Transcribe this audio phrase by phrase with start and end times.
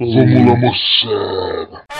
[0.00, 1.99] Vamos lá,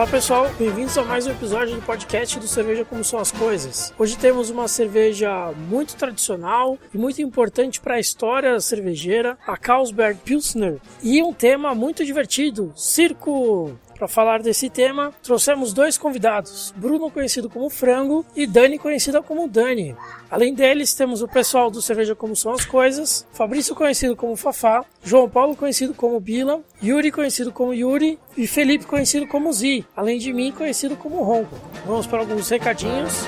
[0.00, 3.92] Olá pessoal, bem-vindos a mais um episódio do podcast do Cerveja Como São as Coisas.
[3.98, 10.18] Hoje temos uma cerveja muito tradicional e muito importante para a história cervejeira, a Carlsberg
[10.24, 13.78] Pilsner, e um tema muito divertido, circo.
[14.00, 19.46] Para falar desse tema, trouxemos dois convidados: Bruno, conhecido como Frango, e Dani, conhecida como
[19.46, 19.94] Dani.
[20.30, 24.86] Além deles, temos o pessoal do Cerveja Como São as Coisas, Fabrício, conhecido como Fafá,
[25.04, 30.18] João Paulo, conhecido como Bila, Yuri, conhecido como Yuri, e Felipe, conhecido como Zi, além
[30.18, 31.54] de mim, conhecido como Ronco.
[31.84, 33.26] Vamos para alguns recadinhos.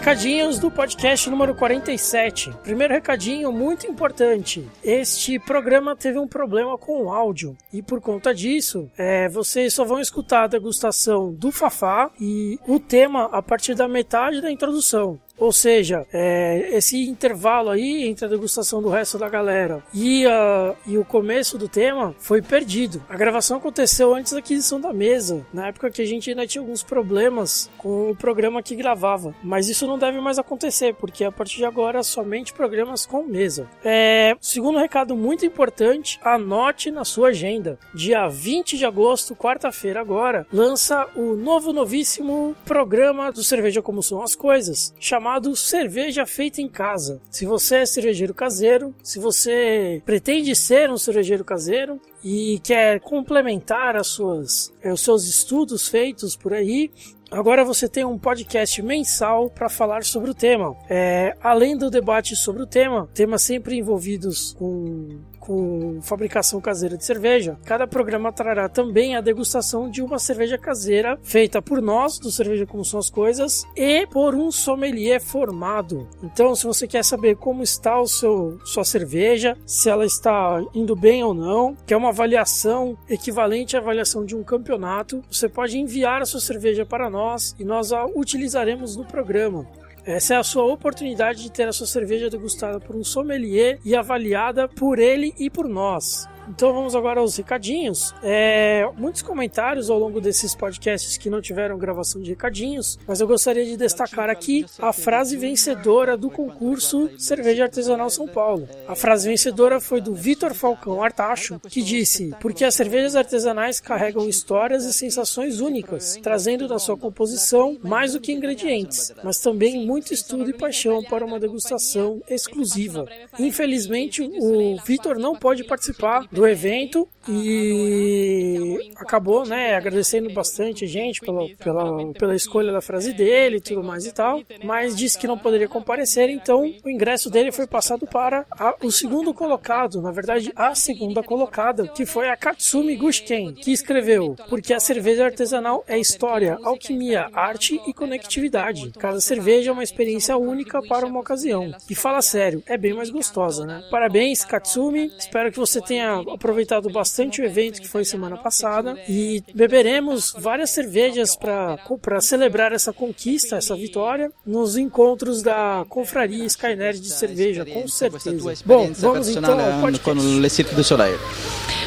[0.00, 2.50] Recadinhos do podcast número 47.
[2.62, 4.66] Primeiro recadinho muito importante.
[4.82, 9.84] Este programa teve um problema com o áudio e por conta disso, é, vocês só
[9.84, 15.20] vão escutar a degustação do Fafá e o tema a partir da metade da introdução.
[15.40, 20.74] Ou seja, é, esse intervalo aí entre a degustação do resto da galera e, a,
[20.86, 23.02] e o começo do tema foi perdido.
[23.08, 26.60] A gravação aconteceu antes da aquisição da mesa, na época que a gente ainda tinha
[26.60, 29.34] alguns problemas com o programa que gravava.
[29.42, 33.66] Mas isso não deve mais acontecer, porque a partir de agora somente programas com mesa.
[33.82, 37.78] É, segundo recado muito importante, anote na sua agenda.
[37.94, 44.22] Dia 20 de agosto, quarta-feira agora, lança o novo novíssimo programa do Cerveja Como São
[44.22, 47.20] as Coisas, chamado chamado Cerveja Feita em Casa.
[47.30, 53.94] Se você é cervejeiro caseiro, se você pretende ser um cervejeiro caseiro e quer complementar
[53.94, 56.90] as suas, os seus estudos feitos por aí,
[57.30, 60.76] Agora você tem um podcast mensal para falar sobre o tema.
[60.88, 67.04] É, além do debate sobre o tema, temas sempre envolvidos com com fabricação caseira de
[67.04, 72.30] cerveja, cada programa trará também a degustação de uma cerveja caseira feita por nós, do
[72.30, 76.06] Cerveja Como São as Coisas, e por um sommelier formado.
[76.22, 80.94] Então, se você quer saber como está o seu sua cerveja, se ela está indo
[80.94, 85.78] bem ou não, que é uma avaliação equivalente à avaliação de um campeonato, você pode
[85.78, 87.19] enviar a sua cerveja para nós
[87.58, 89.66] e nós a utilizaremos no programa.
[90.04, 93.94] Essa é a sua oportunidade de ter a sua cerveja degustada por um sommelier e
[93.94, 96.26] avaliada por ele e por nós.
[96.50, 98.12] Então vamos agora aos recadinhos.
[98.24, 103.26] É, muitos comentários ao longo desses podcasts que não tiveram gravação de recadinhos, mas eu
[103.26, 108.68] gostaria de destacar aqui a frase vencedora do concurso Cerveja Artesanal São Paulo.
[108.88, 114.28] A frase vencedora foi do Vitor Falcão Artacho, que disse: Porque as cervejas artesanais carregam
[114.28, 120.12] histórias e sensações únicas, trazendo na sua composição mais do que ingredientes, mas também muito
[120.12, 123.06] estudo e paixão para uma degustação exclusiva.
[123.38, 131.48] Infelizmente, o Vitor não pode participar do evento e acabou, né, agradecendo bastante gente pela,
[131.56, 135.38] pela, pela escolha da frase dele e tudo mais e tal, mas disse que não
[135.38, 140.52] poderia comparecer, então o ingresso dele foi passado para a, o segundo colocado, na verdade
[140.56, 145.98] a segunda colocada, que foi a Katsumi Gushken, que escreveu: Porque a cerveja artesanal é
[145.98, 148.90] história, alquimia, arte e conectividade.
[148.98, 151.72] Cada cerveja é uma experiência única para uma ocasião.
[151.88, 153.82] E fala sério, é bem mais gostosa, né?
[153.90, 159.42] Parabéns, Katsumi, espero que você tenha aproveitado bastante o evento que foi semana passada e
[159.54, 167.10] beberemos várias cervejas para celebrar essa conquista, essa vitória, nos encontros da Confraria Skynerd de
[167.10, 168.54] cerveja, com certeza.
[168.64, 170.04] Bom, vamos então ao podcast.
[170.04, 171.18] con le Cirque du Soleil.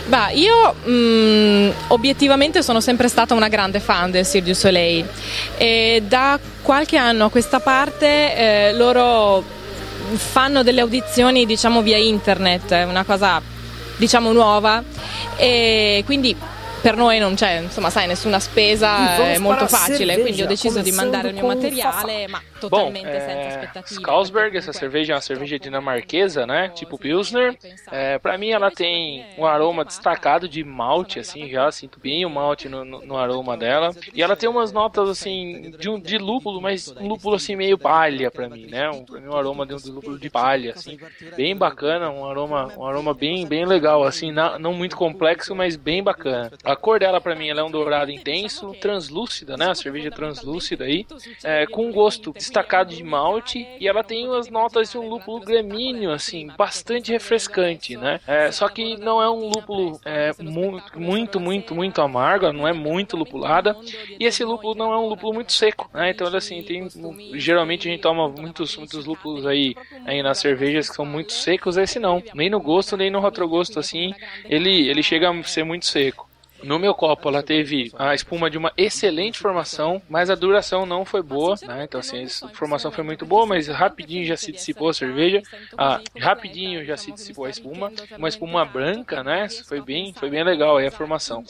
[0.08, 5.06] Bah, io mh, obiettivamente sono sempre stata una grande fan del Cirque du Soleil
[5.58, 9.44] e da qualche anno a questa parte eh, loro
[10.16, 13.42] fanno delle audizioni diciamo via internet, è una cosa
[13.98, 14.84] diciamo nuova.
[15.36, 16.36] E quindi
[16.84, 20.92] per noi non c'è, insomma, sai, nessuna spesa, è molto facile, quindi ho deciso di
[20.92, 24.02] mandare il mio materiale, ma Bom, totalmente senza é, aspettative.
[24.02, 26.70] Carlsberg, essa cerveja é uma cerveja dinamarquesa, né?
[26.76, 27.58] Tipo Pilsner.
[27.90, 32.30] É, pra mim ela tem um aroma destacado de malte, assim, já sinto bem o
[32.30, 33.92] malte no, no- no aroma dela.
[34.14, 37.78] E ela tem umas notas, assim, de, um, de lúpulo, mas um lúpulo, assim, meio
[37.78, 38.90] palha pra mim, né?
[38.90, 40.98] Um, pra mim um aroma de um lúpulo de palha, assim.
[41.38, 45.76] Bem bacana, um aroma, um aroma bem, bem legal, assim, na- não muito complexo, mas
[45.78, 46.52] bem bacana.
[46.64, 49.70] A, a cor dela para mim ela é um dourado intenso, translúcida, né?
[49.70, 51.06] A cerveja translúcida aí,
[51.44, 55.40] é, com um gosto destacado de malte e ela tem umas notas de um lúpulo
[55.40, 58.20] gramíneo, assim, bastante refrescante, né?
[58.28, 62.74] É, só que não é um lúpulo é, muito, muito, muito, muito amargo, não é
[62.74, 63.78] muito lupulada
[64.20, 66.10] e esse lúpulo não é um lúpulo muito seco, né?
[66.10, 66.88] Então, assim, tem
[67.36, 71.78] geralmente a gente toma muitos, muitos lúpulos aí, aí nas cervejas que são muito secos,
[71.78, 74.14] esse não, nem no gosto nem no retrogosto, assim,
[74.46, 76.33] ele ele chega a ser muito seco.
[76.64, 81.06] No meu copo, ela teve a espuma de uma excelente formação, mas a duração não
[81.06, 81.84] foi boa, né?
[81.84, 85.42] Então, assim, a formação foi muito boa, mas rapidinho já se dissipou a cerveja.
[85.78, 87.92] Ah, rapidinho já se dissipou a espuma.
[88.18, 89.48] Uma espuma branca, né?
[89.68, 91.44] Foi bem, foi bem legal aí a formação.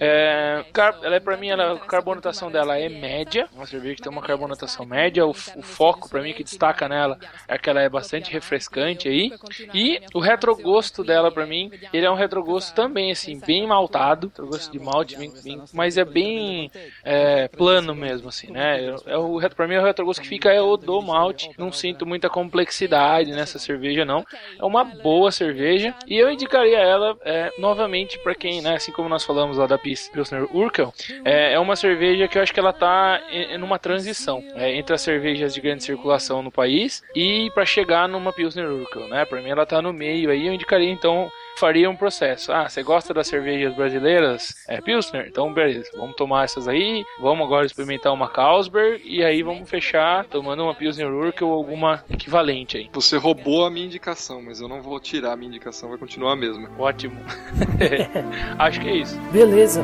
[0.00, 0.64] É,
[1.02, 3.48] ela é, pra mim, ela, a carbonatação dela é média.
[3.54, 5.26] Uma cerveja que tem uma carbonatação média.
[5.26, 9.32] O, o foco, pra mim, que destaca nela é que ela é bastante refrescante aí.
[9.72, 14.70] E o retrogosto dela, pra mim, ele é um retrogosto também, assim, bem maltado gosto
[14.70, 16.70] de malte, bem, bem, mas é bem
[17.04, 18.94] é, plano mesmo, assim, né?
[19.06, 21.50] É o, pra mim, o retrogosto que fica é o do malte.
[21.58, 24.24] Não sinto muita complexidade nessa cerveja, não.
[24.58, 28.76] É uma boa cerveja e eu indicaria ela é, novamente para quem, né?
[28.76, 30.92] Assim como nós falamos lá da Pilsner Urkel,
[31.24, 34.74] é, é uma cerveja que eu acho que ela tá em, em uma transição é,
[34.74, 39.24] entre as cervejas de grande circulação no país e para chegar numa Pilsner Urkel, né?
[39.24, 40.46] Para mim, ela tá no meio aí.
[40.46, 42.52] Eu indicaria então faria um processo.
[42.52, 44.54] Ah, você gosta das cervejas brasileiras?
[44.68, 45.26] É Pilsner?
[45.28, 45.90] Então, beleza.
[45.96, 47.04] Vamos tomar essas aí.
[47.20, 49.02] Vamos agora experimentar uma Carlsberg.
[49.04, 52.88] E aí vamos fechar tomando uma Pilsner Urquell ou alguma equivalente aí.
[52.92, 55.88] Você roubou a minha indicação, mas eu não vou tirar a minha indicação.
[55.88, 56.70] Vai continuar a mesma.
[56.78, 57.20] Ótimo.
[58.58, 59.18] Acho que é isso.
[59.32, 59.82] Beleza.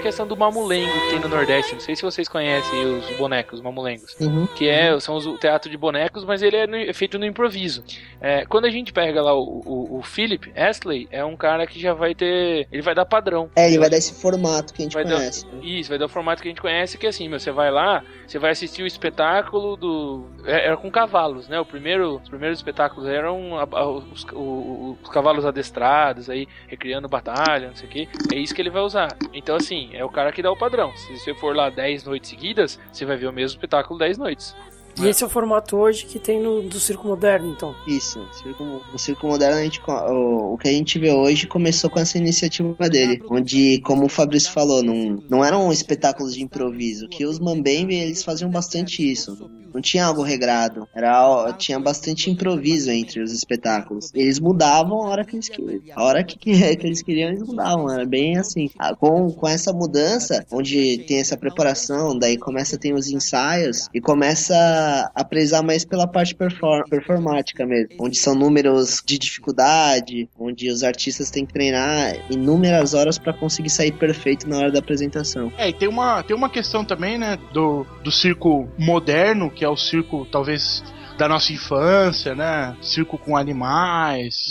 [0.00, 1.74] Questão do mamulengo que tem no Nordeste.
[1.74, 4.16] Não sei se vocês conhecem os bonecos, os mamulengos.
[4.20, 4.46] Uhum.
[4.46, 7.24] Que é, são os, o teatro de bonecos, mas ele é, no, é feito no
[7.24, 7.84] improviso.
[8.20, 11.80] É, quando a gente pega lá o, o, o, Philip Astley, é um cara que
[11.80, 12.66] já vai ter.
[12.70, 13.50] Ele vai dar padrão.
[13.56, 15.46] É, ele vai dar esse formato que a gente vai conhece.
[15.46, 17.50] Dar, isso, vai dar o formato que a gente conhece, que é assim, meu, você
[17.50, 20.26] vai lá, você vai assistir o espetáculo do.
[20.44, 21.58] É, era com cavalos, né?
[21.60, 27.08] O primeiro, os primeiros espetáculos eram a, a, os, o, os, cavalos adestrados, aí, recriando
[27.08, 28.08] batalha, não sei o quê.
[28.32, 29.08] É isso que ele vai usar.
[29.32, 30.92] Então, assim, é o cara que dá o padrão.
[30.96, 34.54] Se você for lá 10 noites seguidas, você vai ver o mesmo espetáculo 10 noites.
[34.98, 37.74] E esse é o formato hoje que tem no do Circo Moderno, então?
[37.86, 41.88] Isso, circo, o Circo Moderno, a gente, o, o, que a gente vê hoje começou
[41.88, 47.08] com essa iniciativa dele, onde, como o Fabrício falou, não, não eram espetáculos de improviso,
[47.08, 49.50] que os Mambembe, eles faziam bastante isso.
[49.72, 54.10] Não tinha algo regrado, era, tinha bastante improviso entre os espetáculos.
[54.14, 55.80] Eles mudavam a hora que eles queriam.
[55.94, 58.70] A hora que, que, que eles queriam, eles mudavam, era bem assim.
[58.78, 63.88] Ah, com, com essa mudança, onde tem essa preparação, daí começa a ter os ensaios
[63.94, 70.28] e começa a prezar mais pela parte perform performática mesmo, onde são números de dificuldade,
[70.38, 74.78] onde os artistas têm que treinar inúmeras horas para conseguir sair perfeito na hora da
[74.78, 75.52] apresentação.
[75.56, 79.68] É, e tem uma, tem uma questão também, né, do, do circo moderno, que é
[79.68, 80.82] o circo talvez
[81.20, 82.74] da nossa infância, né?
[82.80, 84.48] Circo com animais,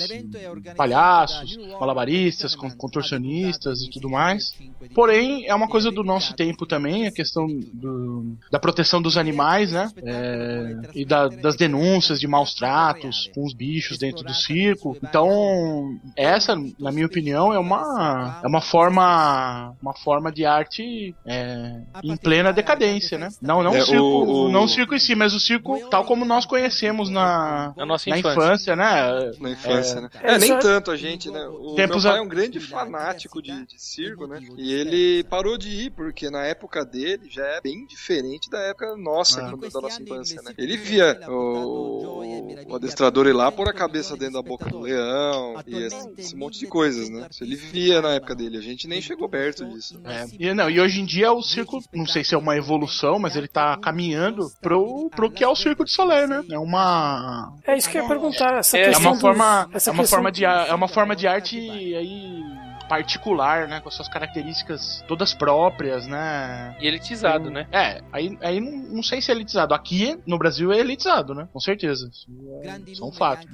[0.78, 4.54] palhaços, malabaristas, contorcionistas e tudo mais.
[4.94, 9.72] Porém, é uma coisa do nosso tempo também, a questão do, da proteção dos animais,
[9.72, 9.90] né?
[10.04, 14.96] É, e da, das denúncias de maus tratos com os bichos dentro do circo.
[15.02, 21.82] Então, essa, na minha opinião, é uma, é uma forma uma forma de arte é,
[22.04, 23.30] em plena decadência, né?
[23.42, 26.06] Não, não, é, o circo, o, não o circo em si, mas o circo tal
[26.06, 28.40] como nós conhecemos conhecemos na, na nossa na infância.
[28.40, 28.76] infância.
[28.76, 29.32] né?
[29.40, 30.10] Na infância, é, né?
[30.22, 31.46] É, nem tanto a gente, né?
[31.48, 34.42] O Tempos meu pai é um grande fanático de, de circo, né?
[34.58, 38.96] E ele parou de ir, porque na época dele já é bem diferente da época
[38.96, 39.56] nossa, ah.
[39.56, 40.54] da nossa infância, né?
[40.58, 42.24] Ele via o,
[42.68, 46.36] o adestrador ir lá pôr a cabeça dentro da boca do leão e esse, esse
[46.36, 47.28] monte de coisas, né?
[47.30, 50.00] Isso ele via na época dele, a gente nem chegou perto disso.
[50.06, 50.26] É.
[50.40, 53.36] E, não, e hoje em dia o circo, não sei se é uma evolução, mas
[53.36, 56.44] ele tá caminhando pro, pro que é o circo de Soler, né?
[56.52, 57.54] É uma.
[57.66, 58.58] É isso que eu ia perguntar.
[58.58, 59.70] Essa é, é uma forma.
[59.74, 62.44] é uma forma de é uma forma de arte aí
[62.90, 63.80] particular, né?
[63.80, 66.76] Com as suas características todas próprias, né?
[66.82, 67.68] E elitizado, né?
[67.72, 69.74] É, aí, aí não, não sei se é elitizado.
[69.74, 71.48] Aqui no Brasil é elitizado, né?
[71.54, 72.10] Com certeza.
[72.12, 72.28] Isso
[72.64, 73.48] é, isso é um fato.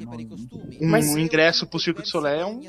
[0.82, 1.08] Um, Mas...
[1.14, 2.62] um ingresso pro Circo de Solé é um,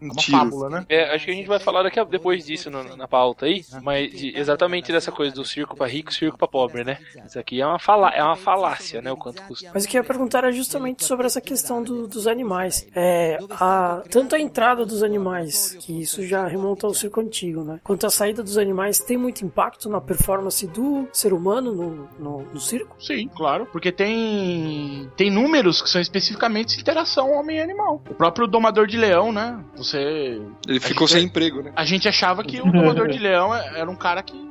[0.00, 0.38] uma Tiro.
[0.38, 0.86] fábula, né?
[0.88, 3.64] É, acho que a gente vai falar daqui a, depois disso no, na pauta aí,
[3.82, 6.98] mas de, exatamente dessa coisa do circo para rico, circo para pobre, né?
[7.24, 9.10] Isso aqui é uma, fala, é uma falácia, né?
[9.10, 9.70] O quanto custa.
[9.72, 12.86] Mas o que eu ia perguntar era justamente sobre essa questão do, dos animais.
[12.94, 17.80] É, a, tanto a entrada dos animais, que isso já remonta ao circo antigo, né?
[17.82, 22.42] Quanto a saída dos animais, tem muito impacto na performance do ser humano no, no,
[22.52, 22.96] no circo?
[22.98, 23.66] Sim, claro.
[23.66, 28.02] Porque tem, tem números que são especificamente interação homem-animal.
[28.08, 29.62] O próprio domador de leão, né?
[29.76, 30.40] Você.
[30.66, 31.72] Ele ficou sem emprego, né?
[31.76, 34.44] A gente achava que o domador de leão era um cara que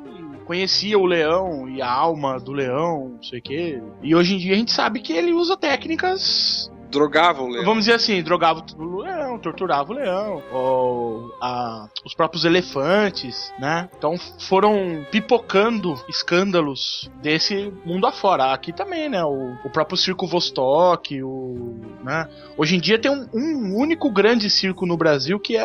[0.44, 3.82] conhecia o leão e a alma do leão, não sei o quê.
[4.02, 7.66] E hoje em dia a gente sabe que ele usa técnicas drogava o leão.
[7.66, 13.90] Vamos dizer assim, drogava o leão, torturava o leão, ou a, os próprios elefantes, né?
[13.98, 14.16] Então
[14.48, 18.54] foram pipocando escândalos desse mundo afora.
[18.54, 19.24] Aqui também, né?
[19.24, 22.30] O, o próprio circo Vostok, o, né?
[22.56, 25.64] Hoje em dia tem um, um, único grande circo no Brasil que é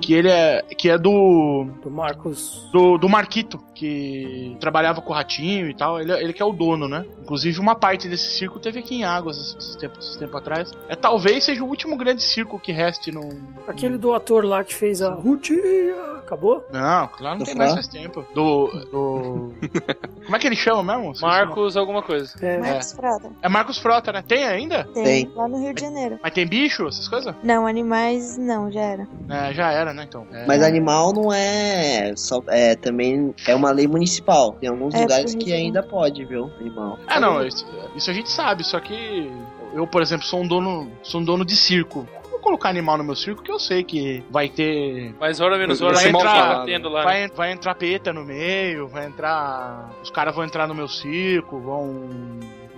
[0.00, 5.14] que ele é que é do do Marcos do, do Marquito que trabalhava com o
[5.14, 6.00] ratinho e tal.
[6.00, 7.04] Ele, ele que é o dono, né?
[7.20, 10.72] Inclusive uma parte desse circo teve aqui em Águas esse tempo, esse tempo atrás.
[10.88, 13.28] É talvez seja o último grande circo que reste no.
[13.66, 16.14] Aquele do ator lá que fez a Rutia.
[16.18, 16.66] Acabou?
[16.72, 18.24] Não, claro, não tem mais faz tempo.
[18.34, 18.68] Do.
[18.90, 19.54] do...
[20.24, 21.12] Como é que ele chama mesmo?
[21.20, 22.34] Marcos, alguma coisa.
[22.40, 22.58] É.
[22.58, 23.30] Marcos Frota.
[23.42, 24.24] É Marcos Frota, né?
[24.26, 24.84] Tem ainda?
[24.94, 25.32] Tem, tem.
[25.34, 26.18] lá no Rio de Janeiro.
[26.22, 27.34] Mas tem bicho, essas coisas?
[27.42, 29.08] Não, animais não, já era.
[29.28, 30.04] É, já era, né?
[30.08, 30.26] Então.
[30.32, 30.46] É.
[30.46, 32.14] Mas animal não é.
[32.16, 34.52] Só, é também é uma lei municipal.
[34.52, 36.50] Tem alguns é, lugares que ainda pode, viu?
[36.58, 36.98] Animal.
[37.06, 39.30] Ah, não, isso, isso a gente sabe, só que
[39.74, 43.04] eu, por exemplo, sou um dono, sou um dono de circo vou colocar animal no
[43.04, 45.14] meu circo que eu sei que vai ter.
[45.20, 47.30] Mas hora menos hora vai entrar, lá, vai, né?
[47.34, 49.90] vai entrar peta no meio, vai entrar.
[50.02, 52.08] Os caras vão entrar no meu circo, vão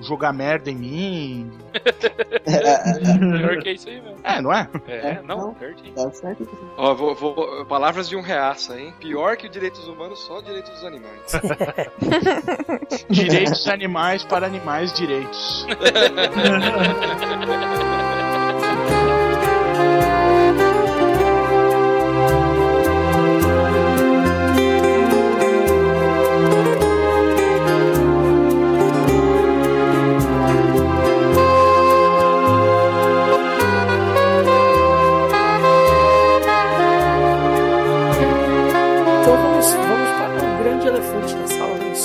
[0.01, 1.53] jogar merda em mim.
[2.45, 4.19] Pior que é isso aí mesmo.
[4.23, 4.69] É, não é?
[4.87, 5.55] É, é não.
[5.55, 6.49] Tá certo.
[6.77, 8.93] Ó, vou, vou, palavras de um reaça, hein?
[9.01, 11.33] Pior que direitos humanos, só direitos dos animais.
[13.11, 15.67] direitos animais para animais direitos.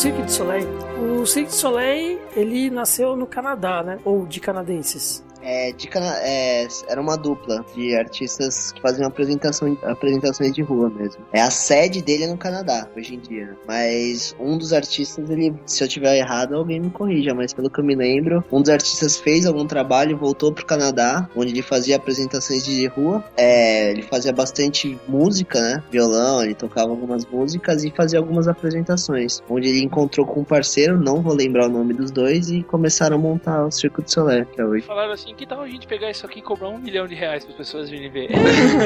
[0.02, 0.66] Cirque du Soleil.
[1.00, 4.00] O Cirque du Soleil, ele nasceu no Canadá, né?
[4.04, 5.24] Ou de canadenses.
[5.42, 11.24] É, é, era uma dupla de artistas que faziam apresentação, apresentações de rua mesmo.
[11.32, 13.56] É a sede dele é no Canadá, hoje em dia.
[13.68, 17.80] Mas um dos artistas, ele, se eu tiver errado, alguém me corrija, mas pelo que
[17.80, 21.96] eu me lembro, um dos artistas fez algum trabalho, voltou pro Canadá, onde ele fazia
[21.96, 23.24] apresentações de rua.
[23.36, 25.84] É, ele fazia bastante música, né?
[25.92, 29.42] Violão, ele tocava algumas músicas e fazia algumas apresentações.
[29.50, 33.16] Onde ele encontrou com um parceiro, não vou lembrar o nome dos dois, e começaram
[33.16, 34.86] a montar o Circo de Soleil, que é hoje.
[34.86, 37.44] Falaram assim, que tal a gente pegar isso aqui e cobrar um milhão de reais
[37.44, 38.30] para as pessoas virem ver?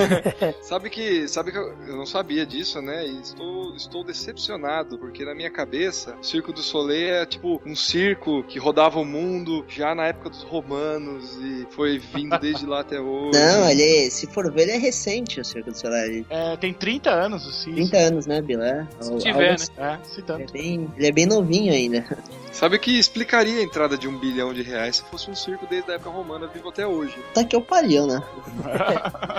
[0.61, 3.05] sabe que, sabe que eu, não sabia disso, né?
[3.05, 7.75] E estou, estou decepcionado, porque na minha cabeça, o Circo do Soleil é tipo um
[7.75, 12.81] circo que rodava o mundo já na época dos romanos e foi vindo desde lá
[12.81, 13.37] até hoje.
[13.37, 16.25] Não, ele, se for ver, ele é recente o Circo do Soleil.
[16.29, 17.73] É, tem 30 anos, assim.
[17.73, 18.87] 30 anos, né, Bilé?
[18.99, 19.65] Se tiver, né?
[19.77, 20.41] É, se tanto.
[20.41, 22.05] Ele é, bem, ele é bem novinho ainda.
[22.55, 25.67] Sabe o que explicaria a entrada de um bilhão de reais se fosse um circo
[25.69, 27.13] desde a época romana vivo até hoje?
[27.33, 28.24] Tá que eu pariu, né?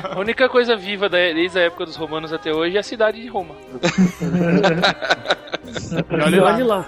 [0.04, 3.26] a única coisa viva desde a época dos romanos até hoje é a cidade de
[3.26, 3.56] Roma.
[6.12, 6.54] Olha lá.
[6.54, 6.86] Olha lá.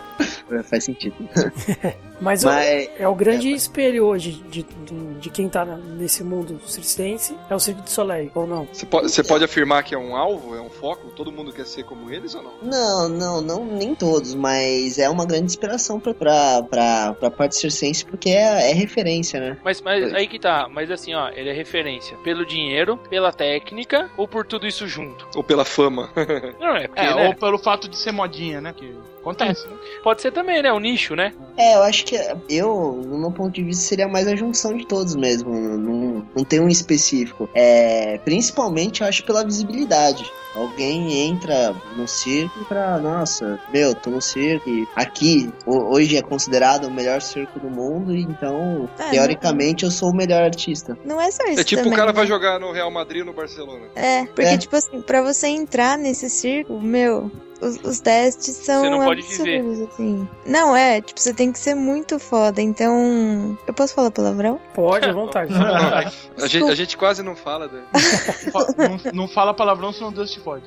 [0.64, 1.16] Faz sentido.
[2.20, 2.66] Mas, Mas...
[2.66, 7.36] É, é, o grande é, espelho hoje de, de, de, quem tá nesse mundo circense,
[7.48, 8.68] é o Cirque du Soleil, ou não?
[8.72, 11.08] Você pode, você pode afirmar que é um alvo, é um foco?
[11.10, 12.52] Todo mundo quer ser como eles ou não?
[12.62, 17.56] Não, não, não nem todos, mas é uma grande inspiração pra, pra, pra, pra parte
[17.56, 19.58] circense, porque é, é referência, né?
[19.64, 24.10] Mas, mas aí que tá, mas assim, ó, ele é referência pelo dinheiro, pela técnica,
[24.16, 25.26] ou por tudo isso junto?
[25.34, 26.10] Ou pela fama?
[26.58, 27.28] não, é, porque, é né?
[27.28, 28.72] ou pelo fato de ser modinha, né?
[28.72, 28.94] Que
[29.28, 29.76] acontece, né?
[30.02, 30.72] Pode ser também, né?
[30.72, 31.32] Um nicho, né?
[31.56, 32.16] É, eu acho que
[32.48, 35.52] eu, no meu ponto de vista, seria mais a junção de todos mesmo.
[35.52, 37.48] Não, não tem um específico.
[37.54, 40.24] É, principalmente, eu acho, pela visibilidade.
[40.54, 44.68] Alguém entra no circo pra, nossa, meu, tô no circo.
[44.68, 49.88] E aqui, hoje é considerado o melhor circo do mundo, então, é, teoricamente, não...
[49.88, 50.96] eu sou o melhor artista.
[51.04, 51.60] Não é só isso.
[51.60, 52.16] É tipo também, o cara né?
[52.16, 53.86] vai jogar no Real Madrid ou no Barcelona.
[53.94, 54.58] É, porque, é.
[54.58, 59.20] tipo assim, pra você entrar nesse circo, meu, os, os testes são você não pode
[59.20, 60.28] absurdos, assim.
[60.46, 63.58] Não, é, tipo, você tem que ser muito foda, então.
[63.66, 64.60] Eu posso falar palavrão?
[64.74, 65.52] Pode, à vontade.
[66.40, 67.82] a, gente, a gente quase não fala, né?
[69.12, 70.64] não, não fala palavrão, senão Deus te pode.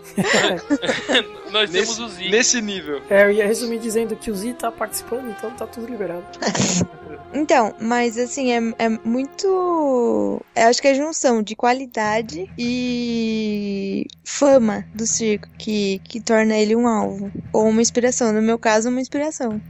[1.51, 2.29] Nós nesse, temos o Z.
[2.29, 3.01] Nesse nível.
[3.09, 6.25] É, eu ia resumir dizendo que o Z tá participando, então tá tudo liberado.
[7.33, 10.41] Então, mas assim, é, é muito.
[10.55, 16.55] Eu acho que é a junção de qualidade e fama do circo que, que torna
[16.55, 17.31] ele um alvo.
[17.53, 18.31] Ou uma inspiração.
[18.31, 19.61] No meu caso, uma inspiração.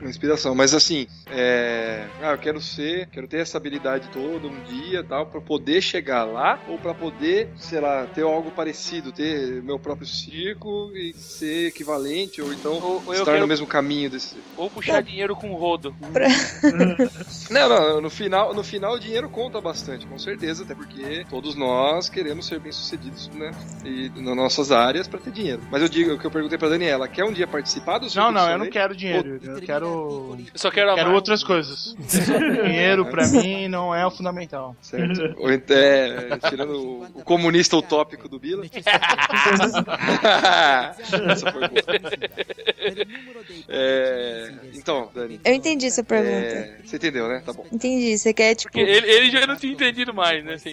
[0.00, 2.06] Uma inspiração, mas assim, é...
[2.22, 6.24] ah, eu quero ser, quero ter essa habilidade toda um dia tal, para poder chegar
[6.24, 11.68] lá, ou para poder, sei lá, ter algo parecido, ter meu próprio circo e ser
[11.68, 13.40] equivalente, ou então ou, ou estar quero...
[13.40, 14.36] no mesmo caminho desse.
[14.56, 15.94] Ou puxar dinheiro com o rodo.
[16.12, 16.28] Pra...
[17.50, 21.54] não, não, no final, no final o dinheiro conta bastante, com certeza, até porque todos
[21.54, 23.50] nós queremos ser bem-sucedidos, né?
[23.84, 25.62] E nas nossas áreas para ter dinheiro.
[25.70, 28.32] Mas eu digo, o que eu perguntei pra Daniela, quer um dia participar do Não,
[28.32, 29.40] não, eu não quero dinheiro.
[29.42, 30.36] Eu quero.
[30.38, 31.94] Eu só quero, quero outras coisas.
[32.64, 34.76] dinheiro pra mim não é o fundamental.
[34.80, 35.34] Certo.
[35.38, 38.64] Ou, é, tirando o, o comunista utópico do Bila.
[41.30, 41.82] Essa foi boa.
[43.68, 45.40] É, então, Dani.
[45.44, 46.36] Eu entendi essa pergunta.
[46.36, 47.42] É, você entendeu, né?
[47.44, 47.64] Tá bom.
[47.72, 48.18] Entendi.
[48.18, 48.78] Você quer, tipo.
[48.78, 50.56] Ele, ele, já não tinha entendido mais, né?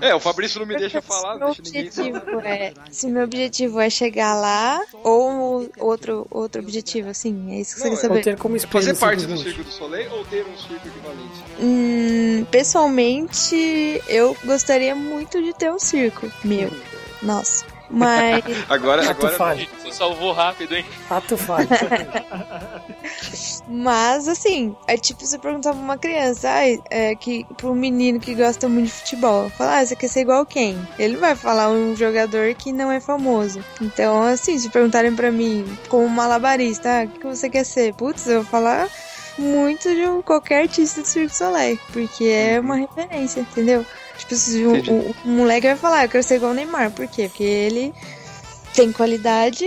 [0.00, 1.38] é, o Fabrício não me deixa falar.
[1.38, 7.52] Meu deixa objetivo é, se meu objetivo é chegar lá ou outro, outro objetivo, assim,
[7.52, 8.22] é isso que não, você quer saber.
[8.22, 11.44] Ter como Fazer parte do Circo do Soleil ou ter um circo equivalente?
[11.60, 16.70] Hum, pessoalmente, eu gostaria muito de ter um circo meu.
[17.22, 17.77] Nossa.
[17.90, 18.42] Mas.
[18.68, 19.66] agora, agora falha.
[19.82, 20.84] Você salvou rápido, hein?
[21.08, 21.68] Ato falha.
[23.68, 28.18] Mas, assim, é tipo você perguntar pra uma criança, ah, é, que, pra um menino
[28.18, 30.78] que gosta muito de futebol, falar, ah, você quer ser igual quem?
[30.98, 33.62] Ele vai falar um jogador que não é famoso.
[33.80, 37.94] Então, assim, se perguntarem pra mim, como malabarista, ah, o que você quer ser?
[37.94, 38.88] Putz, eu vou falar
[39.38, 43.84] muito de um, qualquer artista do Cirque Soleil, porque é uma referência, entendeu?
[44.18, 46.90] Tipo, se o, o, o, moleque vai falar, eu quero ser igual o Neymar.
[46.90, 47.28] Por quê?
[47.28, 47.94] Porque ele
[48.74, 49.64] tem qualidade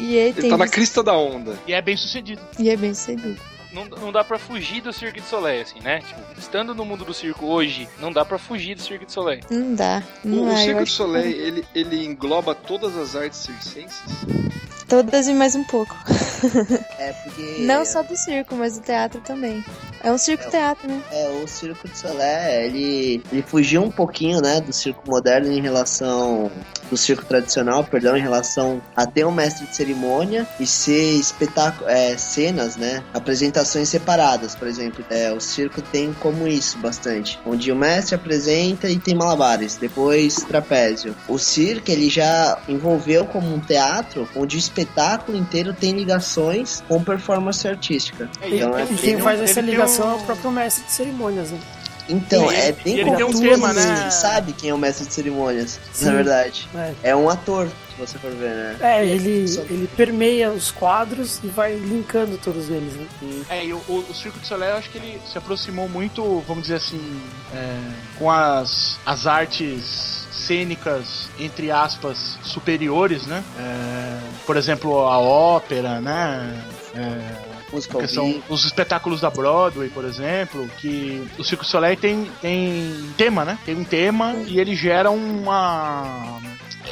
[0.00, 0.50] e ele, ele tem.
[0.50, 1.58] tá na crista da onda.
[1.66, 2.42] E é bem sucedido.
[2.58, 3.40] E é bem sucedido.
[3.72, 6.00] Não, não dá pra fugir do Cirque de Soleil, assim, né?
[6.00, 9.40] Tipo, estando no mundo do circo hoje, não dá pra fugir do Cirque de Soleil.
[9.50, 10.00] Não dá.
[10.24, 11.40] Não o, é, o Cirque de Soleil, que...
[11.40, 14.00] ele, ele engloba todas as artes circenses?
[14.94, 15.96] Todas e mais um pouco.
[16.98, 17.56] É porque.
[17.60, 19.64] Não só do circo, mas do teatro também.
[20.02, 21.02] É um circo-teatro, né?
[21.10, 25.62] É, o Circo de Soleil, ele, ele fugiu um pouquinho, né, do circo moderno em
[25.62, 26.50] relação
[26.94, 31.90] do circo tradicional, perdão, em relação a ter um mestre de cerimônia e ser espetáculo,
[31.90, 35.04] é, cenas, né, apresentações separadas, por exemplo.
[35.10, 40.36] É, o circo tem como isso bastante, onde o mestre apresenta e tem malabares, depois
[40.36, 41.16] trapézio.
[41.28, 47.02] O circo ele já envolveu como um teatro, onde o espetáculo inteiro tem ligações com
[47.02, 48.30] performance artística.
[48.40, 51.58] Então, é e quem faz essa ligação é o próprio mestre de cerimônias, né?
[52.08, 54.10] Então, é bem confuso, um tema, né?
[54.10, 56.68] sabe quem é o mestre de cerimônias, Sim, na verdade.
[56.74, 57.10] É.
[57.10, 57.16] é.
[57.16, 58.76] um ator, se você for ver, né?
[58.80, 59.62] É, ele, Só...
[59.62, 63.06] ele permeia os quadros e vai linkando todos eles, né?
[63.48, 66.44] É, e o, o, o Circo de Soleil, eu acho que ele se aproximou muito,
[66.46, 67.00] vamos dizer assim,
[67.54, 67.80] é,
[68.18, 73.42] com as, as artes cênicas, entre aspas, superiores, né?
[73.58, 76.62] É, por exemplo, a ópera, né?
[76.94, 77.43] É,
[77.74, 83.44] Música são os espetáculos da Broadway, por exemplo, que o Circo Soleil tem, tem tema,
[83.44, 83.58] né?
[83.64, 86.40] Tem um tema e ele gera uma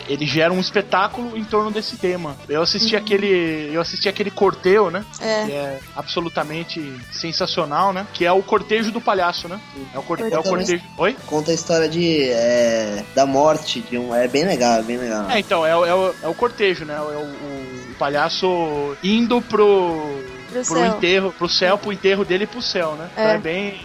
[0.09, 2.37] ele gera um espetáculo em torno desse tema.
[2.49, 3.03] Eu assisti uhum.
[3.03, 3.71] aquele.
[3.73, 5.05] Eu assisti aquele cortejo, né?
[5.21, 5.45] É.
[5.45, 8.07] Que é absolutamente sensacional, né?
[8.13, 9.61] Que é o cortejo do palhaço, né?
[9.95, 10.21] É o, cor...
[10.21, 10.83] é o cortejo.
[10.99, 11.17] Oi?
[11.27, 12.31] Conta a história de.
[12.31, 13.05] É...
[13.15, 14.15] da morte de um.
[14.15, 15.31] É bem legal, é bem legal.
[15.31, 16.95] É, então, é, o, é, o, é o cortejo, né?
[16.95, 22.47] É o, o palhaço indo pro pro, pro enterro, pro céu, pro enterro dele e
[22.47, 23.11] pro céu, né?
[23.17, 23.81] É, então é bem.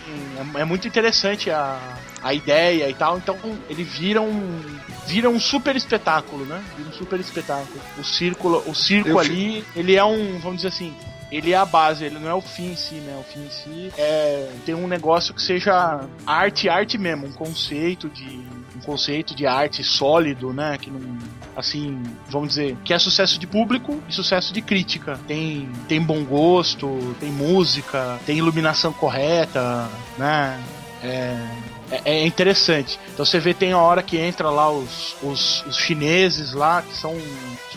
[0.55, 1.79] É, é, muito interessante a,
[2.21, 3.17] a ideia e tal.
[3.17, 3.37] Então
[3.69, 4.77] ele vira um.
[5.05, 6.61] Vira um super espetáculo, né?
[6.75, 7.79] Vira um super espetáculo.
[7.97, 9.19] O círculo, o circo Eu...
[9.19, 10.93] ali, ele é um, vamos dizer assim,
[11.31, 13.17] ele é a base, ele não é o fim em si, né?
[13.19, 18.09] O fim em si é ter um negócio que seja arte, arte mesmo, um conceito
[18.09, 18.41] de
[18.77, 20.77] um conceito de arte sólido, né?
[20.77, 21.17] Que não,
[21.55, 25.19] assim, vamos dizer, que é sucesso de público e sucesso de crítica.
[25.27, 30.63] Tem, tem bom gosto, tem música, tem iluminação correta, né?
[31.03, 31.47] É,
[31.91, 32.99] é, é, interessante.
[33.13, 36.95] Então você vê, tem a hora que entra lá os, os, os chineses lá, que
[36.95, 37.15] são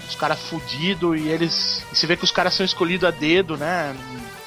[0.08, 1.84] os caras fudidos, e eles.
[1.92, 3.94] E você vê que os caras são escolhidos a dedo, né?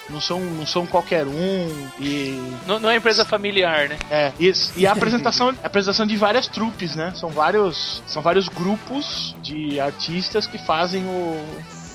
[0.10, 2.54] Não são, não são qualquer um e.
[2.68, 3.98] Não, não é empresa familiar, né?
[4.12, 4.74] É, isso.
[4.76, 7.14] E a apresentação, a apresentação de várias trupes, né?
[7.16, 11.46] São vários, são vários grupos de artistas que fazem o.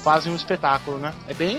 [0.03, 1.12] fazem o espetáculo, né?
[1.29, 1.59] É bem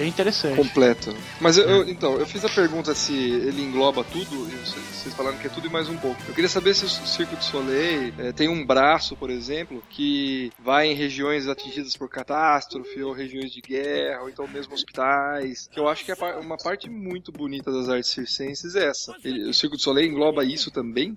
[0.00, 0.56] Bem interessante.
[0.56, 1.14] Completo.
[1.42, 5.36] Mas eu, eu, então, eu fiz a pergunta se ele engloba tudo, e vocês falaram
[5.36, 6.18] que é tudo e mais um pouco.
[6.26, 10.50] Eu queria saber se o Circo de Soleil é, tem um braço, por exemplo, que
[10.58, 15.68] vai em regiões atingidas por catástrofe, ou regiões de guerra, ou então mesmo hospitais.
[15.70, 19.14] Que eu acho que é uma parte muito bonita das artes circenses é essa.
[19.22, 21.14] Ele, o Circo de Soleil engloba isso também?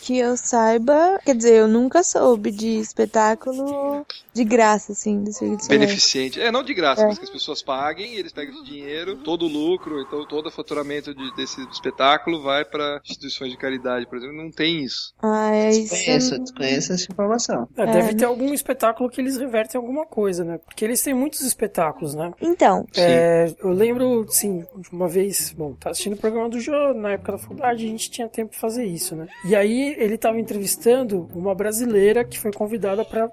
[0.00, 5.58] Que eu saiba, quer dizer, eu nunca soube de espetáculo de graça, assim, do Circo
[5.58, 5.80] de Soleil.
[5.80, 6.40] Beneficente.
[6.40, 7.06] É, não de graça, é.
[7.08, 10.50] mas que as pessoas paguem eles pegam esse dinheiro, todo o lucro, então todo o
[10.50, 14.36] faturamento de, desse espetáculo vai para instituições de caridade, por exemplo.
[14.36, 15.12] Não tem isso.
[15.22, 15.94] Ah, é isso.
[15.94, 17.68] Desconheço, desconheço essa informação.
[17.76, 18.14] É, deve é.
[18.14, 20.58] ter algum espetáculo que eles revertem alguma coisa, né?
[20.58, 22.32] Porque eles têm muitos espetáculos, né?
[22.40, 22.86] Então.
[22.96, 27.32] É, eu lembro, sim, uma vez, bom, tá assistindo o programa do Jô, na época
[27.32, 29.26] da faculdade, a gente tinha tempo pra fazer isso, né?
[29.44, 33.30] E aí ele tava entrevistando uma brasileira que foi convidada para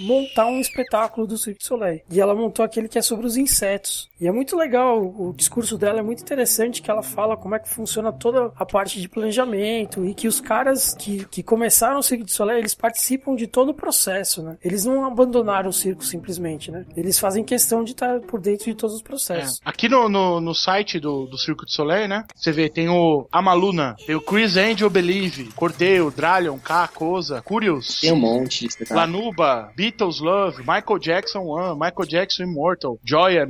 [0.00, 2.00] montar um espetáculo do Cirque du Soleil.
[2.10, 4.08] E ela montou aquele que é sobre os insetos.
[4.24, 7.58] E é muito legal, o discurso dela é muito interessante, que ela fala como é
[7.58, 12.02] que funciona toda a parte de planejamento e que os caras que, que começaram o
[12.02, 14.56] Circo de Soleil, eles participam de todo o processo, né?
[14.64, 16.86] Eles não abandonaram o circo simplesmente, né?
[16.96, 19.58] Eles fazem questão de estar por dentro de todos os processos.
[19.58, 19.68] É.
[19.68, 22.24] Aqui no, no, no, site do, do Circo de Soleil, né?
[22.34, 28.00] Você vê, tem o Amaluna, tem o Chris Angel Believe, Cordeiro, Dralion, K, Cosa, Curious.
[28.00, 33.44] Tem um monte de Lanuba, Beatles Love, Michael Jackson One, Michael Jackson Immortal, Joya,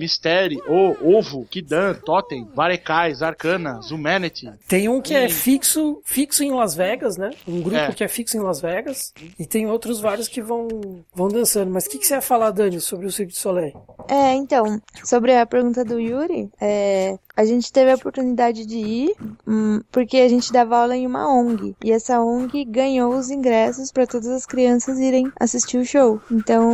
[0.67, 4.51] O, Ovo, Kidan, Totem, Varecais, Arcanas, Humanity.
[4.69, 5.17] Tem um que e...
[5.17, 7.31] é fixo, fixo em Las Vegas, né?
[7.47, 7.93] Um grupo é.
[7.93, 9.13] que é fixo em Las Vegas.
[9.39, 10.69] E tem outros vários que vão,
[11.15, 11.71] vão dançando.
[11.71, 13.73] Mas o que, que você ia falar, Dani, sobre o Cirque du Soleil?
[14.09, 19.15] É, então, sobre a pergunta do Yuri, é, a gente teve a oportunidade de ir
[19.47, 21.75] hum, porque a gente dava aula em uma ONG.
[21.83, 26.21] E essa ONG ganhou os ingressos para todas as crianças irem assistir o show.
[26.31, 26.71] Então.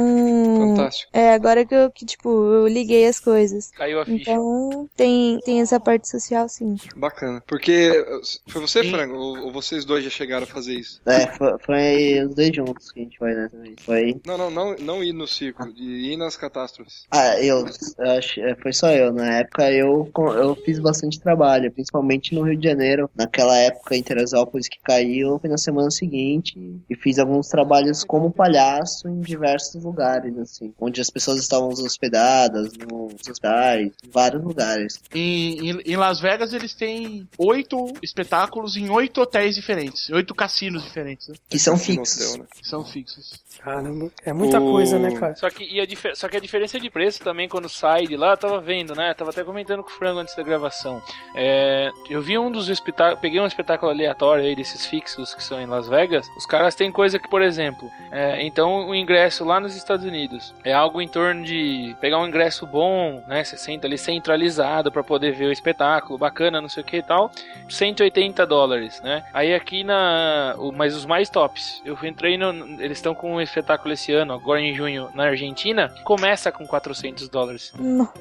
[0.77, 1.11] Fantástico.
[1.13, 3.70] É, agora que eu, que, tipo, eu liguei as coisas.
[3.77, 4.31] Caiu a ficha.
[4.31, 6.77] Então, tem, tem essa parte social, sim.
[6.97, 7.43] Bacana.
[7.47, 8.05] Porque.
[8.49, 9.17] Foi você, Frango?
[9.17, 11.01] Ou, ou, vocês dois já chegaram a fazer isso?
[11.07, 13.51] É, foi, foi os dois juntos que a gente foi, né?
[13.81, 14.21] Foi.
[14.27, 17.07] Não, não, não, não ir no circo, de ir nas catástrofes.
[17.11, 17.65] Ah, eu.
[17.99, 19.13] eu acho, é, foi só eu.
[19.13, 23.11] Na época eu, eu eu fiz bastante trabalho, principalmente no Rio de Janeiro.
[23.15, 28.31] Naquela época em Teresópolis que caiu, foi na semana seguinte e fiz alguns trabalhos como
[28.31, 35.01] palhaço em diversos lugares, assim, onde as pessoas estavam hospedadas, nos hospitais, em vários lugares.
[35.15, 40.83] Em, em, em Las Vegas eles têm oito espetáculos em oito hotéis diferentes, oito cassinos
[40.83, 41.29] diferentes.
[41.29, 41.35] Né?
[41.49, 42.29] Que são fixos.
[42.29, 42.49] Hotel, né?
[42.55, 43.41] Que são fixos.
[43.61, 44.71] Caramba, é muita o...
[44.71, 45.35] coisa, né, cara?
[45.37, 48.33] Só que, e a só que a diferença de preço também quando sai de lá,
[48.33, 49.13] eu tava vendo, né?
[49.15, 51.03] tava até comentando com o Frango antes da gravação.
[51.35, 55.61] É, eu vi um dos espetáculos, peguei um espetáculo aleatório aí desses fixos que são
[55.61, 56.27] em Las Vegas.
[56.37, 60.55] Os caras têm coisa que, por exemplo, é, então o ingresso lá nos Estados Unidos
[60.65, 63.45] é algo em torno de pegar um ingresso bom, né?
[63.51, 67.03] Você senta ali centralizado para poder ver o espetáculo, bacana, não sei o que e
[67.03, 67.31] tal.
[67.69, 69.25] 180 dólares, né?
[69.33, 70.55] Aí aqui na.
[70.77, 71.83] Mas os mais tops.
[71.85, 72.53] Eu entrei no.
[72.81, 75.93] Eles estão com um espetáculo esse ano, agora em junho, na Argentina.
[76.05, 77.73] Começa com 400 dólares.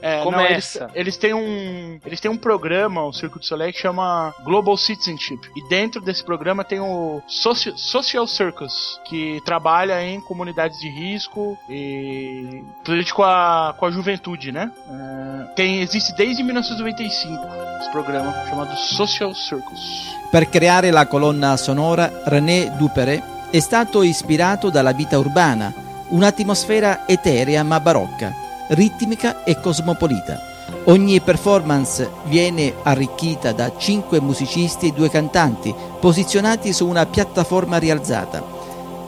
[0.02, 0.88] É, começa.
[0.88, 2.00] Não, eles, eles têm um.
[2.06, 5.40] Eles têm um programa, o Circo de Soleil, que chama Global Citizenship.
[5.56, 11.58] E dentro desse programa tem o Social, Social Circus, que trabalha em comunidades de risco
[11.70, 14.72] e principalmente com a, com a juventude, né?
[14.90, 15.19] É,
[15.56, 17.46] tem, existe desde 1995
[17.80, 20.16] esse programa chamado Social Circus.
[20.32, 25.74] Per creare la colonna sonora, René Duperret è stato ispirato dalla vita urbana,
[26.10, 28.34] un'atmosfera eterea ma barocca,
[28.70, 30.40] ritmica e cosmopolita.
[30.86, 38.59] Ogni performance viene arricchita da cinque musicisti e due cantanti posizionati su una piattaforma rialzata.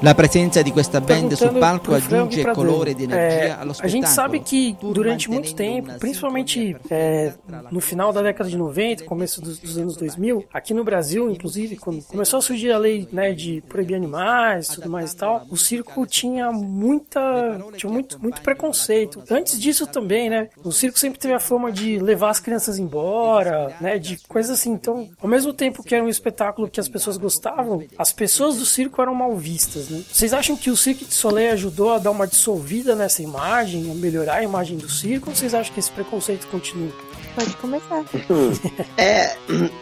[0.04, 3.84] La presenza di questa band sul palco aggiunge colore ed energia é, allo spettacolo.
[3.84, 7.36] A gente sabe que durante muito tempo, principalmente é,
[7.70, 11.78] no final da década de 90, começo dos, dos, anos 2000, aqui no Brasil, inclusive,
[11.78, 15.56] quando começou a surgir a lei né, de proibir animais, tudo mais e tal, o
[15.56, 19.22] circo tinha muita, tinha muito, muito preconceito.
[19.30, 20.50] Antes disso também, né?
[20.64, 24.00] O circo sempre teve a fama de levar as crianças embora, né?
[24.00, 24.72] De coisas assim.
[24.72, 28.66] Então, ao mesmo tempo que era um espetáculo que as pessoas gostavam, as pessoas do
[28.66, 30.04] circo eram mal vistas, né?
[30.12, 33.94] Vocês acham que o Cirque de Soleil ajudou a dar uma dissolvida nessa imagem, a
[33.94, 35.30] melhorar a imagem do circo?
[35.30, 36.92] Ou vocês acham que esse preconceito continua?
[37.36, 38.04] Pode começar.
[38.98, 39.36] é,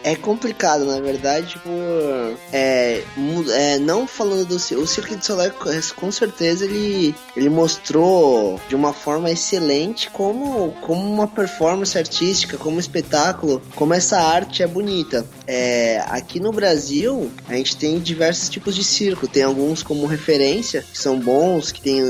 [0.04, 1.68] é complicado, na verdade, tipo,
[2.52, 3.02] é,
[3.52, 5.52] é, não falando do o Cirque de Soleil,
[5.96, 12.76] com certeza ele, ele mostrou de uma forma excelente como, como uma performance artística, como
[12.76, 15.26] um espetáculo, como essa arte é bonita.
[15.46, 20.82] É, aqui no Brasil, a gente tem diversos tipos de circo, tem alguns como referência,
[20.82, 22.00] que são bons, que tem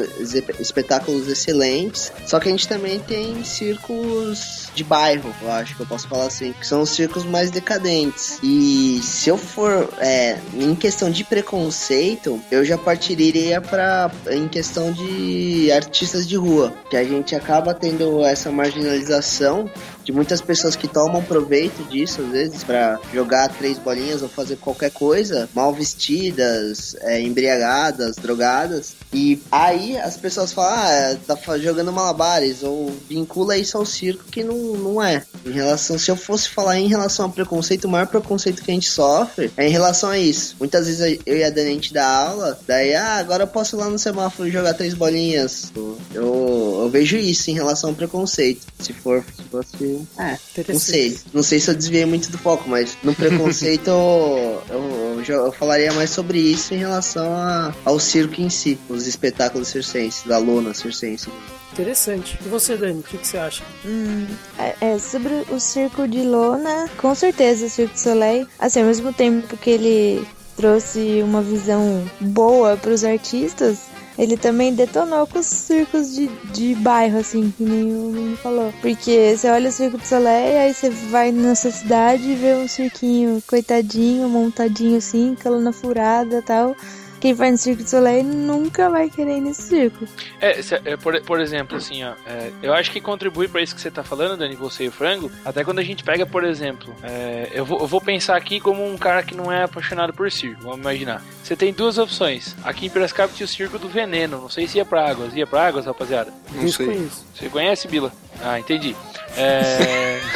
[0.58, 5.86] espetáculos excelentes, só que a gente também tem circos de bairro, eu acho que eu
[5.86, 8.38] posso falar assim, que são os circos mais decadentes.
[8.42, 14.92] E se eu for é, em questão de preconceito, eu já partiria para em questão
[14.92, 19.70] de artistas de rua, que a gente acaba tendo essa marginalização
[20.04, 24.56] de muitas pessoas que tomam proveito disso, às vezes, para jogar três bolinhas ou fazer
[24.56, 28.94] qualquer coisa, mal vestidas, é, embriagadas, drogadas.
[29.12, 34.42] E aí as pessoas falam, ah, tá jogando malabares, ou vincula isso ao circo, que
[34.42, 35.22] não, não é.
[35.44, 38.74] Em relação, se eu fosse falar em relação ao preconceito, o maior preconceito que a
[38.74, 40.56] gente sofre é em relação a isso.
[40.58, 43.78] Muitas vezes eu e a Dani a gente aula, daí, ah, agora eu posso ir
[43.78, 45.72] lá no semáforo jogar três bolinhas.
[46.14, 48.66] Eu, eu vejo isso em relação ao preconceito.
[48.78, 51.18] Se for, se fosse é, não sei.
[51.32, 55.92] Não sei se eu desviei muito do foco, mas no preconceito eu, eu, eu, falaria
[55.92, 60.74] mais sobre isso em relação a, ao circo em si, os espetáculos circenses, da lona
[60.74, 61.28] circense.
[61.72, 62.38] Interessante.
[62.44, 63.62] E você, Dani, o que, que você acha?
[63.84, 64.26] Hum,
[64.58, 68.86] é, é, sobre o circo de lona, com certeza o Circo de Soleil, assim, ao
[68.86, 70.26] mesmo tempo que ele
[70.56, 73.78] trouxe uma visão boa para os artistas,
[74.18, 78.72] ele também detonou com os circos de, de bairro, assim, que nem o menino falou.
[78.80, 82.54] Porque você olha o Circo do Soleil, aí você vai na sua cidade e vê
[82.54, 86.76] um cirquinho coitadinho, montadinho assim, calona furada tal
[87.20, 90.06] quem vai no Circo de Soleil nunca vai querer ir nesse circo.
[90.40, 93.80] É, é por, por exemplo, assim, ó, é, eu acho que contribui para isso que
[93.80, 96.94] você tá falando, Dani, você e o Frango, até quando a gente pega, por exemplo,
[97.02, 100.30] é, eu, vou, eu vou pensar aqui como um cara que não é apaixonado por
[100.32, 101.22] circo, vamos imaginar.
[101.42, 102.56] Você tem duas opções.
[102.64, 105.34] Aqui em Piracicaba tinha o Circo do Veneno, não sei se ia pra Águas.
[105.34, 106.32] Ia pra Águas, rapaziada?
[106.52, 106.86] Não sei.
[106.86, 107.26] Conheço.
[107.34, 108.12] Você conhece, Bila?
[108.42, 108.96] Ah, entendi.
[109.36, 110.20] É...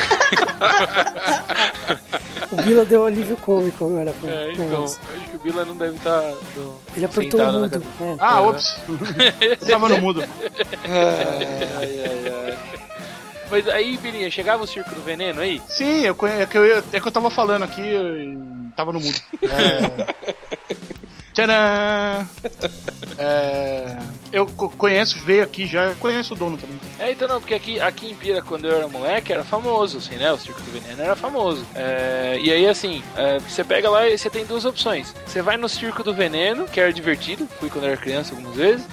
[2.55, 4.13] o Bila deu alívio cômico agora.
[4.13, 4.99] Pro é, então, acho
[5.31, 6.21] que o Bila não deve estar.
[6.21, 6.35] Tá
[6.97, 7.83] Ele apertou o mudo.
[8.01, 8.17] É.
[8.19, 8.77] Ah, ops!
[9.69, 10.25] Tava no mudo.
[10.85, 12.59] ai, ai, ai.
[13.51, 15.61] Mas aí, Bilinha, chegava o Circo do Veneno aí?
[15.69, 18.41] Sim, eu, é, que eu, é que eu tava falando aqui, eu,
[18.77, 19.21] tava no mudo.
[19.45, 20.15] É...
[21.35, 22.29] Tcharam!
[23.19, 23.99] É,
[24.35, 26.77] eu conheço, veio aqui já, conheço o dono também.
[26.99, 30.17] É, então não, porque aqui, aqui em Pira, quando eu era moleque, era famoso, assim,
[30.17, 30.33] né?
[30.33, 31.65] O Circo do Veneno era famoso.
[31.73, 35.15] É, e aí, assim, é, você pega lá e você tem duas opções.
[35.25, 38.85] Você vai no Circo do Veneno, que era divertido, fui quando era criança algumas vezes.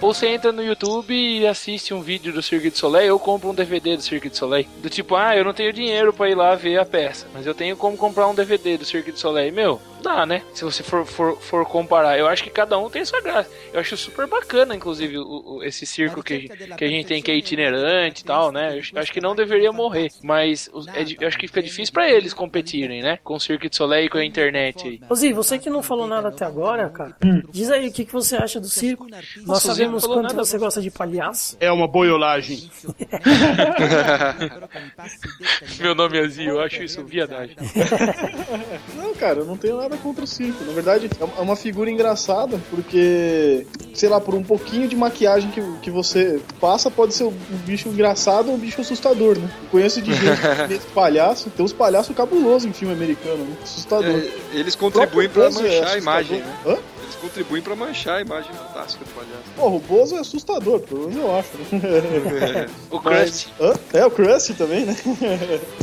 [0.00, 3.48] Ou você entra no YouTube e assiste um vídeo do Cirque du Soleil ou compra
[3.48, 4.66] um DVD do Cirque du Soleil.
[4.80, 7.54] Do tipo, ah, eu não tenho dinheiro para ir lá ver a peça, mas eu
[7.54, 9.52] tenho como comprar um DVD do Cirque du Soleil.
[9.52, 10.42] Meu, dá, né?
[10.54, 12.18] Se você for, for, for comparar.
[12.18, 13.50] Eu acho que cada um tem sua graça.
[13.72, 17.30] Eu acho super bacana, inclusive, o, o, esse circo que, que a gente tem que
[17.30, 18.78] é itinerante e tal, né?
[18.78, 20.10] Eu acho que não deveria morrer.
[20.22, 23.18] Mas é, eu acho que fica difícil para eles competirem, né?
[23.22, 25.00] Com o Cirque du Soleil e com a internet aí.
[25.08, 27.42] Ô você que não falou nada até agora, cara, hum.
[27.50, 29.06] diz aí o que, que você acha do circo.
[29.44, 30.44] Nós sabemos sabemos quanto nada.
[30.44, 31.56] você gosta de palhaço.
[31.60, 32.70] É uma boiolagem.
[35.80, 37.56] Meu nome é Zio, eu acho isso viadagem.
[38.96, 40.64] não, cara, eu não tenho nada contra o circo.
[40.64, 45.62] Na verdade, é uma figura engraçada, porque, sei lá, por um pouquinho de maquiagem que,
[45.82, 47.32] que você passa, pode ser um
[47.64, 49.48] bicho engraçado ou um bicho assustador, né?
[49.64, 53.56] Eu conheço de gente que palhaço, tem uns palhaços cabulosos em filme americano, né?
[53.62, 54.20] Assustador.
[54.20, 56.58] É, eles contribuem para manchar é a imagem, né?
[56.66, 56.76] Hã?
[57.16, 59.50] Contribuem para manchar a imagem fantástica do palhaço.
[59.56, 61.48] Porra, o Bozo é assustador, pelo menos eu acho.
[61.58, 62.66] Né?
[62.90, 63.52] o Krusty.
[63.92, 64.96] É, o Krusty também, né?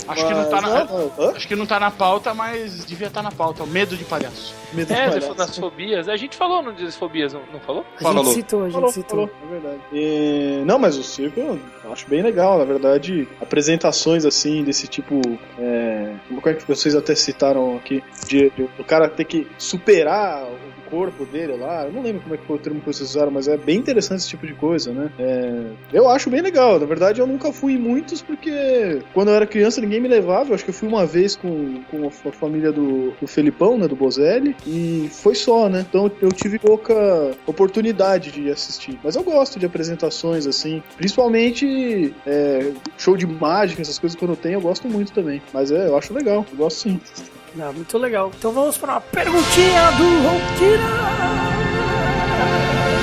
[0.07, 3.07] Acho, mas, que não tá na, não, acho que não tá na pauta, mas devia
[3.07, 3.63] estar tá na pauta.
[3.63, 4.53] O medo de palhaço.
[4.73, 5.35] Medo é, de palhaço.
[5.35, 6.07] das fobias.
[6.07, 7.85] A gente falou no dia das fobias, não, não falou?
[7.99, 9.27] A gente citou, a gente falou, citou.
[9.27, 9.81] Falou, é verdade.
[9.93, 11.59] E, não, mas o circo eu
[11.91, 13.27] acho bem legal, na verdade.
[13.41, 15.21] Apresentações assim, desse tipo.
[15.57, 18.03] É, como é que vocês até citaram aqui?
[18.27, 20.43] De, de, o cara ter que superar
[20.95, 21.83] corpo dele lá.
[21.83, 23.77] Eu não lembro como é que foi o termo que vocês usaram, mas é bem
[23.77, 25.11] interessante esse tipo de coisa, né?
[25.19, 26.79] É, eu acho bem legal.
[26.79, 30.49] Na verdade, eu nunca fui em muitos porque quando eu era criança ninguém me levava.
[30.49, 33.87] Eu acho que eu fui uma vez com, com a família do, do Felipão, né?
[33.89, 34.55] Do Bozelli.
[34.65, 35.85] E foi só, né?
[35.87, 36.95] Então eu tive pouca
[37.45, 38.97] oportunidade de assistir.
[39.03, 40.81] Mas eu gosto de apresentações assim.
[40.95, 45.41] Principalmente é, show de mágica, essas coisas quando tenho, eu gosto muito também.
[45.53, 46.45] Mas é, eu acho legal.
[46.49, 47.01] Eu gosto sim.
[47.55, 48.31] Não, muito legal.
[48.37, 50.83] Então vamos para uma perguntinha do Ronquira.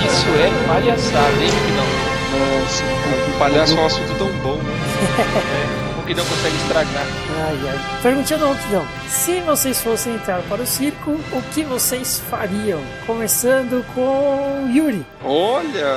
[0.06, 2.12] Isso é palhaçada, hein, não?
[2.38, 2.84] Nossa,
[3.34, 4.72] o palhaço é um assunto tão bom, né?
[5.96, 7.06] é, o que não consegue estragar.
[7.46, 8.00] Ai, ai.
[8.02, 8.86] Perguntinha do Ronquidão.
[9.08, 12.80] Se vocês fossem entrar para o circo, o que vocês fariam?
[13.06, 15.04] Começando com Yuri.
[15.24, 15.96] Olha,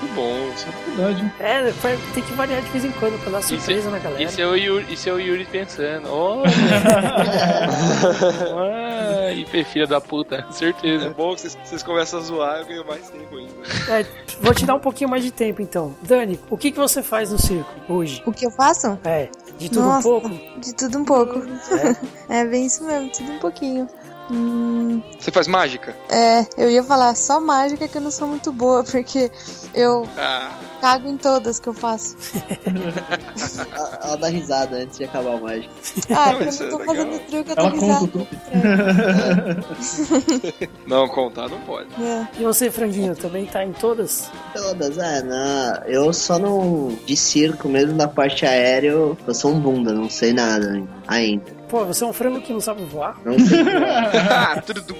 [0.00, 0.50] muito bom.
[0.54, 1.32] Isso é verdade.
[1.38, 1.72] É,
[2.14, 4.22] tem que variar de vez em quando pra dar surpresa isso, na galera.
[4.22, 6.08] Isso é o Yuri, isso é o Yuri pensando.
[6.08, 6.50] Olha!
[9.28, 11.06] Ai, filha da puta, certeza.
[11.06, 13.52] É bom que vocês, vocês começam a zoar eu ganho mais tempo ainda.
[13.88, 14.06] É,
[14.40, 15.94] vou te dar um pouquinho mais de tempo então.
[16.02, 18.22] Dani, o que, que você faz no circo hoje?
[18.24, 18.98] O que eu faço?
[19.04, 20.30] É, de tudo Nossa, um pouco?
[20.58, 21.42] De tudo um pouco.
[22.28, 22.40] É?
[22.40, 23.88] é bem isso mesmo, tudo um pouquinho.
[24.30, 25.96] Hum, Você faz mágica?
[26.08, 29.30] é, eu ia falar só mágica que eu não sou muito boa, porque
[29.74, 32.16] eu Ah, cago em todas que eu faço.
[34.02, 35.72] Ela, dá risada antes de acabar o mágico.
[36.10, 36.80] Ah, Não, eu é tô legal.
[36.86, 38.08] fazendo truque, eu tô Ela conta risada.
[38.08, 38.26] tudo.
[40.86, 41.88] não, contar não pode.
[42.02, 42.26] É.
[42.38, 44.30] E você, Franguinho, também tá em todas?
[44.54, 45.82] Todas, é, na...
[45.86, 46.96] eu só não.
[47.04, 51.59] De circo mesmo, da parte aérea, eu sou um bunda, não sei nada ainda.
[51.70, 53.16] Pô, você é um frango que não sabe voar?
[53.24, 54.56] Não sei voar.
[54.56, 54.96] Ah, tudo.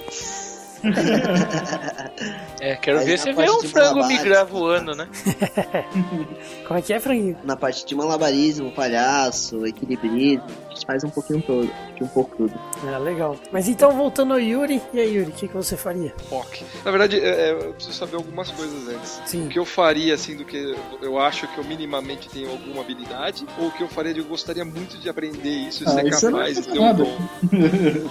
[2.59, 5.07] É, quero Aí ver você ver um frango migrar voando, né?
[6.67, 7.37] Como é que é, Franguinho?
[7.43, 10.43] Na parte de malabarismo, palhaço, equilibrismo,
[10.85, 12.53] faz um pouquinho todo, de um pouco tudo.
[12.87, 13.35] Ah, legal.
[13.51, 16.13] Mas então, voltando ao Yuri, e aí, Yuri, o que, que você faria?
[16.29, 16.65] Ok.
[16.83, 19.21] Na verdade, é, é, eu preciso saber algumas coisas antes.
[19.25, 19.45] Sim.
[19.45, 23.45] O que eu faria, assim, do que eu acho que eu minimamente tenho alguma habilidade,
[23.57, 26.07] ou o que eu faria de eu gostaria muito de aprender isso e Ah, ser
[26.07, 27.17] isso é capaz de ter um dom.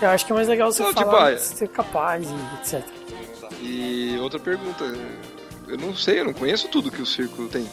[0.00, 2.60] Eu acho que é mais legal você Não, tipo, falar ah, de ser capaz e
[2.60, 2.86] etc.
[3.62, 4.84] E outra pergunta.
[5.70, 7.64] Eu não sei, eu não conheço tudo que o circo tem.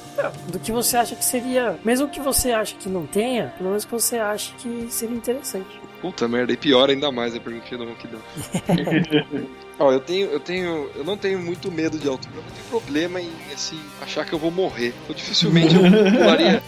[0.51, 3.85] Do que você acha que seria, mesmo que você ache que não tenha, pelo menos
[3.85, 5.81] que você ache que seria interessante.
[5.99, 8.21] Puta merda, e pior ainda mais a perguntinha do Ronquidão.
[9.79, 12.65] Ó, eu tenho, eu tenho, eu não tenho muito medo de altura, eu não tenho
[12.67, 14.91] problema em, assim, achar que eu vou morrer.
[15.07, 16.63] Eu dificilmente eu pularia,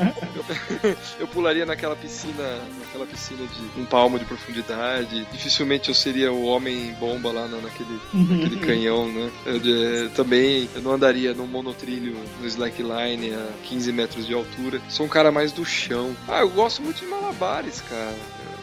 [0.83, 5.25] eu, eu pularia naquela piscina, naquela piscina de um palmo de profundidade.
[5.31, 9.31] Dificilmente eu seria o homem bomba lá na- naquele, naquele canhão, né?
[9.45, 14.79] Eu, também, eu não andaria num monotrilho no slackline a 15 metros de altura.
[14.87, 16.15] Sou um cara mais do chão.
[16.27, 18.15] Ah, eu gosto muito de malabares, cara.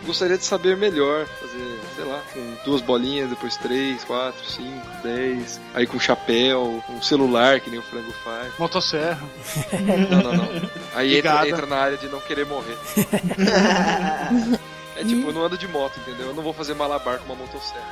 [0.07, 4.87] Eu gostaria de saber melhor, fazer, sei lá, com duas bolinhas, depois três, quatro, cinco,
[5.03, 8.57] dez, aí com chapéu, um celular, que nem o frango faz.
[8.57, 9.21] Motosserra.
[10.09, 10.71] Não, não, não.
[10.95, 12.79] Aí entra, entra na área de não querer morrer.
[14.99, 16.29] É tipo, eu não ando de moto, entendeu?
[16.29, 17.85] Eu não vou fazer malabar com uma motosserra.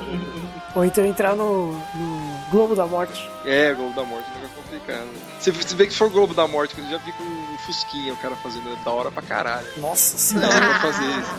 [0.74, 3.28] Ou então entrar no, no Globo da Morte.
[3.44, 5.08] É, Globo da Morte é complicado.
[5.38, 7.24] Você, você vê que se for Globo da Morte, que eu já vi com
[7.72, 9.66] Fusquinha o cara fazendo, é da hora pra caralho.
[9.76, 10.48] Nossa Da senhora.
[10.56, 11.34] hora pra fazer isso.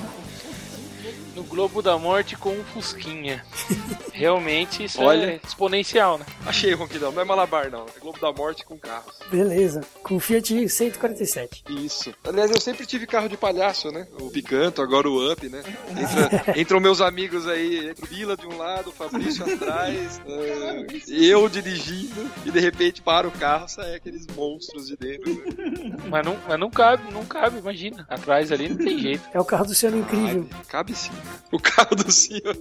[1.36, 3.44] No Globo da Morte com um Fusquinha.
[4.12, 5.32] Realmente isso Olha.
[5.32, 6.26] é exponencial, né?
[6.46, 7.12] Achei, Ronquidão.
[7.12, 7.86] Não é malabar, não.
[7.96, 9.16] É Globo da Morte com carros.
[9.32, 9.82] Beleza.
[10.04, 11.64] Com Fiat 147.
[11.70, 12.14] Isso.
[12.24, 14.08] Aliás, eu sempre tive carro de palhaço, né?
[14.20, 15.64] O Picanto, agora o Up, né?
[15.90, 20.86] Entra, entram meus amigos aí, entra o Vila de um lado, o Fabrício atrás, eh,
[21.10, 25.34] eu dirigindo, e de repente para o carro, sai aqueles monstros de dentro.
[25.34, 25.98] Né?
[26.10, 28.06] Mas não, mas não cabe, não cabe, imagina.
[28.10, 29.24] Atrás ali não tem jeito.
[29.34, 30.46] É o carro do Senhor Incrível.
[30.50, 31.12] Cabe, cabe sim.
[31.52, 32.56] O carro do senhor.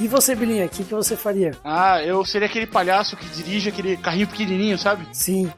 [0.00, 1.52] E você, Bilinha, o que, que você faria?
[1.64, 5.06] Ah, eu seria aquele palhaço que dirige aquele carrinho pequenininho, sabe?
[5.12, 5.50] Sim.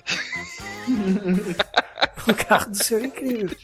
[2.28, 3.56] o carro do Senhor Incrível.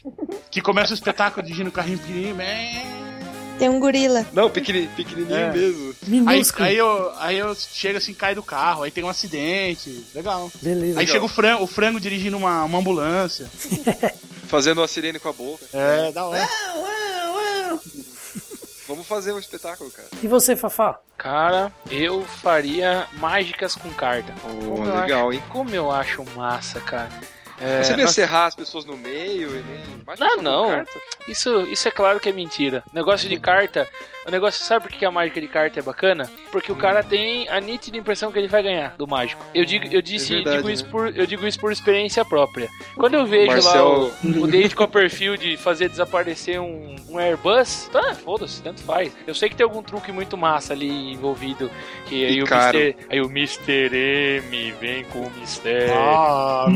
[0.50, 2.36] Que começa o espetáculo dirigindo o carrinho pequenininho.
[2.36, 3.15] né?
[3.58, 4.26] Tem um gorila.
[4.32, 5.52] Não, pequeni- pequenininho É.
[5.52, 5.94] mesmo.
[6.02, 6.64] Aí, Minúsculo.
[6.68, 10.04] aí, eu, aí eu chego assim, cai do carro, aí tem um acidente.
[10.14, 10.50] Legal.
[10.60, 11.00] Beleza.
[11.00, 13.46] Aí chega o frango, o frango dirigindo uma, uma ambulância.
[14.46, 15.64] Fazendo uma sirene com a boca.
[15.72, 16.48] É, da hora.
[18.86, 20.08] Vamos fazer um espetáculo, cara.
[20.22, 21.00] E você, Fafá?
[21.18, 24.32] Cara, eu faria mágicas com carta.
[24.44, 25.42] Oh, Como legal, acho- hein?
[25.48, 27.08] Como eu acho massa, cara.
[27.60, 30.18] É, você não ia serrar as pessoas no meio e nem.
[30.18, 30.84] Não, não.
[31.26, 32.84] Isso, isso é claro que é mentira.
[32.92, 33.88] Negócio de carta.
[34.26, 36.28] O negócio, sabe por que a mágica de carta é bacana?
[36.50, 39.44] Porque o cara tem a nítida impressão que ele vai ganhar do mágico.
[39.54, 40.90] Eu digo, eu disse, é verdade, digo isso né?
[40.90, 42.68] por, eu digo isso por experiência própria.
[42.96, 43.88] Quando eu vejo Marcel...
[43.88, 49.12] lá o, o David Copperfield fazer desaparecer um, um Airbus, tá, foda-se, tanto faz.
[49.28, 51.70] Eu sei que tem algum truque muito massa ali envolvido.
[52.06, 53.96] Que aí, o Mr., aí o Mr.
[54.42, 55.94] M vem com o mistério.
[55.94, 56.66] Ah,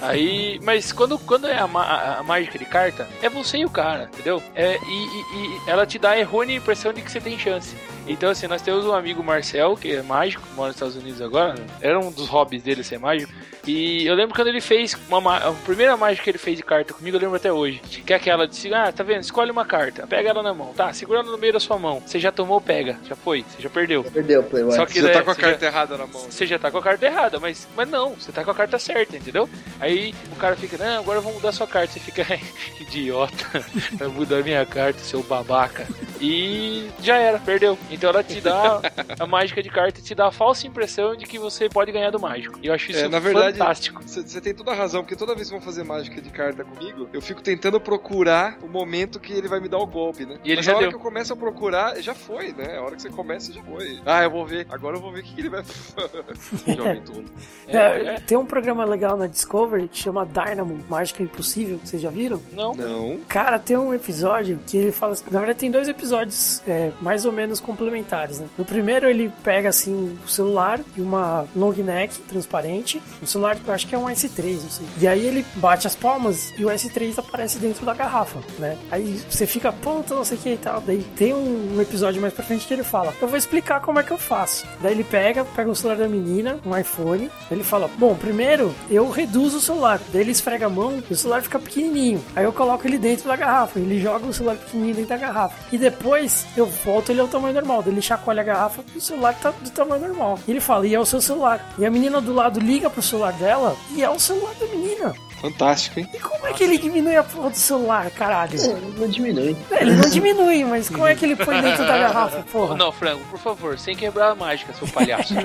[0.00, 3.70] Aí, mas quando, quando é a, a, a, mágica de carta, é você e o
[3.70, 4.42] cara, entendeu?
[4.54, 7.74] É, e, e, e, ela te dá a errônea impressão de que você tem chance.
[8.06, 11.56] Então, assim, nós temos um amigo Marcel, que é mágico, mora nos Estados Unidos agora.
[11.80, 13.32] Era um dos hobbies dele ser mágico.
[13.66, 16.94] E eu lembro quando ele fez uma, a primeira mágica que ele fez de carta
[16.94, 17.80] comigo, eu lembro até hoje.
[17.80, 19.22] Que é aquela de, ah, tá vendo?
[19.22, 20.72] Escolhe uma carta, pega ela na mão.
[20.72, 22.00] Tá, segura ela no meio da sua mão.
[22.06, 22.96] Você já tomou, pega.
[23.08, 24.04] Já foi, você já perdeu.
[24.04, 26.22] Já perdeu, Play Só que você tá com a carta já, errada na mão.
[26.30, 28.78] Você já tá com a carta errada, mas, mas não, você tá com a carta
[28.78, 29.48] certa, entendeu?
[29.86, 31.92] Aí o cara fica, não, agora eu vou mudar sua carta.
[31.92, 32.26] Você fica,
[32.80, 35.86] idiota, vai mudar minha carta, seu babaca.
[36.20, 37.78] E já era, perdeu.
[37.88, 38.80] Então ela te dá,
[39.18, 42.18] a mágica de carta te dá a falsa impressão de que você pode ganhar do
[42.18, 42.58] mágico.
[42.60, 44.02] E eu acho isso é, na verdade, fantástico.
[44.04, 47.08] Você tem toda a razão, porque toda vez que vão fazer mágica de carta comigo,
[47.12, 50.38] eu fico tentando procurar o momento que ele vai me dar o golpe, né?
[50.42, 50.90] E ele Mas já a hora deu.
[50.90, 52.76] que eu começo a procurar, já foi, né?
[52.76, 54.00] A hora que você começa, já foi.
[54.04, 54.66] Ah, eu vou ver.
[54.68, 55.62] Agora eu vou ver o que, ele vai.
[56.76, 57.30] Jovem tudo.
[57.68, 58.20] É, é.
[58.20, 61.78] Tem um programa legal na Discovery que chama Dynamo, Mágica Impossível.
[61.84, 62.40] Vocês já viram?
[62.52, 62.74] Não.
[62.74, 63.18] Não.
[63.28, 65.16] Cara, tem um episódio que ele fala.
[65.30, 68.46] Na verdade, tem dois episódios é, mais ou menos complementares, né?
[68.56, 73.02] No primeiro, ele pega assim o celular e uma long neck transparente.
[73.22, 74.86] O celular, eu acho que é um S3, não sei.
[75.00, 78.76] E aí ele bate as palmas e o S3 aparece dentro da garrafa, né?
[78.90, 80.80] Aí você fica, puta, não sei o que e tal.
[80.80, 84.02] Daí tem um, episódio mais pra frente que ele fala, eu vou explicar como é
[84.02, 84.66] que eu faço.
[84.80, 89.08] Daí ele pega, pega o celular da menina, um iPhone, ele fala, bom, primeiro eu
[89.10, 90.00] reduzo o celular.
[90.12, 92.24] Daí ele esfrega a mão e o celular fica pequenininho.
[92.34, 95.56] Aí eu coloco ele dentro da garrafa, ele joga o celular pequenininho dentro da garrafa.
[95.72, 97.82] E depois eu volto ele ao tamanho normal.
[97.82, 100.38] Daí ele chacoalha a garrafa e o celular tá do tamanho normal.
[100.46, 101.74] E ele fala, e é o seu celular.
[101.78, 105.25] E a menina do lado liga pro celular dela e é o celular da menina.
[105.50, 106.08] Fantástico, hein?
[106.12, 108.60] E como é que ele diminui a porra do celular, caralho?
[108.60, 109.56] É, ele não diminui.
[109.70, 112.74] É, ele não diminui, mas como é que ele põe dentro da garrafa, porra?
[112.76, 115.34] Não, Frango, por favor, sem quebrar a mágica, seu palhaço.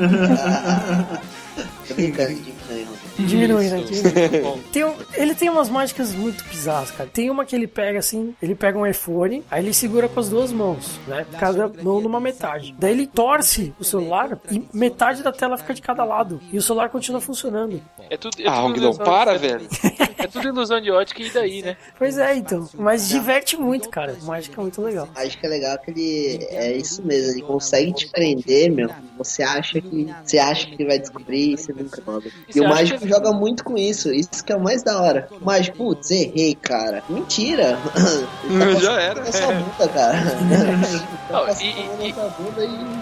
[3.17, 3.83] Diminui, né?
[3.83, 4.61] Diminui.
[4.71, 7.09] Tem um, ele tem umas mágicas muito bizarras, cara.
[7.11, 10.29] Tem uma que ele pega assim, ele pega um iPhone, aí ele segura com as
[10.29, 11.25] duas mãos, né?
[11.39, 12.73] Cada mão numa metade.
[12.77, 16.39] Daí ele torce o celular e metade da tela fica de cada lado.
[16.51, 17.81] E o celular continua funcionando.
[18.09, 19.67] É tudo, é ah, tudo não para, velho.
[20.17, 21.77] É tudo ilusão de ótica e daí, né?
[21.97, 22.69] Pois é, então.
[22.75, 24.15] Mas diverte muito, cara.
[24.23, 25.07] Mágica é muito legal.
[25.13, 28.89] Mágica é legal que ele é isso mesmo, ele consegue te prender, meu.
[29.17, 32.27] Você acha que você acha que ele vai descobrir, você nunca joga.
[32.27, 33.09] E, e o mágico que...
[33.09, 34.13] joga muito com isso.
[34.13, 35.27] Isso que é o mais da hora.
[35.31, 37.03] O mágico, putz, errei, cara.
[37.09, 37.77] Mentira.
[37.93, 39.21] tá Já era.
[39.21, 40.17] Essa bunda, cara.
[41.31, 42.13] Não, e, e,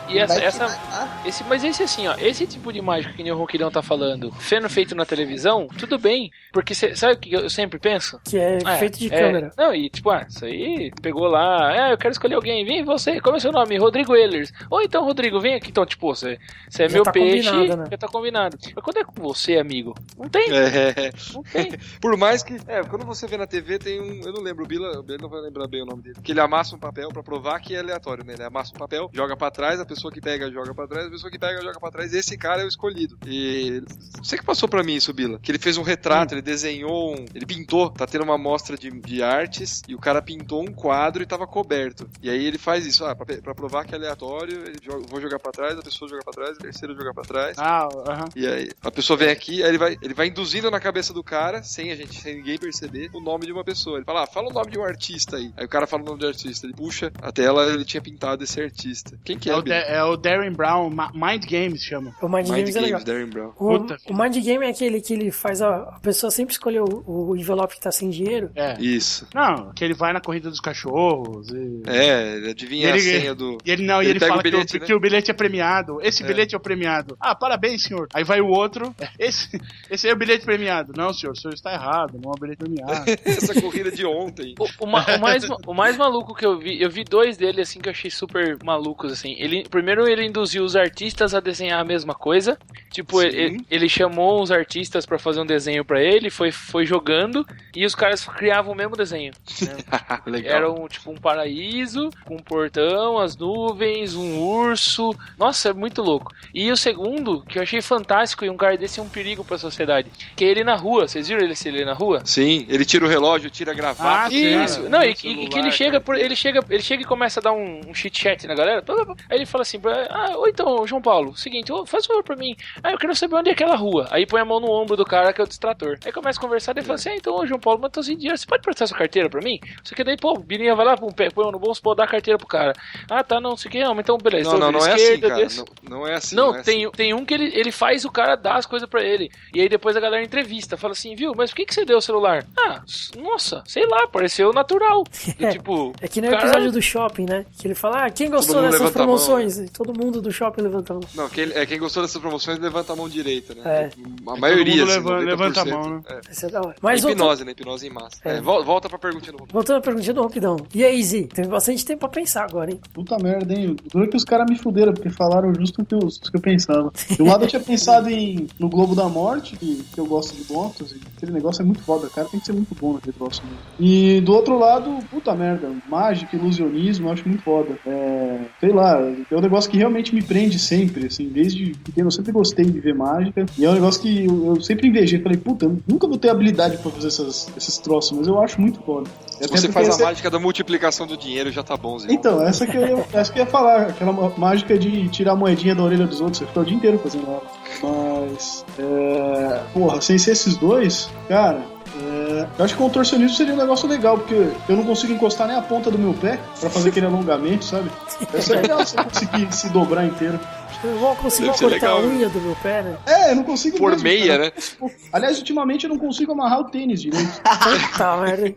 [0.09, 0.79] e, e essa, essa
[1.25, 4.69] esse, mas esse assim, ó, esse tipo de mágica que o Ronquidão tá falando, sendo
[4.69, 8.20] feito na televisão, tudo bem, porque cê, sabe o que eu sempre penso?
[8.24, 9.51] Que é, é feito de é, câmera.
[9.57, 13.20] Não, e tipo, ah, isso aí pegou lá, é, eu quero escolher alguém, vem você,
[13.22, 13.78] como é seu nome?
[13.78, 14.51] Rodrigo Ehlers.
[14.70, 16.39] Ou então, Rodrigo, vem aqui, então, tipo, você,
[16.70, 17.86] você é já meu tá peixe, né?
[17.89, 18.57] já tá combinado.
[18.76, 19.95] Mas quando é com você, amigo?
[20.17, 20.49] Não tem.
[20.51, 21.11] É.
[21.34, 21.72] Não tem.
[22.01, 24.67] Por mais que, é, quando você vê na TV tem um, eu não lembro, o
[24.67, 27.09] Bila, o Bila não vai lembrar bem o nome dele, que ele amassa um papel
[27.09, 28.34] pra provar que é aleatório, né?
[28.34, 31.09] Ele amassa um papel, joga pra trás, a pessoa que pega joga pra trás, a
[31.09, 33.17] pessoa que pega joga pra trás, esse cara é o escolhido.
[33.26, 33.82] E
[34.22, 36.38] você que passou pra mim isso, Bila, que ele fez um retrato, hum.
[36.38, 40.22] ele desenhou um, ele pintou, tá tendo uma mostra de, de artes e o cara
[40.22, 42.10] pintou um quadro e tava coberto.
[42.22, 45.22] E aí ele faz isso, ah, pra, pra provar que é aleatório, ele joga, vou
[45.22, 47.57] jogar pra trás, a pessoa joga pra trás, o terceiro joga pra trás.
[47.57, 48.32] Ah, uh -huh.
[48.36, 51.24] E aí a pessoa vem aqui, aí ele vai, ele vai induzindo na cabeça do
[51.24, 53.97] cara, sem a gente, sem ninguém perceber, o nome de uma pessoa.
[53.97, 55.51] Ele fala, ah, fala o nome de um artista aí.
[55.55, 58.43] Aí o cara fala o nome do artista, ele puxa a tela, ele tinha pintado
[58.43, 59.20] esse artista.
[59.24, 59.53] Quem que é?
[59.53, 62.16] É o, é o Darren Brown, Mind Games chama.
[62.22, 63.03] O Mind, Mind Games, Games é legal.
[63.03, 63.53] Darren Brown.
[63.57, 67.03] O, o Mind Game é aquele que ele faz a, a pessoa sempre escolher o,
[67.05, 68.51] o envelope que tá sem dinheiro.
[68.55, 68.79] É.
[68.79, 69.27] Isso.
[69.33, 71.49] Não, que ele vai na corrida dos cachorros.
[71.49, 71.83] E...
[71.87, 73.57] É, ele adivinha ele, a senha do.
[73.65, 74.85] E ele não, ele e ele fala o bilhete, que, o, né?
[74.87, 75.99] que, o, bilhete é premiado.
[76.01, 76.27] Esse é.
[76.27, 77.17] bilhete é o premiado.
[77.19, 78.07] Ah, parabéns, senhor.
[78.13, 78.93] Aí vai o outro.
[79.19, 80.93] Esse, esse é o bilhete premiado.
[80.95, 82.19] Não, senhor, o senhor está errado.
[82.23, 83.05] Não é o bilhete premiado.
[83.25, 84.55] Essa corrida de ontem.
[84.57, 84.87] O, o, o,
[85.19, 88.09] mais, o mais maluco que eu vi, eu vi dois dele assim que eu achei
[88.09, 89.35] super malucos assim.
[89.37, 92.57] Ele primeiro ele induziu os artistas a desenhar a mesma coisa
[92.91, 97.45] Tipo, ele, ele, chamou os artistas para fazer um desenho para ele, foi, foi jogando
[97.75, 99.33] e os caras criavam o mesmo desenho.
[99.61, 100.41] Né?
[100.45, 105.13] Era um, tipo um paraíso, com um portão, as nuvens, um urso.
[105.37, 106.33] Nossa, é muito louco.
[106.53, 109.57] E o segundo, que eu achei fantástico e um cara desse é um perigo para
[109.57, 111.07] a sociedade, que é ele na rua.
[111.09, 112.21] Vocês viram ele se ele na rua?
[112.23, 114.33] Sim, ele tira o relógio, tira a gravata.
[114.33, 114.87] Ah, isso.
[114.87, 117.43] Não, e, celular, e, que ele chega, por, ele chega, ele chega e começa a
[117.43, 118.81] dar um, um chit chat na galera.
[119.29, 119.79] Aí ele fala assim:
[120.09, 122.55] "Ah, ou então, João Paulo, seguinte, faz um favor para mim.
[122.81, 124.07] Ah, eu quero saber onde é aquela rua.
[124.09, 125.99] Aí põe a mão no ombro do cara que é o distrator.
[126.05, 128.15] Aí começa a conversar e fala assim: ah, então, ô, João Paulo, mas tô sem
[128.15, 129.59] dinheiro, você pode prestar sua carteira pra mim?
[129.84, 132.07] Você quer daí, pô, o Birinha vai lá, pum, põe no bolso, pô, dá a
[132.07, 132.73] carteira pro cara.
[133.09, 134.51] Ah, tá, não, sei o que, não, então beleza.
[134.51, 135.47] Não, não, não, é assim, cara.
[135.84, 136.36] Não, não, é assim.
[136.36, 136.91] Não, não é tem, assim.
[136.95, 139.32] tem um que ele, ele faz o cara dar as coisas pra ele.
[139.53, 141.97] E aí depois a galera entrevista, fala assim, viu, mas por que, que você deu
[141.97, 142.45] o celular?
[142.57, 142.82] Ah,
[143.17, 145.03] nossa, sei lá, pareceu natural.
[145.39, 146.43] É, tipo, é que no cara...
[146.43, 147.45] episódio do shopping, né?
[147.57, 149.57] Que ele fala, ah, quem gostou dessas promoções?
[149.57, 151.03] E todo mundo do shopping levanta a mão.
[151.15, 153.61] Não, quem, é, quem gostou dessas promoções levanta a mão direita, né?
[153.65, 153.89] É.
[154.27, 156.18] A maioria, assim, leva, levanta a mão, né?
[156.28, 156.32] É.
[156.32, 156.76] Isso é da hora.
[156.82, 157.51] Mas hipnose, né?
[157.51, 158.17] Hipnose em massa.
[158.26, 158.38] É.
[158.38, 160.57] É, volta pra perguntinha do Voltando pra perguntinha do Rapidão.
[160.74, 161.30] E aí, Z?
[161.34, 162.80] Tem bastante tempo pra pensar agora, hein?
[162.93, 163.76] Puta merda, hein?
[163.91, 166.91] Duro que os caras me fuderam, porque falaram justo o que eu, que eu pensava.
[167.09, 170.36] De um lado eu tinha pensado em no Globo da Morte, que, que eu gosto
[170.36, 172.28] de motos, e aquele negócio é muito foda, cara.
[172.28, 173.59] Tem que ser muito bom naquele troço mesmo.
[173.80, 177.78] E do outro lado, puta merda, mágica, ilusionismo, eu acho muito foda.
[177.86, 182.11] É, sei lá, é um negócio que realmente me prende sempre, assim, desde pequeno eu
[182.11, 183.45] sempre gostei de ver mágica.
[183.57, 185.22] E é um negócio que eu, eu sempre invejei.
[185.22, 188.60] Falei, puta, eu nunca vou ter habilidade pra fazer essas, esses troços, mas eu acho
[188.60, 189.10] muito foda.
[189.39, 190.03] Se você faz a essa...
[190.03, 192.12] mágica da multiplicação do dinheiro, já tá bom, Zé.
[192.12, 195.74] Então, essa que, eu, essa que eu ia falar, aquela mágica de tirar a moedinha
[195.74, 197.43] da orelha dos outros, você fica o dia inteiro fazendo ela.
[197.82, 199.62] Mas, é...
[199.74, 201.64] porra, sem ser esses dois, cara,
[201.95, 204.36] é, eu acho que o contorcionismo seria um negócio legal, porque
[204.68, 207.89] eu não consigo encostar nem a ponta do meu pé para fazer aquele alongamento, sabe?
[208.34, 210.39] Essa é legal se conseguir se dobrar inteiro.
[210.84, 212.97] Eu vou conseguir cortar legal, a unha do meu pé, né?
[213.05, 213.77] É, eu não consigo.
[213.77, 214.53] Por mesmo, meia, cara.
[214.82, 214.91] né?
[215.11, 217.41] Aliás, ultimamente eu não consigo amarrar o tênis direito.
[217.97, 218.55] tá, merda.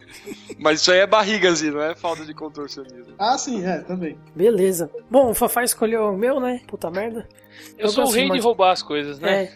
[0.58, 3.14] Mas isso aí é barrigazinho, não é falta de contorcionismo.
[3.18, 4.16] Ah, sim, é, também.
[4.36, 4.88] Beleza.
[5.10, 6.60] Bom, o Fafá escolheu o meu, né?
[6.68, 7.28] Puta merda.
[7.76, 9.44] Eu, eu sou o rei de roubar as coisas, né?
[9.44, 9.52] É.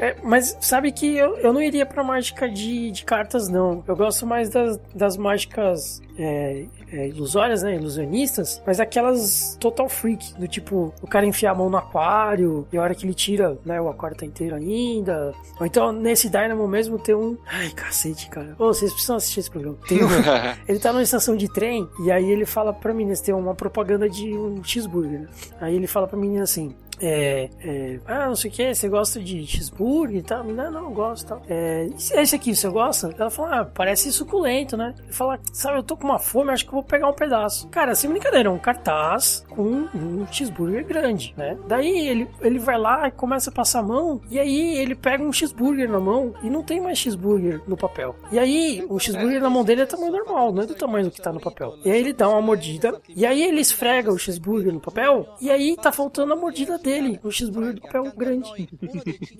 [0.00, 3.84] É, mas sabe que eu, eu não iria pra mágica de, de cartas, não.
[3.86, 7.74] Eu gosto mais das, das mágicas é, é, ilusórias, né?
[7.74, 12.78] Ilusionistas, mas aquelas total freak, do tipo, o cara enfiar a mão no aquário e
[12.78, 13.78] a hora que ele tira, né?
[13.78, 15.34] O aquário tá inteiro ainda.
[15.58, 17.36] Ou então nesse Dynamo mesmo tem um.
[17.46, 18.54] Ai, cacete, cara.
[18.58, 19.76] Ô, vocês precisam assistir esse programa.
[19.86, 20.08] Tem um...
[20.66, 24.08] ele tá numa estação de trem e aí ele fala pra meninas, tem uma propaganda
[24.08, 25.20] de um cheeseburger.
[25.20, 25.28] Né?
[25.60, 29.20] Aí ele fala pra menina assim: é, é, ah, não sei o que, você gosta
[29.20, 30.44] de cheeseburger e tal?
[30.44, 31.42] Não, não, eu gosto tal.
[31.48, 33.14] É, esse aqui, você gosta?
[33.18, 34.94] Ela fala, ah, parece suculento, né?
[35.02, 37.68] Ele fala, sabe, eu tô com uma fome, acho que vou pegar um pedaço.
[37.68, 41.56] Cara, sem brincadeira, é um cartaz com um cheeseburger grande, né?
[41.66, 45.22] Daí ele, ele vai lá e começa a passar a mão, e aí ele pega
[45.22, 48.14] um cheeseburger na mão e não tem mais cheeseburger no papel.
[48.30, 51.10] E aí, o cheeseburger na mão dele é tamanho normal, não é do tamanho do
[51.10, 51.74] que tá no papel.
[51.84, 55.50] E aí ele dá uma mordida, e aí ele esfrega o cheeseburger no papel, e
[55.50, 58.68] aí tá faltando a mordida dele dele, um cheeseburger de papel grande.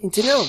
[0.03, 0.46] Entendeu?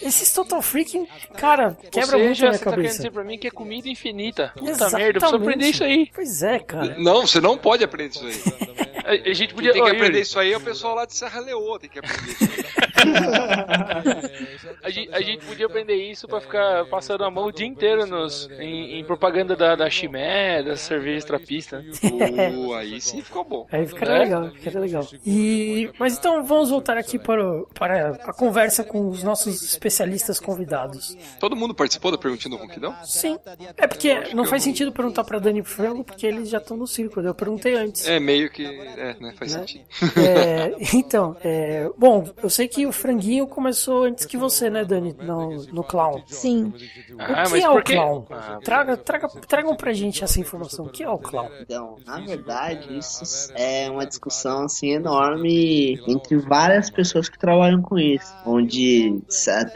[0.00, 2.64] Esses Total Freaking, cara, quebra muito a minha você cabeça.
[2.64, 4.52] Tá querendo dizer pra mim que é comida infinita.
[4.56, 5.02] Puta Exatamente.
[5.02, 6.10] merda, eu preciso aprender isso aí.
[6.14, 6.98] Pois é, cara.
[6.98, 8.84] Não, você não pode aprender isso aí.
[9.04, 9.72] A, a gente podia...
[9.72, 11.98] Quem tem que aprender isso aí é o pessoal lá de Serra Leoa, tem que
[11.98, 12.64] aprender isso aí.
[14.82, 18.06] a, gente, a, gente, podia aprender isso pra ficar passando a mão o dia inteiro
[18.06, 21.84] nos, em, em propaganda da, da Chimé, da cerveja trapista.
[22.02, 23.66] Uh, aí sim ficou bom.
[23.70, 24.18] Aí ficaria é?
[24.20, 25.06] legal, ficaria legal.
[25.26, 31.16] E, mas então vamos voltar aqui para, para a conversa com os nossos especialistas convidados.
[31.38, 32.94] Todo mundo participou da perguntinha do Ronquidão?
[33.04, 33.38] Sim.
[33.76, 37.26] É porque não faz sentido perguntar para Dani Frango, porque eles já estão no círculo.
[37.26, 38.06] Eu perguntei antes.
[38.06, 38.64] É meio que.
[38.96, 39.34] É, né?
[39.36, 39.60] Faz né?
[39.60, 39.84] sentido.
[40.16, 45.14] É, então, é, bom, eu sei que o franguinho começou antes que você, né, Dani,
[45.18, 46.22] no, no clown.
[46.26, 46.72] Sim.
[47.18, 48.26] Ah, o que é o clown?
[48.30, 50.86] Ah, traga, traga, tragam pra gente essa informação.
[50.86, 51.48] O que é o clown?
[51.60, 57.98] Então, na verdade, isso é uma discussão assim enorme entre várias pessoas que trabalham com
[57.98, 58.34] isso.
[58.46, 59.22] Onde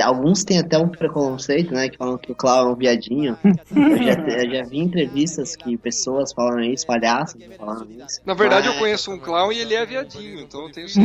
[0.03, 1.89] alguns têm até um preconceito, né?
[1.89, 3.39] Que falam que o clown é um viadinho.
[3.45, 8.21] eu, já, eu já vi entrevistas que pessoas falam isso, palhaços falam isso.
[8.25, 8.75] Na verdade, Mas...
[8.75, 10.87] eu conheço um clown e ele é viadinho, então eu tenho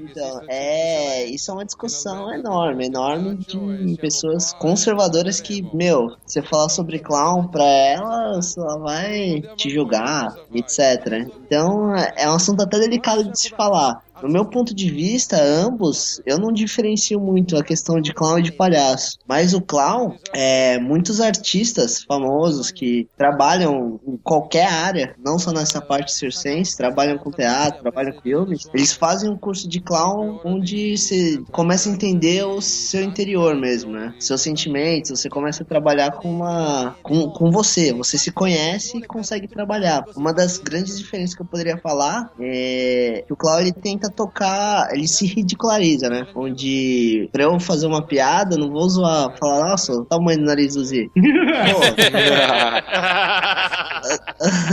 [0.00, 6.68] Então, é, isso é uma discussão enorme, enorme de pessoas conservadoras que, meu, você falar
[6.68, 11.28] sobre clown pra ela, ela vai te julgar, etc.
[11.46, 14.05] Então, é um assunto até delicado de se falar.
[14.22, 18.42] No meu ponto de vista, ambos, eu não diferencio muito a questão de clown e
[18.42, 19.18] de palhaço.
[19.26, 25.80] Mas o clown, é, muitos artistas famosos que trabalham em qualquer área, não só nessa
[25.80, 30.96] parte circense, trabalham com teatro, trabalham com filmes, eles fazem um curso de clown onde
[30.96, 34.14] você começa a entender o seu interior mesmo, né?
[34.18, 39.02] Seus sentimentos, você começa a trabalhar com uma com, com você, você se conhece e
[39.02, 40.04] consegue trabalhar.
[40.16, 44.88] Uma das grandes diferenças que eu poderia falar é que o clown ele tenta tocar,
[44.92, 46.26] ele se ridiculariza, né?
[46.34, 50.74] Onde pra eu fazer uma piada, não vou zoar, falar, nossa, o tamanho do nariz
[50.74, 51.10] do Z.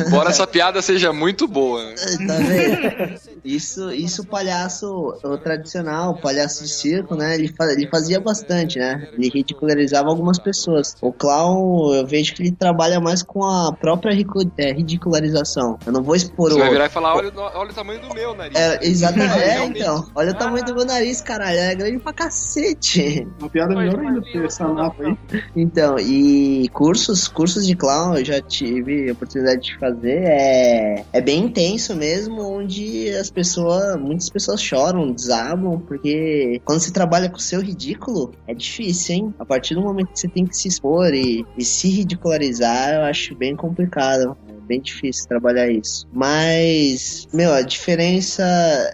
[0.08, 1.84] Embora essa piada seja muito boa.
[1.84, 1.96] Né?
[2.28, 3.33] Tá vendo?
[3.44, 7.36] Isso, isso o palhaço o tradicional, o palhaço de circo, né?
[7.36, 9.10] Ele, fa ele fazia bastante, né?
[9.14, 10.96] Ele ridicularizava algumas pessoas.
[11.02, 14.14] O clown, eu vejo que ele trabalha mais com a própria
[14.58, 15.78] é, ridicularização.
[15.86, 16.60] Eu não vou expor Você o.
[16.60, 18.58] vai virar e falar: olha, olha o tamanho do meu nariz.
[18.58, 19.34] É, exatamente.
[19.44, 20.08] É, então.
[20.16, 21.58] Olha o tamanho do meu nariz, caralho.
[21.58, 23.28] É grande pra cacete.
[23.40, 25.18] Uma piada melhor ainda ter essa napa aí.
[25.56, 30.24] Então, e cursos, cursos de clown eu já tive a oportunidade de fazer.
[30.24, 36.92] É, é bem intenso mesmo, onde as pessoas, muitas pessoas choram, desabam, porque quando você
[36.92, 39.34] trabalha com o seu ridículo, é difícil, hein?
[39.40, 43.02] A partir do momento que você tem que se expor e, e se ridicularizar, eu
[43.04, 46.08] acho bem complicado bem difícil trabalhar isso.
[46.12, 48.44] Mas, meu, a diferença.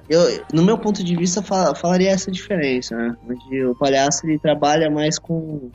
[0.10, 3.16] Eu, no meu ponto de vista, fal, falaria essa diferença, né?
[3.28, 5.70] Onde o palhaço ele trabalha mais com.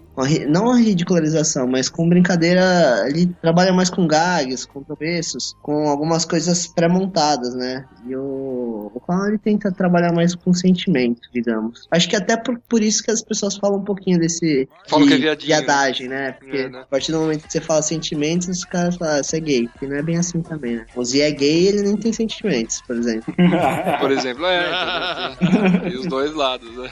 [0.48, 3.04] não a ridicularização, mas com brincadeira.
[3.08, 7.84] Ele trabalha mais com gags, com tropeços, com algumas coisas pré-montadas, né?
[8.06, 11.86] E o, o clown ele tenta trabalhar mais com sentimento, digamos.
[11.90, 14.68] Acho que até por, por isso que as pessoas falam um pouquinho desse.
[14.88, 15.46] Fala de, que é viadinho.
[15.46, 16.32] viadagem, né?
[16.32, 16.80] Porque É, né?
[16.80, 19.68] a partir do momento que você fala sentimentos, os caras falam, ah, você é gay.
[19.80, 20.86] E não é bem assim também, né?
[20.94, 23.34] O Z é gay ele nem tem sentimentos, por exemplo.
[24.00, 25.36] Por exemplo, é.
[25.82, 26.90] tem os dois lados, né?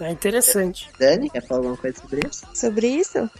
[0.00, 0.90] É interessante.
[0.98, 2.46] Dani, quer falar alguma coisa sobre isso?
[2.54, 3.30] Sobre isso?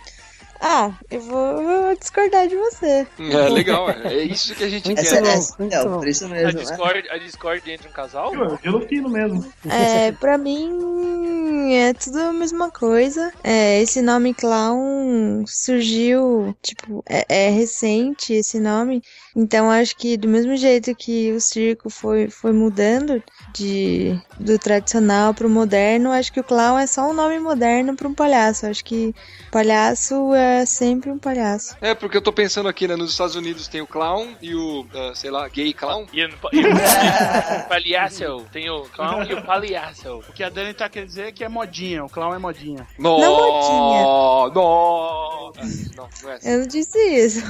[0.61, 3.07] Ah, eu vou discordar de você.
[3.19, 5.29] É legal, é isso que a gente Essa, quer.
[5.29, 6.53] essa, não, por isso A mesmo.
[6.59, 6.65] né?
[6.65, 8.35] Discord, a Discord entre um casal?
[8.35, 9.45] Eu, eu fino mesmo.
[9.69, 13.33] É, pra mim é tudo a mesma coisa.
[13.43, 19.03] É, esse nome clown surgiu, tipo, é, é recente esse nome.
[19.37, 23.23] Então acho que do mesmo jeito que o circo foi, foi mudando
[23.53, 28.07] de do tradicional pro moderno, acho que o clown é só um nome moderno para
[28.09, 28.67] um palhaço.
[28.67, 29.15] Acho que
[29.51, 31.77] palhaço é sempre um palhaço.
[31.81, 32.97] É, porque eu tô pensando aqui, né?
[32.97, 36.07] Nos Estados Unidos tem o clown e o, ah, sei lá, gay clown.
[36.13, 36.69] E, o- e o
[37.69, 38.45] palhaço.
[38.53, 40.21] Tem o clown e o palhaço.
[40.29, 42.87] O que a Dani tá querendo dizer é que é modinha, o clown é modinha.
[42.99, 45.53] No, Não, no.
[45.97, 46.49] Não, não é assim.
[46.51, 47.41] Eu não disse isso.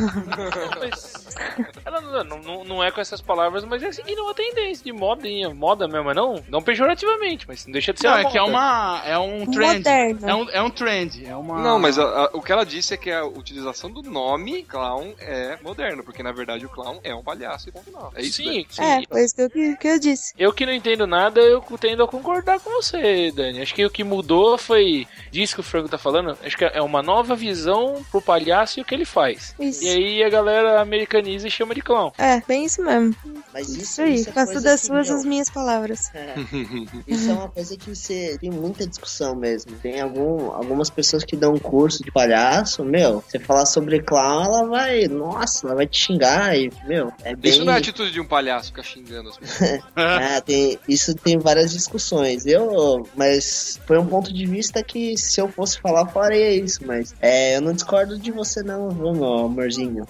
[0.79, 1.24] Mas
[1.85, 5.51] ela não, não, não- é com essas palavras, mas é seguindo uma tendência de modinha,
[5.51, 8.41] moda mesmo, não, não pejorativamente, mas não deixa de ser Não, uma é que é
[8.41, 8.53] moda.
[8.53, 9.03] uma.
[9.07, 9.77] É um trend.
[9.79, 10.29] Moderno.
[10.29, 11.27] É um, é um trend.
[11.27, 11.63] É uma.
[11.63, 15.15] Não, mas a- a- o que ela disse é que a utilização do nome clown
[15.19, 18.13] é moderno, porque na verdade o clown é um palhaço e ponto final.
[18.15, 18.65] É isso, Sim, né?
[18.69, 18.83] sim.
[18.83, 20.35] É, foi isso que eu, que eu disse.
[20.39, 23.61] Eu que não entendo nada, eu tendo a concordar com você, Dani.
[23.63, 26.37] Acho que o que mudou foi disso que o Franco tá falando.
[26.45, 29.55] Acho que é uma nova visão pro palhaço e o que ele faz.
[29.59, 29.85] Isso.
[29.85, 30.85] E aí a galera
[31.25, 32.13] americaniza e chama de clown.
[32.19, 33.17] É, bem isso mesmo.
[33.53, 36.11] Mas isso, Isso aí, isso é faço das suas as minhas palavras.
[36.15, 36.35] é,
[37.07, 39.73] isso é uma coisa que você tem muita discussão mesmo.
[39.83, 44.45] Tem algum, algumas pessoas que dão um curso de palhaço, meu, você falar sobre clown,
[44.45, 47.51] ela vai, nossa, ela vai te xingar e, meu, é bem...
[47.51, 49.81] Isso não é a atitude de um palhaço ficar xingando as pessoas.
[49.97, 52.47] É, tem, isso tem várias discussões.
[52.47, 56.81] Eu, mas foi um ponto de vista que se eu fosse falar, eu falaria isso,
[56.87, 60.07] mas é, eu não discordo de você não, meu amorzinho.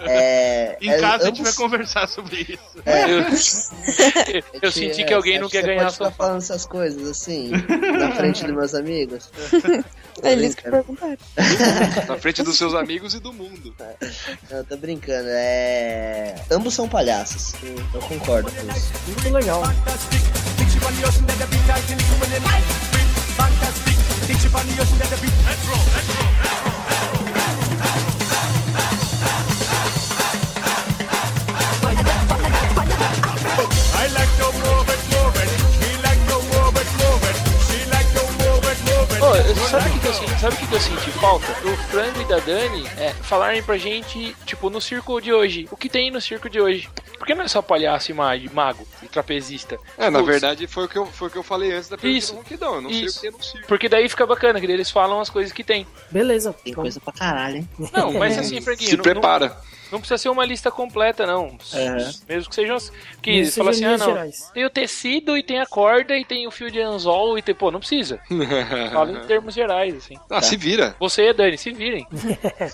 [0.00, 2.82] É, Em é, casa a gente ambos- vai conversar sobre isso.
[2.86, 3.20] Eu,
[4.62, 7.08] eu senti que alguém é, não você quer ganhar pode sua ficar falando essas coisas
[7.08, 7.50] assim,
[7.98, 9.30] na frente dos meus amigos.
[10.22, 11.16] Eles que perguntaram.
[12.08, 13.74] Na frente dos seus amigos e do mundo.
[14.50, 15.28] Não, tô brincando.
[15.30, 16.34] É...
[16.50, 17.54] Ambos são palhaços.
[17.94, 18.90] Eu concordo com isso.
[19.06, 19.62] Muito legal.
[19.62, 19.68] Ô,
[39.70, 40.40] sabe o que, que eu senti?
[40.40, 41.46] Sabe o que, que eu senti falta?
[41.60, 45.68] Do Frango e da Dani é, falarem pra gente, tipo, no circo de hoje.
[45.70, 46.88] O que tem no circo de hoje?
[47.18, 49.78] Porque não é só palhaço e ma- mago e trapezista.
[49.98, 51.98] É, na Tipo, verdade foi o que eu, foi o que eu falei antes da
[51.98, 52.74] pergunta Isso, do Ronquidão.
[52.76, 53.20] Eu não sei o isso.
[53.20, 53.66] que é no circo.
[53.66, 55.86] Porque daí fica bacana, que daí eles falam as coisas que tem.
[56.10, 56.52] Beleza.
[56.64, 57.68] Tem coisa pra caralho, hein?
[57.92, 59.48] Não, mas assim, Franguinho, Se não- prepara.
[59.48, 61.56] não- Não precisa ser uma lista completa, não.
[61.72, 62.10] É.
[62.28, 62.76] Mesmo que sejam.
[63.22, 64.06] Que Isso fala assim, ah, não.
[64.06, 64.50] gerais.
[64.52, 67.54] Tem o tecido e tem a corda e tem o fio de anzol e tem.
[67.54, 68.20] Pô, não precisa.
[68.92, 70.14] Fala em termos gerais, assim.
[70.30, 70.94] Ah, se vira.
[71.00, 72.06] Você e a Dani, se virem.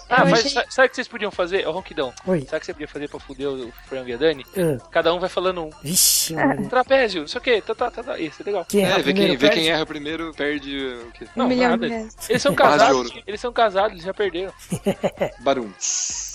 [0.09, 1.67] Ah, mas achei- sa- sabe o que vocês podiam fazer?
[1.67, 2.13] Ô, Ronquidão.
[2.27, 2.41] Oi.
[2.43, 4.45] Sabe o que você podia fazer pra fuder o Frango e a Dani?
[4.57, 5.71] Ah, Cada um vai falando um.
[5.83, 6.69] Vixe, Maria.
[6.69, 8.19] Trapézio, não sei o que, tá, tá, tá, tá.
[8.19, 8.65] Isso é legal.
[8.69, 10.77] Quem É, vê quem, vê quem erra primeiro perde
[11.09, 11.25] o quê?
[11.25, 11.87] Um Não, milhão nada.
[12.29, 14.53] Eles são casados, eles são casados, eles já perderam.
[15.41, 15.71] Barum.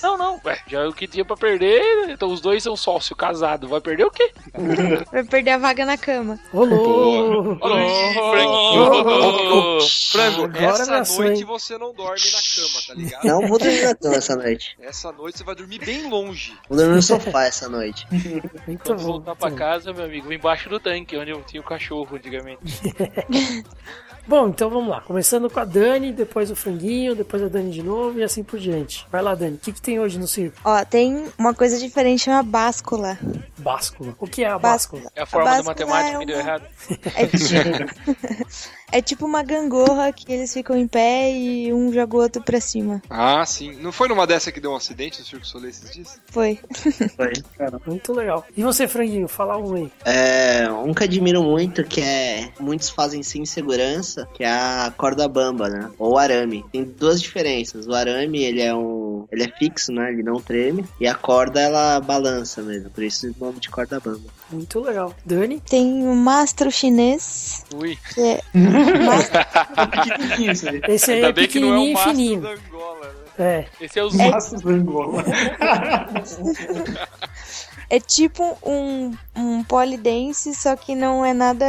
[0.01, 3.67] Não, não, ué, já o que tinha pra perder, então os dois são sócio, casado,
[3.67, 4.31] vai perder o quê?
[5.11, 6.39] Vai perder a vaga na cama.
[6.53, 7.57] Ô, louco.
[7.61, 9.79] Olha aí, Frango.
[10.11, 13.25] Frango, essa noite você não dorme na cama, tá ligado?
[13.25, 14.77] Não vou dormir na cama essa noite.
[14.79, 16.53] Essa noite você vai dormir bem longe.
[16.67, 18.05] Vou dormir no sofá essa noite.
[18.67, 19.05] Muito Quando bom.
[19.05, 22.59] voltar pra casa, meu amigo, embaixo do tanque, onde eu tinha o cachorro antigamente.
[24.29, 25.01] Bom, então vamos lá.
[25.01, 28.59] Começando com a Dani, depois o Franguinho, depois a Dani de novo e assim por
[28.59, 29.07] diante.
[29.11, 29.55] Vai lá, Dani.
[29.55, 30.55] O que, que tem hoje no circo?
[30.63, 33.17] Ó, tem uma coisa diferente, chama báscula.
[33.57, 34.13] Báscula.
[34.19, 35.01] O que é a báscula?
[35.01, 35.11] Báscula.
[35.15, 36.63] É a forma da báscula matemática é que deu uma- errado.
[37.15, 38.69] É tipo...
[38.91, 42.59] é tipo uma gangorra que eles ficam em pé e um joga o outro pra
[42.59, 43.01] cima.
[43.09, 43.73] Ah, sim.
[43.81, 46.19] Não foi numa dessa que deu um acidente no Circo Soleil esses dias?
[46.27, 46.59] Foi.
[47.15, 47.33] Foi.
[47.85, 48.45] Muito legal.
[48.55, 49.27] E você, Franguinho?
[49.27, 49.91] Fala um aí.
[50.05, 52.51] É, um que admiro muito, que é.
[52.59, 55.89] Muitos fazem sem segurança, que é a corda bamba, né?
[55.97, 56.65] Ou arame.
[56.71, 57.87] Tem duas diferenças.
[57.87, 59.27] O arame, ele é um.
[59.31, 60.11] Ele é fixo, né?
[60.11, 60.85] Ele não treme.
[60.99, 62.89] E a corda, ela balança mesmo.
[62.89, 64.38] Por isso o nome de corda bamba.
[64.51, 65.13] Muito legal.
[65.25, 65.59] Dani?
[65.61, 68.41] Tem o mastro chinês, Ui, que é...
[69.05, 69.39] mastro-
[70.69, 70.81] aí.
[70.87, 72.41] Esse aí é Ainda bem que não é pequenininho o e mastro fininho.
[72.41, 73.13] da Angola, né?
[73.41, 73.65] É.
[73.79, 75.23] esse é o Mastros da Angola.
[77.89, 81.65] É tipo um, um polidense, só que não é nada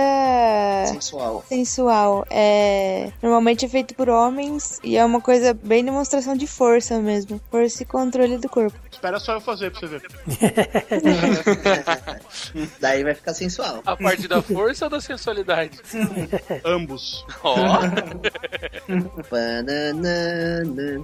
[0.86, 1.44] Sensual.
[1.48, 2.26] sensual.
[2.30, 7.40] É normalmente é feito por homens e é uma coisa bem demonstração de força mesmo,
[7.50, 8.78] força e controle do corpo.
[8.90, 10.02] Espera só eu fazer pra você ver.
[12.80, 13.80] Daí vai ficar sensual.
[13.86, 15.78] A parte da força ou da sensualidade?
[16.64, 17.24] Ambos.
[17.42, 17.56] Ó.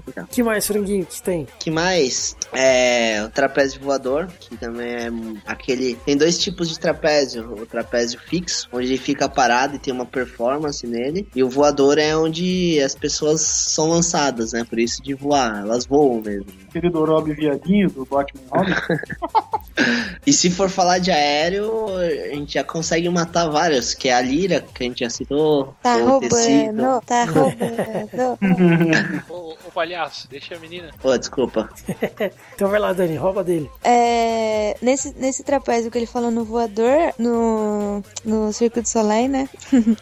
[0.07, 1.47] Então, que mais, Franguinho, que tem?
[1.59, 2.37] que mais?
[2.53, 5.06] É o trapézio voador, que também é
[5.47, 5.95] aquele.
[6.05, 10.07] Tem dois tipos de trapézio: o trapézio fixo, onde ele fica parado e tem uma
[10.07, 14.65] performance nele, e o voador é onde as pessoas são lançadas, né?
[14.65, 16.47] Por isso de voar, elas voam mesmo.
[16.69, 18.73] Aquele do Rob Viadinho, do Batman Robin.
[20.27, 24.21] E se for falar de aéreo, a gente já consegue matar vários, que é a
[24.23, 26.83] lira, que a gente já citou, Tá o tecido.
[26.83, 28.39] roubando, tá roubando.
[29.65, 30.91] ô, ô palhaço, deixa a menina.
[31.01, 31.69] Pô, desculpa.
[32.55, 33.71] Então vai lá, Dani, rouba dele.
[33.85, 39.49] É, nesse, nesse trapézio que ele falou no voador, no, no Circo de Soleil, né?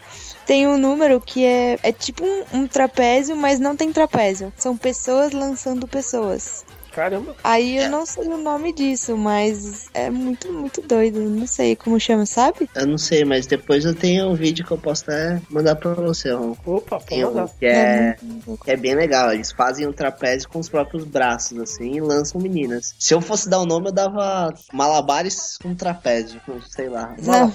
[0.47, 4.53] Tem um número que é, é tipo um, um trapézio, mas não tem trapézio.
[4.59, 6.64] São pessoas lançando pessoas.
[6.95, 7.35] Caramba.
[7.43, 11.21] Aí eu não sei o nome disso, mas é muito, muito doido.
[11.21, 12.69] Não sei como chama, sabe?
[12.75, 15.93] Eu não sei, mas depois eu tenho um vídeo que eu posso até mandar pra
[15.95, 16.57] você, Ron.
[16.65, 18.17] Opa, pode um que é,
[18.65, 19.33] que é bem legal.
[19.33, 22.95] Eles fazem um trapézio com os próprios braços, assim, e lançam meninas.
[22.99, 26.41] Se eu fosse dar o nome, eu dava malabares com trapézio.
[26.69, 27.15] Sei lá.
[27.23, 27.51] Mala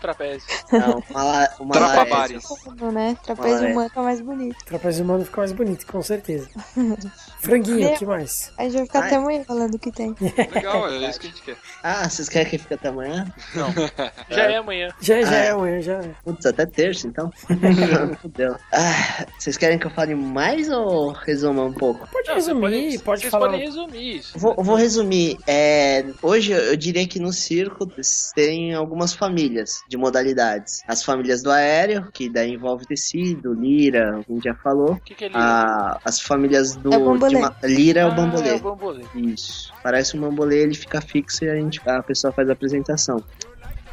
[0.00, 0.46] trapézio.
[0.72, 2.44] Não, mala, uma Trapabares.
[2.80, 3.16] Não, né?
[3.22, 3.72] Trapézio Olha.
[3.72, 4.64] humano é mais bonito.
[4.64, 6.48] Trapézio humano fica mais bonito, com certeza.
[7.40, 8.52] Franguinho, o que mais?
[8.58, 9.06] A gente vai ficar Ai.
[9.06, 10.14] até amanhã falando o que tem.
[10.52, 11.56] Legal, é isso que a gente quer.
[11.82, 13.26] Ah, vocês querem que fique até amanhã?
[14.30, 14.88] Já é amanhã.
[15.00, 15.50] Já, já Ah, é é.
[15.50, 16.10] amanhã, já é.
[16.24, 17.30] Putz, até terça, então.
[18.20, 18.56] Fudeu.
[18.72, 22.08] Ah, vocês querem que eu fale mais ou resuma um pouco?
[22.10, 23.46] Pode Não, resumir, pode vocês falar.
[23.50, 24.38] podem resumir isso.
[24.38, 25.38] Vou, vou resumir.
[25.46, 27.86] É, hoje eu diria que no circo
[28.34, 29.55] tem algumas famílias
[29.88, 30.82] de modalidades.
[30.86, 34.92] As famílias do aéreo, que daí envolve tecido, lira, a gente já falou.
[34.92, 35.30] O que, que é?
[35.34, 36.92] Ah, as famílias do.
[36.92, 37.34] É o bambolê.
[37.34, 38.48] de ma- lira é o Ah, bambolê.
[38.48, 39.04] é o bambolê.
[39.14, 39.72] Isso.
[39.82, 43.22] Parece um bambolê, ele fica fixo e a, gente, a pessoa faz a apresentação.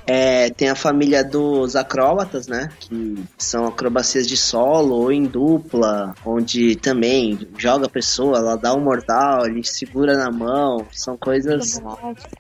[0.06, 2.70] É, tem a família dos acróbatas, né?
[2.80, 8.74] Que são acrobacias de solo ou em dupla, onde também joga a pessoa, ela dá
[8.74, 10.86] um mortal, ele segura na mão.
[10.92, 11.82] São coisas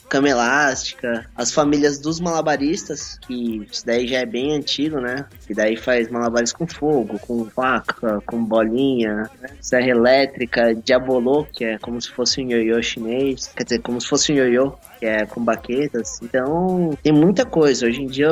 [0.09, 1.25] cama elástica.
[1.35, 5.25] As famílias dos malabaristas, que isso daí já é bem antigo, né?
[5.47, 9.49] Que daí faz malabares com fogo, com faca, com bolinha, né?
[9.61, 14.07] serra elétrica, diabolô, que é como se fosse um ioiô chinês, quer dizer, como se
[14.07, 14.73] fosse um ioiô,
[15.03, 16.21] que é com baquetas.
[16.21, 17.85] Então, tem muita coisa.
[17.85, 18.29] Hoje em dia,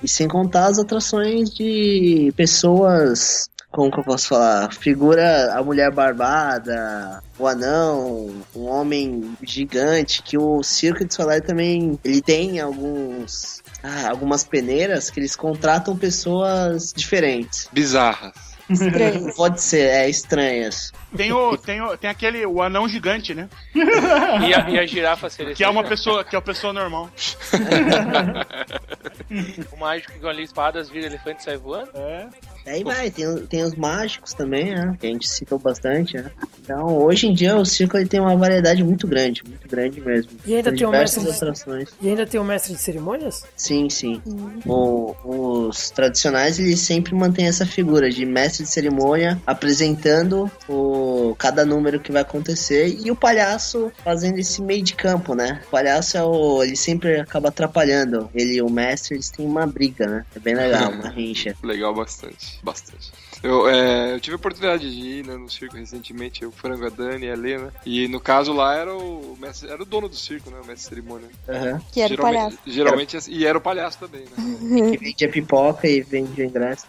[0.00, 4.70] e sem contar as atrações de pessoas como que eu posso falar?
[4.74, 11.98] Figura a mulher barbada, o anão, um homem gigante, que o Circo de Soleil também,
[12.04, 17.66] ele tem alguns, ah, algumas peneiras que eles contratam pessoas diferentes.
[17.72, 18.51] Bizarras.
[18.72, 19.34] Estranhas.
[19.36, 20.92] Pode ser, é estranhas.
[21.16, 23.48] Tem o, tem o, tem aquele, o anão gigante, né?
[23.74, 27.10] E a, e a girafa seria Que é uma pessoa, que é uma pessoa normal.
[29.72, 31.90] o mágico que com ali espadas vira elefante e sai voando?
[31.94, 32.28] É.
[32.66, 34.96] Aí vai, tem, tem os mágicos também, né?
[34.98, 36.30] Que a gente citou bastante, né?
[36.62, 40.30] Então, hoje em dia o circo ele tem uma variedade muito grande, muito grande mesmo.
[40.46, 41.30] E ainda tem, um mestre de...
[41.30, 41.88] atrações.
[42.00, 43.44] e ainda tem o um mestre de cerimônias?
[43.56, 44.22] Sim, sim.
[44.64, 51.64] O, os tradicionais eles sempre mantêm essa figura de mestre de cerimônia apresentando o, cada
[51.64, 55.60] número que vai acontecer e o palhaço fazendo esse meio de campo, né?
[55.66, 58.30] O palhaço é o, ele sempre acaba atrapalhando.
[58.32, 60.24] Ele e o mestre eles têm uma briga, né?
[60.34, 61.56] É bem legal, uma rincha.
[61.62, 63.12] Legal bastante bastante.
[63.42, 66.88] Eu, é, eu tive a oportunidade de ir né, no circo recentemente, o Frango, a
[66.88, 67.74] Dani e a Lena.
[67.84, 70.58] E no caso lá era o mestre, era o dono do circo, né?
[70.62, 71.28] O mestre cerimônia.
[71.48, 71.80] Uhum.
[71.92, 72.58] Que era geralmente, o palhaço.
[72.66, 74.90] Geralmente, e era o palhaço também, né?
[74.96, 76.86] que vende a pipoca e vende o ingresso.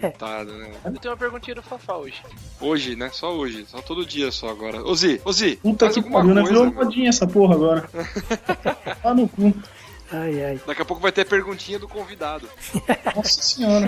[0.00, 0.70] Coitado, né?
[0.84, 2.20] Eu tenho uma perguntinha do Fafá hoje.
[2.60, 3.10] Hoje, né?
[3.12, 3.64] Só hoje.
[3.68, 4.82] Só todo dia só agora.
[4.82, 6.42] Ozi, Ozi, Puta que pariu, né?
[6.42, 7.88] Virou modinha essa porra agora.
[9.02, 9.52] Tá no cu.
[10.12, 10.60] Ai, ai.
[10.66, 12.48] Daqui a pouco vai ter perguntinha do convidado.
[13.16, 13.86] Nossa senhora.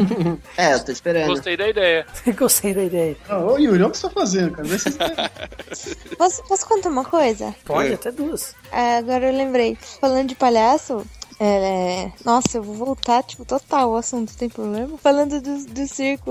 [0.56, 1.26] É, eu tô esperando.
[1.28, 2.06] Gostei da ideia.
[2.36, 3.16] Gostei da ideia.
[3.28, 4.66] Ah, ô Yuri, olha o que você tá fazendo, cara.
[4.66, 5.94] Vê se você...
[6.16, 7.54] Posso, posso contar uma coisa?
[7.64, 7.94] Pode, É.
[7.94, 8.54] até duas.
[8.72, 9.76] Ah, agora eu lembrei.
[10.00, 11.04] Falando de palhaço,
[11.40, 12.12] é...
[12.24, 14.96] nossa, eu vou voltar, tipo, total o assunto, tem problema?
[14.98, 16.30] Falando do, do circo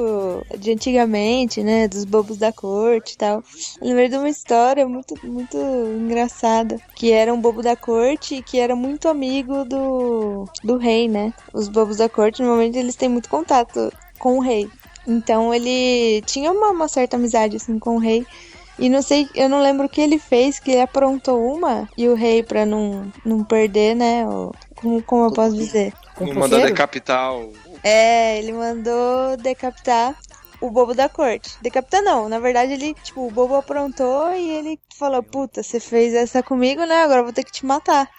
[0.58, 1.88] de antigamente, né?
[1.88, 3.44] Dos bobos da corte e tal.
[3.82, 6.80] Eu lembrei de uma história muito, muito engraçada.
[6.96, 11.34] Que era um bobo da corte e que era muito amigo do, do rei, né?
[11.54, 14.70] Os bobos da corte, normalmente, eles têm muito contato com o rei.
[15.06, 18.26] Então ele tinha uma, uma certa amizade assim com o rei.
[18.80, 22.08] E não sei, eu não lembro o que ele fez, que ele aprontou uma e
[22.10, 24.28] o rei, pra não, não perder, né?
[24.28, 24.52] o-
[24.84, 25.94] como, como eu posso dizer?
[25.94, 26.40] Não Composeiro?
[26.40, 27.54] mandar decapitar o.
[27.84, 30.16] É, ele mandou decapitar
[30.62, 31.58] o bobo da corte.
[31.62, 36.14] Decapitar não, na verdade ele, tipo, o bobo aprontou e ele falou, puta, você fez
[36.14, 37.04] essa comigo, né?
[37.04, 38.10] Agora eu vou ter que te matar.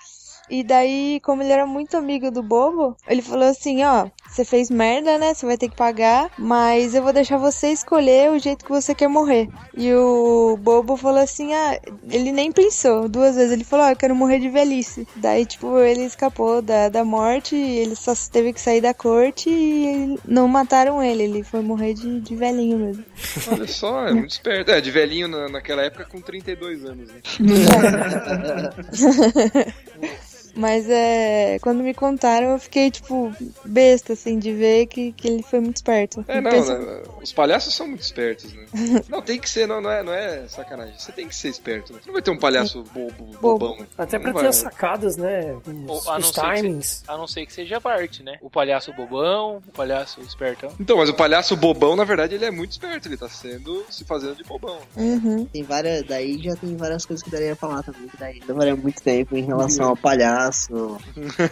[0.50, 4.68] E daí, como ele era muito amigo do bobo, ele falou assim, ó, você fez
[4.68, 5.32] merda, né?
[5.32, 8.92] Você vai ter que pagar, mas eu vou deixar você escolher o jeito que você
[8.94, 9.48] quer morrer.
[9.76, 11.78] E o bobo falou assim, ah,
[12.10, 15.06] ele nem pensou duas vezes, ele falou, ó, eu quero morrer de velhice.
[15.14, 20.18] Daí, tipo, ele escapou da, da morte, ele só teve que sair da corte e
[20.24, 23.04] não mataram ele, ele foi morrer de, de velhinho mesmo.
[23.52, 24.72] Olha só, é muito esperto.
[24.72, 27.20] É, de velhinho na, naquela época com 32 anos, né?
[30.54, 31.58] Mas é.
[31.60, 33.32] Quando me contaram, eu fiquei, tipo,
[33.64, 36.24] besta, assim, de ver que, que ele foi muito esperto.
[36.28, 37.02] É, não, né?
[37.22, 38.64] Os palhaços são muito espertos, né?
[39.08, 40.94] não, tem que ser, não, não, é, não é sacanagem.
[40.98, 41.92] Você tem que ser esperto.
[41.92, 41.98] Né?
[42.00, 43.86] Você não vai ter um palhaço bobo, bobão.
[43.96, 44.50] Até pra Não ter vai.
[44.50, 45.54] as sacadas, né?
[45.88, 46.86] Os, a, não os ser que timings.
[46.86, 48.38] se- a não ser que seja parte, né?
[48.40, 50.72] O palhaço bobão, o palhaço espertão.
[50.78, 53.08] Então, mas o palhaço bobão, na verdade, ele é muito esperto.
[53.08, 54.78] Ele tá sendo, se fazendo de bobão.
[54.96, 55.44] Uhum.
[55.46, 58.76] Tem várias, daí já tem várias coisas que daria pra falar também, que daí levaria
[58.76, 60.43] muito tempo em relação ao palhaço.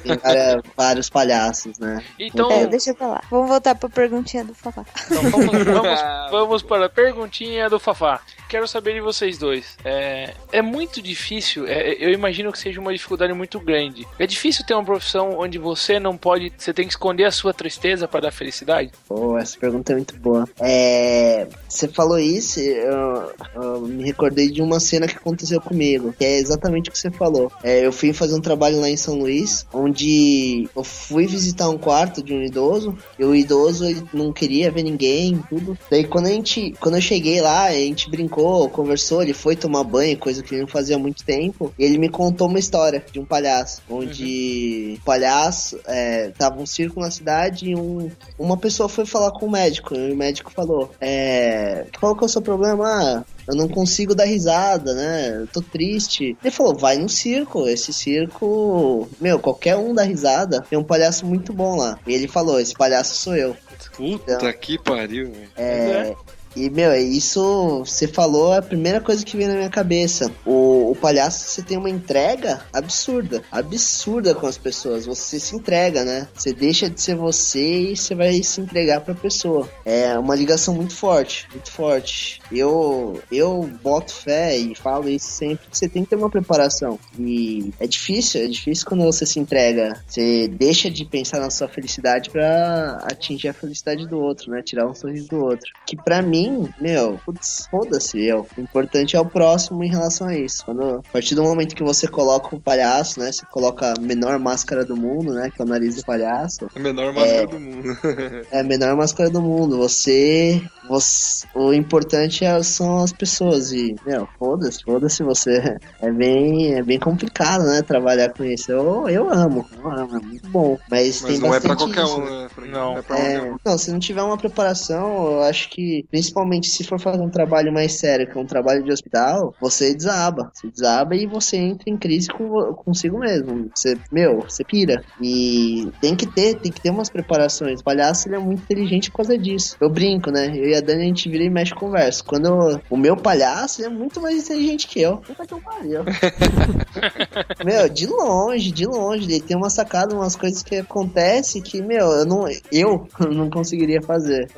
[0.03, 2.03] Tem várias- vários palhaços, né?
[2.19, 3.23] Então, É, deixa pra lá.
[3.31, 4.85] Vamos voltar pra perguntinha do Fafá.
[5.07, 8.21] então vamos, vamos, vamos para a perguntinha do Fafá.
[8.49, 9.77] Quero saber de vocês dois.
[9.85, 14.07] É, é muito difícil, é, eu imagino que seja uma dificuldade muito grande.
[14.19, 17.55] É difícil ter uma profissão onde você não pode, você tem que esconder a sua
[17.55, 18.91] tristeza para dar felicidade?
[19.09, 20.47] Pô, essa pergunta é muito boa.
[20.61, 26.25] É, você falou isso, eu, eu me recordei de uma cena que aconteceu comigo, que
[26.25, 27.51] é exatamente o que você falou.
[27.63, 31.79] É, eu fui fazer um trabalho lá em São Luís, onde eu fui visitar um
[31.79, 35.79] quarto de um idoso, e o idoso ele não queria ver ninguém, tudo.
[35.91, 39.85] Daí quando a gente, quando eu cheguei lá, a gente brincou, conversou, ele foi tomar
[39.85, 43.05] banho, coisa que ele não fazia há muito tempo, e ele me contou uma história
[43.13, 48.57] de um palhaço, onde o palhaço é, tava um circo na cidade e um, uma
[48.57, 52.29] pessoa foi falar com o médico, e o médico falou, é, qual que é o
[52.29, 52.85] seu problema?
[52.87, 55.37] Ah, eu não consigo dar risada, né?
[55.43, 56.37] Eu tô triste.
[56.43, 60.65] Ele falou, vai no circo, esse circo, meu, qualquer um dá risada.
[60.69, 61.99] Tem um palhaço muito bom lá.
[62.07, 63.57] E ele falou, esse palhaço sou eu.
[63.97, 65.51] Puta que pariu, velho.
[65.57, 66.15] É,
[66.57, 70.31] E, meu, isso você falou é a primeira coisa que veio na minha cabeça.
[70.45, 73.43] O, o palhaço, você tem uma entrega absurda.
[73.51, 75.07] Absurda com as pessoas.
[75.07, 76.29] Você se entrega, né?
[76.35, 79.69] Você deixa de ser você e você vai se entregar pra pessoa.
[79.85, 82.41] É uma ligação muito forte, muito forte.
[82.51, 85.67] Eu, eu boto fé e falo isso sempre.
[85.71, 86.99] que Você tem que ter uma preparação.
[87.19, 90.03] E é difícil, é difícil quando você se entrega.
[90.07, 94.63] Você deixa de pensar na sua felicidade pra atingir a felicidade do outro, né?
[94.63, 95.71] Tirar um sorriso do outro.
[95.87, 98.47] Que pra mim mim, meu, putz, foda-se eu.
[98.57, 100.65] O importante é o próximo em relação a isso.
[100.65, 103.31] Quando, a partir do momento que você coloca o palhaço, né?
[103.31, 105.51] Você coloca a menor máscara do mundo, né?
[105.51, 106.69] Que é o nariz do palhaço.
[106.75, 107.99] A menor máscara é, do mundo.
[108.51, 109.79] é a menor máscara do mundo.
[109.79, 110.63] Você.
[110.89, 113.73] você o importante é, são as pessoas.
[113.73, 115.77] E, meu, foda-se, foda-se você.
[116.01, 117.83] É bem, é bem complicado, né?
[117.83, 118.73] Trabalhar com isso.
[118.73, 120.79] Eu, eu amo, eu amo, é muito bom.
[120.91, 122.42] Mas, Mas tem não é pra qualquer isso, um, né?
[122.73, 122.97] Não.
[122.97, 127.21] É é, não, se não tiver uma preparação, eu acho que, principalmente se for fazer
[127.21, 130.51] um trabalho mais sério, que é um trabalho de hospital, você desaba.
[130.55, 133.71] Você desaba e você entra em crise com, consigo mesmo.
[133.75, 135.05] Você, meu, você pira.
[135.21, 137.81] E tem que ter, tem que ter umas preparações.
[137.81, 139.77] O palhaço ele é muito inteligente por causa disso.
[139.79, 140.47] Eu brinco, né?
[140.57, 142.25] Eu e a Dani a gente vira e mexe conversa.
[142.25, 145.19] Quando eu, o meu palhaço é muito mais inteligente que eu.
[145.19, 146.05] Puta que eu pariu.
[147.65, 149.25] meu, de longe, de longe.
[149.25, 154.03] Ele tem uma sacada, umas coisas que acontecem que, meu, eu não, eu não conseguiria
[154.03, 154.49] fazer.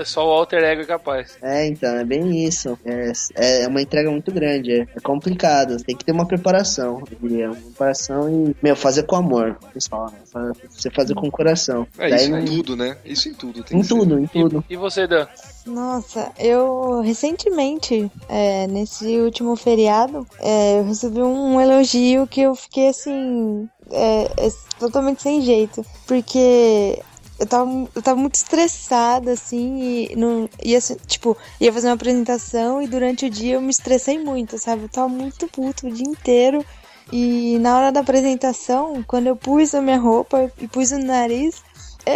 [0.00, 1.36] É só o alter ego capaz.
[1.42, 2.78] É, então, é bem isso.
[2.84, 4.72] É, é uma entrega muito grande.
[4.72, 5.76] É, é complicado.
[5.82, 7.50] Tem que ter uma preparação, eu diria.
[7.50, 10.10] Uma preparação e, meu, fazer com amor, pessoal.
[10.10, 10.52] Né?
[10.70, 11.86] Você fazer com o coração.
[11.98, 12.38] É, Daí isso não...
[12.38, 12.96] em tudo, né?
[13.04, 13.64] Isso em tudo.
[13.70, 14.20] em tudo, ser.
[14.20, 14.64] em tudo.
[14.68, 15.26] E, e você, Dan?
[15.66, 22.88] Nossa, eu recentemente, é, nesse último feriado, é, eu recebi um elogio que eu fiquei
[22.88, 23.68] assim.
[23.90, 25.84] É, é totalmente sem jeito.
[26.06, 27.02] Porque
[27.38, 32.82] eu tava, eu tava muito estressada, assim, e não, ia, tipo, ia fazer uma apresentação
[32.82, 34.82] e durante o dia eu me estressei muito, sabe?
[34.84, 36.64] Eu tava muito puto o dia inteiro.
[37.12, 41.62] E na hora da apresentação, quando eu pus a minha roupa e pus o nariz,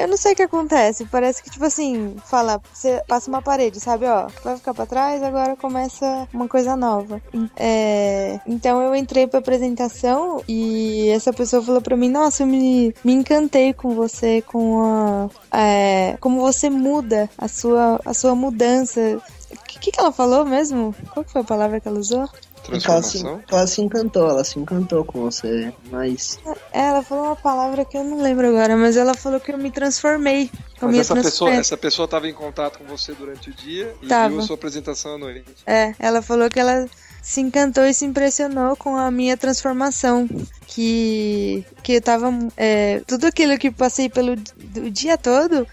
[0.00, 1.04] eu não sei o que acontece.
[1.06, 4.06] Parece que, tipo assim, fala, você passa uma parede, sabe?
[4.06, 7.20] Ó, vai ficar pra trás, agora começa uma coisa nova.
[7.56, 12.94] É, então eu entrei pra apresentação e essa pessoa falou pra mim: Nossa, eu me,
[13.04, 15.58] me encantei com você, com a.
[15.58, 19.20] É, como você muda a sua, a sua mudança.
[19.50, 20.94] O que, que ela falou mesmo?
[21.12, 22.28] Qual foi a palavra que ela usou?
[22.68, 26.38] Ela se, ela se encantou, ela se encantou com você, mas.
[26.72, 29.58] É, ela falou uma palavra que eu não lembro agora, mas ela falou que eu
[29.58, 30.50] me transformei.
[30.80, 34.06] Eu mas essa pessoa, essa pessoa estava em contato com você durante o dia e
[34.06, 34.28] tava.
[34.28, 35.44] viu a sua apresentação à noite.
[35.66, 36.88] É, ela falou que ela
[37.20, 40.28] se encantou e se impressionou com a minha transformação.
[40.66, 42.32] Que, que eu tava.
[42.56, 45.66] É, tudo aquilo que passei pelo o dia todo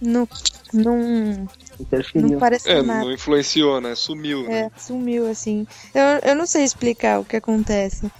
[0.00, 0.28] não,
[0.72, 1.48] não,
[1.80, 2.28] interferiu.
[2.28, 3.04] Não parece é, nada.
[3.04, 3.94] não influenciou, né?
[3.94, 4.60] Sumiu, né?
[4.60, 5.66] É, sumiu, assim.
[5.94, 8.10] Eu, eu não sei explicar o que acontece.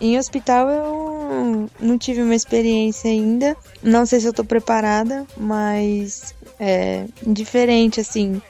[0.00, 3.56] Em hospital eu não tive uma experiência ainda.
[3.82, 8.42] Não sei se eu tô preparada, mas é diferente, assim.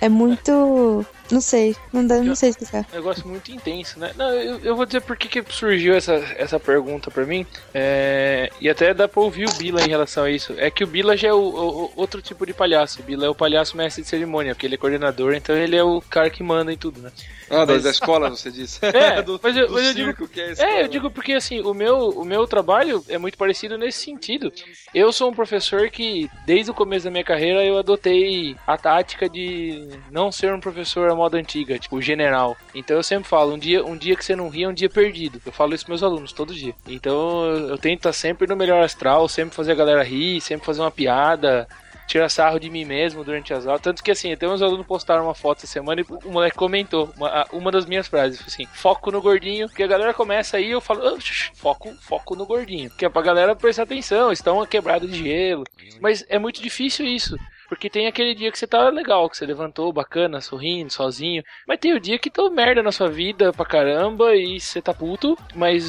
[0.00, 2.86] É muito não sei, não, dá, não sei explicar.
[2.92, 4.12] É um negócio muito intenso, né?
[4.16, 7.46] Não, eu, eu vou dizer por que, que surgiu essa, essa pergunta pra mim.
[7.72, 10.54] É, e até dá pra ouvir o Bila em relação a isso.
[10.58, 13.00] É que o Bila já é o, o, outro tipo de palhaço.
[13.00, 15.82] O Bila é o palhaço mestre de cerimônia, porque ele é coordenador, então ele é
[15.82, 17.10] o cara que manda em tudo, né?
[17.50, 17.82] Ah, mas...
[17.82, 18.80] da escola, você disse.
[18.94, 21.74] É, do, mas eu, mas eu digo, que é, é, eu digo porque assim, o
[21.74, 24.52] meu, o meu trabalho é muito parecido nesse sentido.
[24.94, 29.28] Eu sou um professor que, desde o começo da minha carreira, eu adotei a tática
[29.28, 32.56] de não ser um professor à moda antiga, tipo general.
[32.74, 34.90] Então eu sempre falo, um dia, um dia que você não ri é um dia
[34.90, 35.40] perdido.
[35.44, 36.74] Eu falo isso pros meus alunos todo dia.
[36.86, 40.80] Então eu, tento estar sempre no melhor astral, sempre fazer a galera rir, sempre fazer
[40.80, 41.66] uma piada,
[42.06, 43.80] tirar sarro de mim mesmo durante as aulas.
[43.80, 47.10] Tanto que assim, até uns alunos postaram uma foto essa semana e o moleque comentou
[47.16, 50.80] uma, uma das minhas frases, assim, foco no gordinho, porque a galera começa aí eu
[50.80, 51.18] falo, oh,
[51.54, 55.64] foco, foco no gordinho, que é pra galera prestar atenção, estão uma quebrada de gelo.
[56.00, 57.36] Mas é muito difícil isso.
[57.68, 61.42] Porque tem aquele dia que você tá legal, que você levantou bacana, sorrindo, sozinho.
[61.66, 64.92] Mas tem o dia que tô merda na sua vida pra caramba e você tá
[64.92, 65.36] puto.
[65.54, 65.84] Mas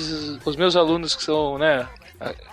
[0.45, 1.87] os meus alunos que são, né,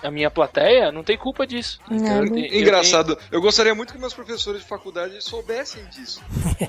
[0.02, 1.80] a, minha plateia não tem culpa disso.
[1.90, 3.12] Então, eu, Engraçado.
[3.30, 6.22] Eu, eu, gostaria muito que meus professores de faculdade soubessem disso.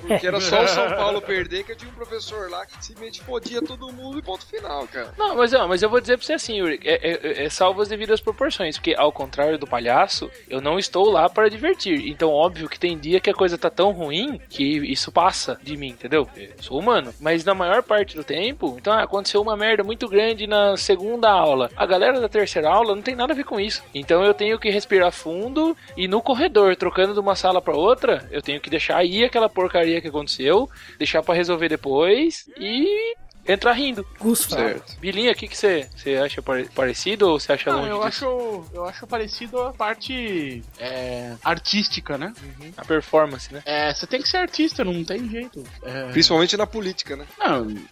[0.06, 3.22] Porque era só o São Paulo perder que eu tinha um professor lá que simplesmente
[3.22, 5.12] podia todo mundo e ponto final, cara.
[5.16, 7.82] Não, mas, não, mas eu vou dizer pra você assim, Yuri, é, é, é salvo
[7.82, 8.76] as devidas proporções.
[8.76, 12.08] Porque ao contrário do palhaço, eu não estou lá para divertir.
[12.08, 15.76] Então, óbvio que tem dia que a coisa tá tão ruim que isso passa de
[15.76, 16.28] mim, entendeu?
[16.36, 17.12] Eu sou humano.
[17.20, 21.30] Mas na maior parte do tempo, então ah, aconteceu uma merda muito grande na segunda
[21.30, 21.70] aula.
[21.76, 23.82] A galera da terceira aula aula não tem nada a ver com isso.
[23.94, 28.28] Então eu tenho que respirar fundo e no corredor, trocando de uma sala para outra,
[28.30, 30.68] eu tenho que deixar aí aquela porcaria que aconteceu,
[30.98, 33.14] deixar para resolver depois e
[33.46, 34.06] entra rindo.
[34.18, 34.54] Gusto.
[34.54, 34.98] Certo.
[34.98, 36.42] Bilinha, o que, você, você acha
[36.74, 38.06] parecido ou você acha Não, longe eu disso?
[38.06, 42.32] acho, eu acho parecido a parte é, artística, né?
[42.76, 43.62] A performance, né?
[43.64, 45.62] É, você tem que ser artista, não tem jeito.
[45.82, 47.26] É, Principalmente na política, né?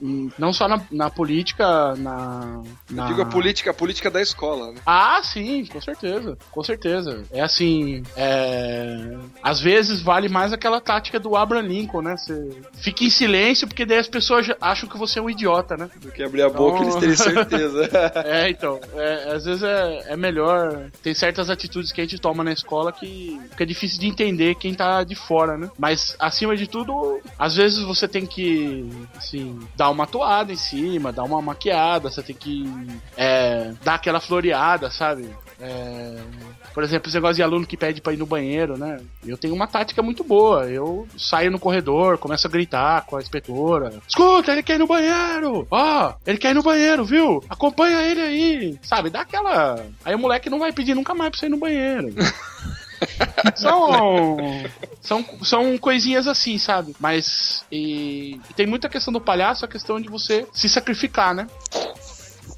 [0.01, 2.63] não, não só na, na política, na.
[2.91, 3.03] na...
[3.05, 4.81] Eu digo a política, a política da escola, né?
[4.87, 7.25] Ah, sim, com certeza, com certeza.
[7.31, 9.17] É assim, é...
[9.43, 12.17] às vezes vale mais aquela tática do Abraham Lincoln, né?
[12.17, 15.42] Você fica em silêncio porque daí as pessoas acham que você é um idiota,
[15.77, 15.89] né?
[16.01, 17.89] Do que abrir a boca, Então- eles terem certeza.
[18.25, 20.91] É, então, é, às vezes é, é melhor.
[21.03, 24.75] Tem certas atitudes que a gente toma na escola que fica difícil de entender quem
[24.75, 25.71] tá de fora, né?
[25.79, 31.13] Mas, acima de tudo, às vezes você tem que, assim, dar uma toada em cima,
[31.13, 32.65] dar uma maquiada, você tem que
[33.17, 35.29] é, dar aquela floreada, sabe?
[35.61, 36.17] É,
[36.73, 39.01] por exemplo, esse negócio de aluno que pede pra ir no banheiro, né?
[39.25, 40.69] Eu tenho uma tática muito boa.
[40.69, 43.93] Eu saio no corredor, começo a gritar com a inspetora.
[44.09, 45.67] Escuta, ele quer ir no banheiro!
[45.71, 47.43] Ó, ele quer ir no banheiro, viu?
[47.49, 48.79] Acompanha ele aí!
[48.83, 49.85] Sabe, dá aquela.
[50.05, 52.13] Aí o moleque não vai pedir nunca mais pra você ir no banheiro.
[53.57, 54.39] são,
[55.01, 55.25] são.
[55.43, 56.95] São coisinhas assim, sabe?
[56.99, 57.65] Mas.
[57.71, 61.47] E, e tem muita questão do palhaço, a questão de você se sacrificar, né?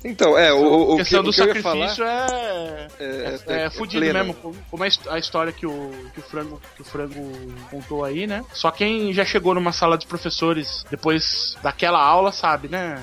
[0.04, 2.88] Então, é, o, o, questão que, do o que eu ia falar sacrifício é.
[3.00, 4.34] é, É, é fudido mesmo,
[4.70, 7.32] como- his- a história que o, que o frango que o frango
[7.70, 8.44] contou aí, né?
[8.52, 13.00] Só quem já chegou numa sala de professores depois daquela aula sabe, né?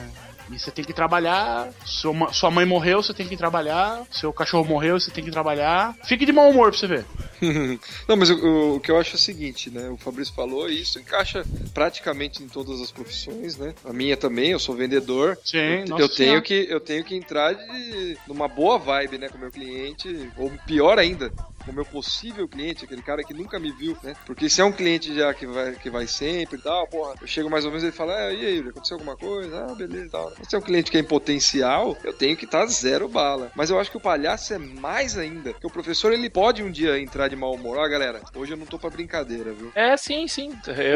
[0.51, 1.69] E você tem que trabalhar.
[1.85, 4.03] Sua, sua mãe morreu, você tem que trabalhar.
[4.11, 5.95] Seu cachorro morreu, você tem que trabalhar.
[6.05, 7.05] Fique de mau humor pra você ver.
[8.07, 9.89] Não, mas o, o- que eu acho é o seguinte, né?
[9.89, 11.43] O Fabrício falou e isso encaixa
[11.73, 13.73] praticamente em todas as profissões, né?
[13.83, 15.37] A minha também, eu sou vendedor.
[15.43, 16.41] Sim, eu, nossa eu tenho senhora.
[16.41, 20.51] que eu tenho que entrar de numa boa vibe, né, com o meu cliente, ou
[20.67, 21.31] pior ainda,
[21.69, 24.15] o meu possível cliente, aquele cara que nunca me viu, né?
[24.25, 27.27] Porque se é um cliente já que vai que vai sempre e tal, porra, eu
[27.27, 30.05] chego mais ou menos e ele fala: "Ah, e aí, aconteceu alguma coisa?" Ah, beleza,
[30.05, 30.31] e tal.
[30.37, 33.51] Mas se é um cliente que é em potencial, eu tenho que estar zero bala.
[33.55, 36.71] Mas eu acho que o palhaço é mais ainda, que o professor ele pode um
[36.71, 37.77] dia entrar de mau humor.
[37.77, 39.71] Ó, galera, hoje eu não tô pra brincadeira, viu?
[39.75, 40.49] É, sim, sim.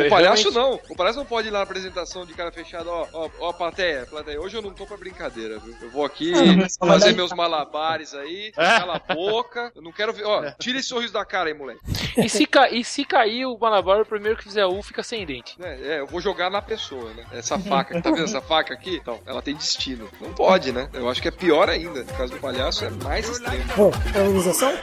[0.06, 0.80] O palhaço não.
[0.90, 4.06] O palhaço não pode ir lá na apresentação de cara fechado, ó, ó, ó, plateia,
[4.06, 4.40] plateia.
[4.40, 5.76] Hoje eu não tô pra brincadeira, viu?
[5.82, 6.34] Eu vou aqui
[6.82, 9.72] Ah, fazer meus malabares aí, cala a boca.
[9.76, 10.26] Eu não quero ver.
[10.26, 11.80] Ó, tira esse sorriso da cara aí, moleque.
[12.18, 12.70] E se, ca...
[12.70, 15.58] e se cair o Malabar, o primeiro que fizer U fica sem dente.
[15.62, 17.26] É, é, eu vou jogar na pessoa, né?
[17.32, 18.98] Essa faca, tá vendo essa faca aqui?
[18.98, 20.10] Então, ela tem destino.
[20.22, 20.90] Não pode, né?
[20.94, 22.04] Eu acho que é pior ainda.
[22.04, 23.64] No caso do palhaço, é mais extremo.
[23.76, 24.74] Bom, organização?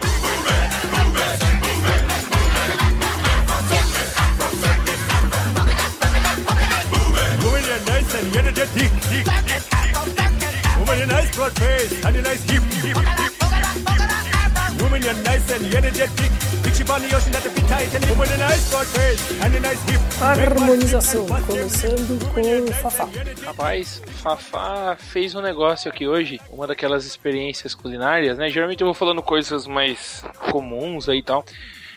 [20.20, 23.08] Harmonização, começando com o Fafá.
[23.46, 28.50] Rapaz, Fafá fez um negócio aqui hoje, uma daquelas experiências culinárias, né?
[28.50, 31.46] Geralmente eu vou falando coisas mais comuns aí e tal.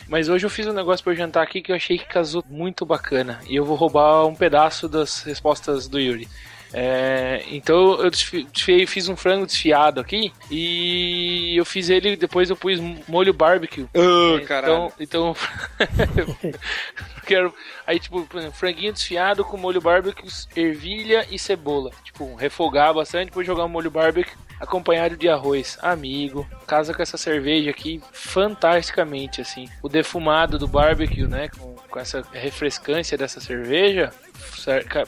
[0.07, 2.85] Mas hoje eu fiz um negócio eu jantar aqui que eu achei que casou muito
[2.85, 3.41] bacana.
[3.49, 6.25] E eu vou roubar um pedaço das respostas do Yuri.
[6.77, 12.49] É, então eu desfi- desfiei- fiz um frango desfiado aqui e eu fiz ele, depois
[12.49, 13.87] eu pus molho barbecue.
[13.93, 14.91] É, caralho.
[14.99, 15.35] Então, então
[17.25, 17.53] quero
[17.87, 21.91] aí tipo franguinho desfiado com molho barbecue, ervilha e cebola.
[22.03, 25.77] Tipo, refogar bastante, depois jogar um molho barbecue acompanhado de arroz.
[25.81, 29.67] Amigo, casa com essa cerveja aqui fantasticamente assim.
[29.81, 34.11] O defumado do barbecue, né, com, com essa refrescância dessa cerveja,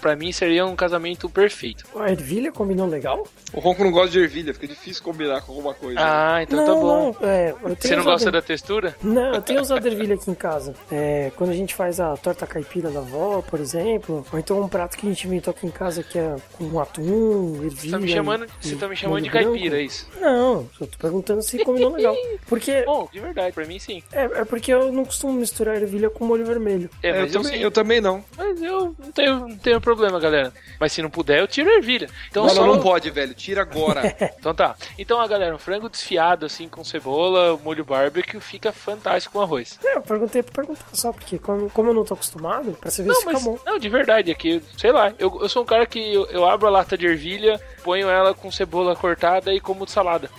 [0.01, 1.83] pra mim seria um casamento perfeito.
[1.95, 3.25] A ervilha combinou legal?
[3.53, 5.95] O Ronco não gosta de ervilha, fica difícil combinar com alguma coisa.
[5.95, 6.05] né?
[6.05, 7.15] Ah, então não, tá bom.
[7.21, 7.29] não.
[7.29, 8.95] É, eu tenho Você não gosta da textura?
[9.01, 10.73] Não, eu tenho usado ervilha aqui em casa.
[10.91, 14.67] É, quando a gente faz a torta caipira da avó, por exemplo, ou então um
[14.67, 17.71] prato que a gente inventou aqui em casa que é com atum, ervilha.
[17.77, 19.51] Você tá me chamando, e- você tá me chamando de branco.
[19.51, 20.07] caipira, é isso?
[20.19, 22.15] Não, eu tô perguntando se combinou legal.
[22.47, 24.01] Porque Bom, de verdade, pra mim sim.
[24.11, 26.89] é, é porque eu não costumo misturar ervilha com molho vermelho.
[27.03, 28.23] É, É, mas eu, eu, também, eu também não.
[28.37, 30.53] Mas eu não tenho, não tenho problema, galera.
[30.79, 32.09] Mas se não puder, eu tiro a ervilha.
[32.29, 32.65] Então não, só...
[32.65, 33.33] não, pode, velho.
[33.33, 34.15] Tira agora.
[34.39, 34.75] Então tá.
[34.97, 39.79] Então, a galera, um frango desfiado assim com cebola, molho barbecue, fica fantástico com arroz.
[39.83, 43.01] É, eu perguntei pra perguntar só, porque como, como eu não tô acostumado, pra você
[43.03, 43.57] ver Não, se fica mas bom.
[43.65, 46.45] não, de verdade, é que, sei lá, eu, eu sou um cara que eu, eu
[46.45, 50.29] abro a lata de ervilha, ponho ela com cebola cortada e como de salada.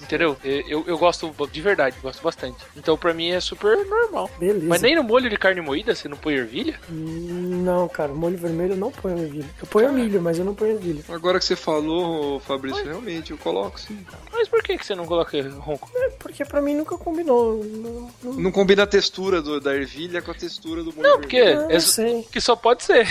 [0.00, 0.36] entendeu?
[0.44, 2.56] Eu, eu gosto de verdade, gosto bastante.
[2.76, 4.30] Então pra mim é super normal.
[4.38, 4.66] Beleza.
[4.66, 6.78] Mas nem no molho de carne moída você não põe ervilha?
[6.90, 9.48] Hum, Não, cara, molho vermelho eu não ponho ervilha.
[9.60, 11.04] Eu ponho milho, mas eu não ponho ervilha.
[11.08, 13.98] Agora que você falou, Fabrício, realmente, eu coloco sim.
[14.32, 15.90] Mas por que, que você não coloca ronco?
[15.94, 17.64] É porque pra mim nunca combinou.
[17.64, 18.32] Não, não...
[18.34, 21.70] não combina a textura do, da ervilha com a textura do molho Não, porque não,
[21.70, 22.26] é, sei.
[22.30, 23.06] que só pode ser.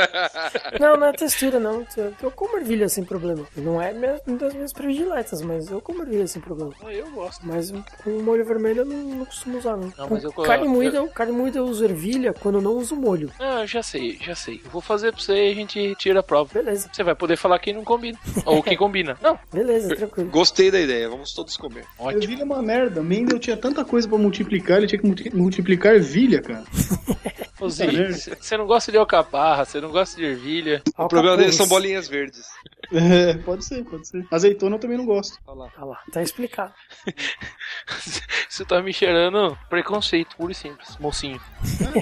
[0.80, 1.86] não, não é textura, não.
[2.22, 3.46] Eu como ervilha sem problema.
[3.56, 3.92] Não é
[4.26, 6.72] uma das minhas prediletas, mas eu como ervilha sem problema.
[6.82, 7.46] Ah, eu gosto.
[7.46, 7.72] Mas
[8.04, 9.92] com molho vermelho eu não, não costumo usar, não.
[9.96, 11.08] não mas eu carne moída, eu...
[11.08, 13.30] carne moída eu uso ervilha quando eu não uso molho.
[13.38, 14.41] Ah, já sei, já sei.
[14.50, 16.50] Eu vou fazer pra você e a gente tira a prova.
[16.52, 16.90] Beleza.
[16.92, 18.18] Você vai poder falar quem não combina.
[18.44, 19.16] Ou quem combina.
[19.22, 19.38] Não.
[19.52, 20.30] Beleza, tranquilo.
[20.30, 21.84] Gostei da ideia, vamos todos comer.
[21.98, 22.22] Ótimo.
[22.22, 23.02] Ervilha é uma merda.
[23.02, 26.64] Mendel tinha tanta coisa pra multiplicar, ele tinha que multiplicar ervilha, cara.
[27.58, 30.82] você não gosta de alcaparra, você não gosta de ervilha.
[30.96, 32.46] O problema deles são bolinhas verdes.
[32.92, 34.26] É, pode ser, pode ser.
[34.30, 35.38] Azeitona eu também não gosto.
[35.46, 35.72] Olha lá.
[35.76, 36.72] Olha lá, tá explicado.
[38.48, 41.40] Você tá me cheirando preconceito, puro e simples, mocinho.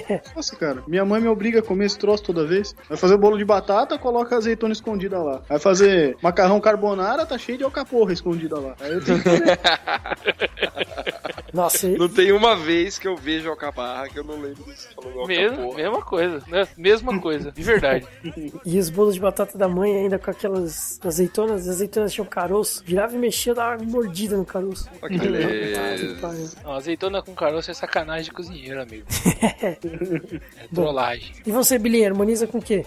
[0.09, 2.75] É, nossa, cara, minha mãe me obriga a comer esse troço toda vez.
[2.89, 5.41] Vai fazer bolo de batata, coloca azeitona escondida lá.
[5.47, 8.75] Vai fazer macarrão carbonara, tá cheio de alcaporra escondida lá.
[8.79, 9.29] Aí eu tenho que
[11.53, 14.87] Nossa, Não tem uma vez que eu vejo alcaparra que eu não lembro disso.
[15.27, 16.67] Mesmo, mesma coisa, né?
[16.77, 18.07] Mesma coisa, de verdade.
[18.65, 20.73] e os bolos de batata da mãe ainda com aquelas
[21.03, 22.83] azeitonas, as azeitonas tinham caroço.
[22.85, 24.89] Virava e mexia, dava uma mordida no caroço.
[25.07, 26.55] Que beleza.
[26.63, 29.05] Não, azeitona com caroço é sacanagem de cozinheiro, amigo.
[29.61, 29.77] é
[30.73, 31.31] trollagem.
[31.45, 32.85] E você, Bilinha, harmoniza com o quê?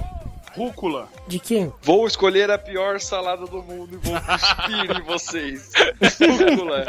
[0.54, 1.08] Rúcula.
[1.26, 1.72] De quem?
[1.82, 5.72] Vou escolher a pior salada do mundo e vou cuspir em vocês.
[6.48, 6.86] Rúcula.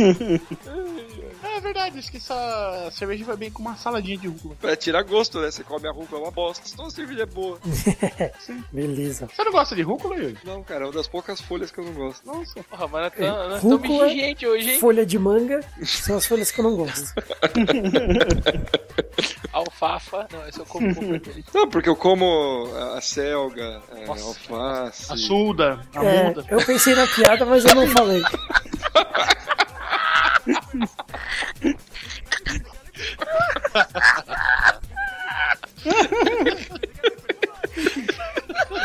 [1.60, 4.56] É verdade, acho que essa cerveja vai bem com uma saladinha de rúcula.
[4.62, 5.50] É, tira gosto, né?
[5.50, 6.66] Você come a rúcula, é uma bosta.
[6.72, 7.58] Então a cerveja é boa.
[8.72, 9.26] Beleza.
[9.26, 10.38] Você não gosta de rúcula, Yuri?
[10.42, 12.26] Não, cara, é uma das poucas folhas que eu não gosto.
[12.26, 12.62] Nossa.
[12.62, 14.78] Porra, mas nós estamos é, exigentes hoje, hein?
[14.78, 17.12] Folha de manga são as folhas que eu não gosto.
[19.52, 21.02] Alfafa, não, esse eu como com
[21.52, 25.12] Não, porque eu como a selga, a é, alface.
[25.12, 26.42] A suda, a é, muda.
[26.48, 28.22] Eu pensei na piada, mas eu não falei.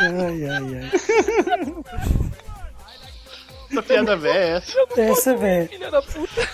[0.00, 0.90] ai, ai, ai.
[3.70, 4.72] Essa piada velha é essa.
[4.96, 5.68] Essa é velha.
[5.68, 6.48] Filha da puta.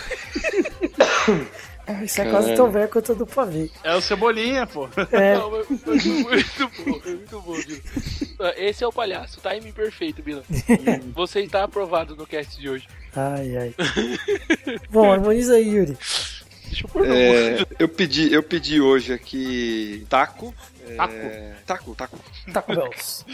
[2.04, 3.70] Isso é quase tão velho quanto do pavê.
[3.82, 4.88] É o Cebolinha, pô.
[5.10, 5.36] É.
[5.36, 8.54] Não, muito bom, muito bom, Bila.
[8.56, 10.42] Esse é o palhaço, timing perfeito, Bila.
[11.14, 12.88] Você está aprovado no cast de hoje.
[13.14, 13.74] Ai, ai.
[14.90, 15.96] bom, harmoniza aí, Yuri.
[16.72, 20.54] Deixa eu pôr é, eu pedi, eu pedi hoje aqui taco.
[20.96, 21.12] Taco?
[21.12, 22.18] É, taco, taco.
[22.50, 23.26] Taco Bells.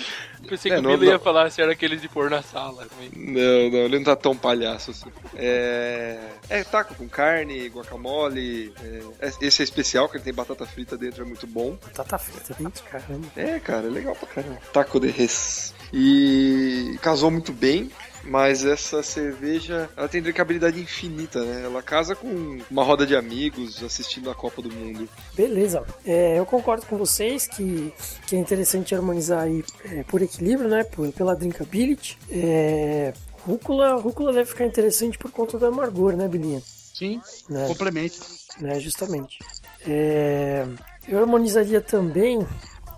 [0.48, 2.86] Pensei é, que o Bilo ia falar se era aquele de pôr na sala.
[2.86, 3.10] Também.
[3.14, 5.10] Não, não, ele não tá tão palhaço assim.
[5.36, 8.74] É, é taco com carne, guacamole.
[9.20, 11.78] É, esse é especial, que ele tem batata frita dentro, é muito bom.
[11.84, 13.28] Batata frita dentro, caramba.
[13.36, 14.58] É, cara, é legal pra caramba.
[14.72, 15.74] Taco de res.
[15.92, 17.90] E casou muito bem
[18.24, 21.64] mas essa cerveja ela tem drinkabilidade infinita, né?
[21.64, 25.08] Ela casa com uma roda de amigos assistindo a Copa do Mundo.
[25.34, 27.92] Beleza, é, eu concordo com vocês que,
[28.26, 30.84] que é interessante harmonizar aí é, por equilíbrio, né?
[30.84, 32.18] Por, pela drinkability.
[32.30, 33.12] É,
[33.46, 36.62] rúcula, rúcula deve ficar interessante por conta do amargor, né, Bilinha?
[36.62, 37.66] Sim, né?
[37.68, 38.18] complemento.
[38.60, 39.38] Né, justamente.
[39.86, 40.66] É,
[41.06, 42.44] eu harmonizaria também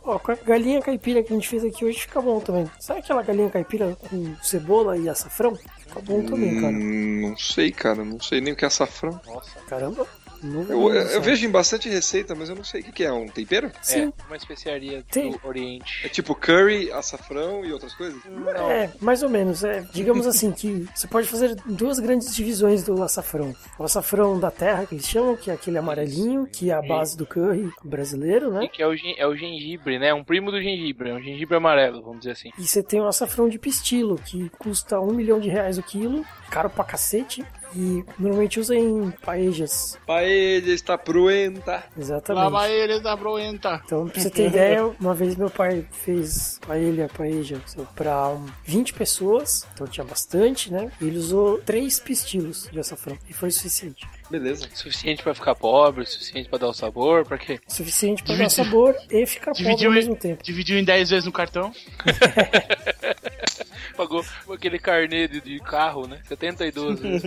[0.03, 2.71] Ó, com a galinha caipira que a gente fez aqui hoje fica bom também.
[2.79, 5.57] Sabe aquela galinha caipira com cebola e açafrão?
[5.57, 6.73] Fica bom também, cara.
[6.73, 8.05] Hum, não sei, cara.
[8.05, 9.21] Não sei nem o que é açafrão.
[9.27, 10.07] Nossa, caramba.
[10.43, 13.13] Eu, eu, vejo em bastante receita, mas eu não sei o que, que é.
[13.13, 13.71] Um tempero?
[13.83, 14.13] Sim.
[14.19, 15.33] É, uma especiaria Tem.
[15.33, 16.07] do Oriente.
[16.07, 18.21] É tipo curry, açafrão e outras coisas?
[18.25, 18.71] Não.
[18.71, 19.63] É, mais ou menos.
[19.65, 23.55] É, digamos assim, que você pode fazer duas grandes divisões do açafrão.
[23.79, 27.17] O açafrão da terra, que eles chamam, que é aquele amarelinho, que é a base
[27.17, 28.65] do curry brasileiro, né?
[28.65, 30.15] E que é o, é o gengibre, né?
[30.15, 31.11] Um primo do gengibre.
[31.11, 32.51] É um gengibre amarelo, vamos dizer assim.
[32.59, 36.25] E você tem o açafrão de pistilo, que custa um milhão de reais o quilo.
[36.51, 37.45] Caro pra cacete.
[37.75, 39.99] E normalmente usa em paejas.
[40.07, 41.85] Paeja está pruenta.
[41.97, 42.45] Exatamente.
[42.45, 43.83] La paella está pruenta.
[43.85, 47.61] Então, pra você ter ideia, uma vez meu pai fez paella, paeja,
[47.95, 49.67] pra 20 pessoas.
[49.75, 50.91] Então tinha bastante, né?
[51.01, 53.17] E ele usou três pistilos de açafrão.
[53.29, 54.07] E foi suficiente.
[54.31, 54.69] Beleza.
[54.75, 57.61] Suficiente para ficar pobre, suficiente para dar o sabor, para quê?
[57.67, 60.43] Suficiente para dar sabor e ficar pobre ao mesmo tempo.
[60.43, 61.73] Dividiu em 10 vezes no cartão.
[63.97, 66.21] Pagou aquele carnê de, de, carro, né?
[66.29, 67.25] 72 vezes.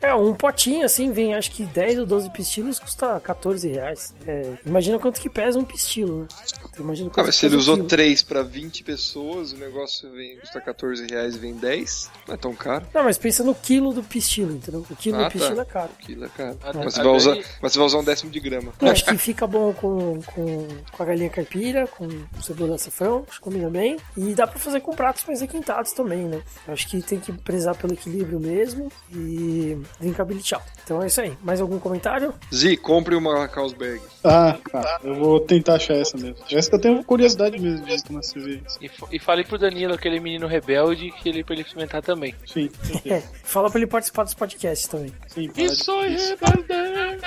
[0.00, 0.08] É.
[0.08, 4.14] é, um potinho assim vem, acho que 10 ou 12 pistilos custa 14 reais.
[4.26, 6.28] É, imagina quanto que pesa um pistilo, né?
[6.70, 10.60] Então, imagina quanto ah, se ele usou 3 para 20 pessoas, o negócio vem, custa
[10.60, 12.86] 14 reais e vem 10, não é tão caro.
[12.94, 14.84] Não, mas pensa no quilo do pistilo, entendeu?
[14.88, 15.62] O quilo ah, do pistilo tá.
[15.62, 15.90] é caro.
[15.92, 16.58] O quilo é caro.
[16.62, 18.72] Ah, mas, você vai usar, mas você vai usar um décimo de grama.
[18.80, 22.08] Eu acho que fica bom com, com, com a galinha caipira, com
[22.40, 23.96] cebola e açafrão, acho que combina bem.
[24.16, 26.42] E dá pra fazer com pratos mais requintados também, né?
[26.68, 30.66] Acho que tem que prezar pelo equilíbrio mesmo e drinkability alto.
[30.84, 31.36] Então é isso aí.
[31.42, 32.34] Mais algum comentário?
[32.52, 34.00] Zi, compre uma Carlsberg.
[34.24, 35.00] Ah, tá.
[35.02, 36.36] Eu vou tentar achar essa mesmo.
[36.50, 38.60] Essa que eu tenho curiosidade mesmo de tomar cerveja.
[38.80, 42.34] E, e fale pro Danilo, aquele menino rebelde, que ele pra ele experimentar também.
[42.46, 42.70] Sim.
[43.04, 45.12] É, fala pra ele participar dos podcasts também.
[45.26, 47.22] Sim, Isso é rebelde.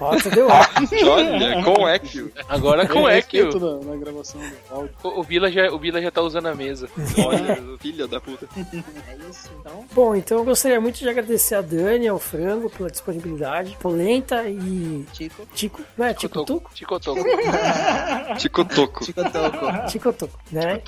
[0.00, 0.48] Ó, entendeu?
[1.06, 2.32] Olha, com Equio.
[2.48, 3.44] Agora com É, Equio.
[3.46, 4.94] respeito na, na gravação do áudio.
[5.02, 6.88] O, o Vila já, o Vila já tá usando a mesa.
[7.26, 8.48] Olha, filha da puta.
[9.08, 9.84] É isso, então.
[9.92, 13.76] Bom, então eu gostaria muito de agradecer a Dani, ao Frango, pela disponibilidade.
[13.80, 15.04] Polenta e.
[15.12, 15.46] Tico.
[15.54, 16.14] Tico, não é?
[16.14, 16.70] Tico Tuco?
[16.74, 17.20] Ticotoco.
[18.38, 19.04] Ticotoco.
[19.04, 19.88] Tico Toco.
[19.88, 20.80] Tico Tuco, né?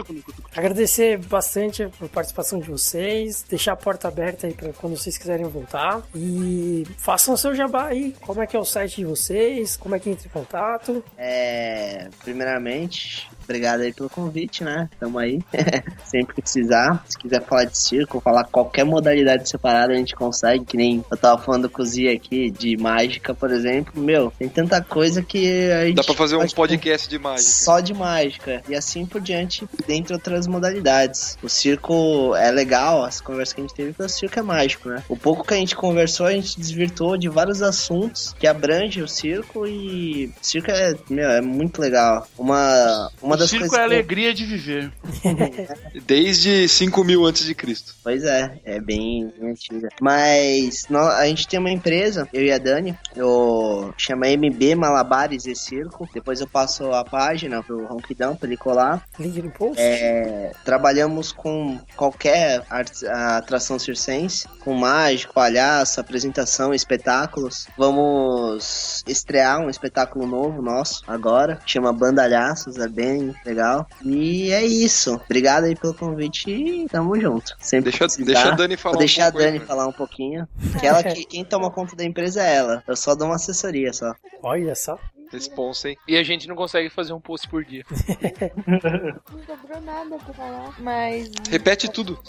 [0.56, 5.46] Agradecer bastante a participação de vocês, deixar a porta aberta aí pra quando vocês quiserem
[5.46, 6.02] voltar.
[6.14, 8.14] E façam o seu jabá aí.
[8.20, 9.76] Como é que é o site de vocês?
[9.76, 11.04] Como é que entra em contato?
[11.16, 14.88] É, primeiramente, obrigado aí pelo convite, né?
[14.98, 15.40] Tamo aí.
[16.04, 17.04] Sempre que precisar.
[17.08, 20.64] Se quiser falar de circo, falar qualquer modalidade separada, a gente consegue.
[20.64, 24.00] Que nem eu tava falando com o Zia aqui, de mágica, por exemplo.
[24.00, 25.96] Meu, tem tanta coisa que a gente.
[25.96, 27.50] Dá pra fazer um podcast de mágica.
[27.50, 28.62] Só de mágica.
[28.68, 31.36] E assim por diante, dentre outras modalidades.
[31.42, 34.88] O circo é legal, as conversas que a gente teve, porque o circo é mágico,
[34.88, 35.02] né?
[35.08, 39.08] O pouco que a gente conversou, a gente desvirtuou de vários assuntos que abrangem o
[39.08, 42.26] circo e o circo é, meu, é muito legal.
[42.38, 44.92] Uma, uma O das circo coisas é a alegria de viver.
[46.06, 47.94] Desde 5 mil antes de Cristo.
[48.02, 49.88] Pois é, é bem, bem antiga.
[50.00, 55.46] Mas nó- a gente tem uma empresa, eu e a Dani, eu chama MB Malabares
[55.46, 56.08] e Circo.
[56.12, 59.04] Depois eu passo a página pro Ronquidão pra ele colar.
[59.18, 59.76] Link no post?
[59.80, 67.66] É, trabalhamos com qualquer art- atração circense, com mágico, palhaço, apresentação, espetáculos.
[67.76, 73.86] Vamos estrear um espetáculo novo nosso agora, chama Bandalhaços, é bem legal.
[74.04, 75.14] E é isso.
[75.24, 77.54] Obrigado aí pelo convite e tamo junto.
[77.60, 79.66] Sempre Deixa, deixa a Dani falar Vou deixar um a pouco aí, Dani né?
[79.66, 80.48] falar um pouquinho.
[80.80, 82.82] Que ela que quem toma conta da empresa é ela.
[82.86, 84.14] Eu só dou uma assessoria só.
[84.42, 84.98] Olha só.
[85.32, 85.96] Responsa, hein?
[86.06, 87.84] E a gente não consegue fazer um post por dia.
[89.32, 90.74] Não sobrou nada pra falar.
[90.78, 91.30] Mas.
[91.50, 92.22] Repete tudo.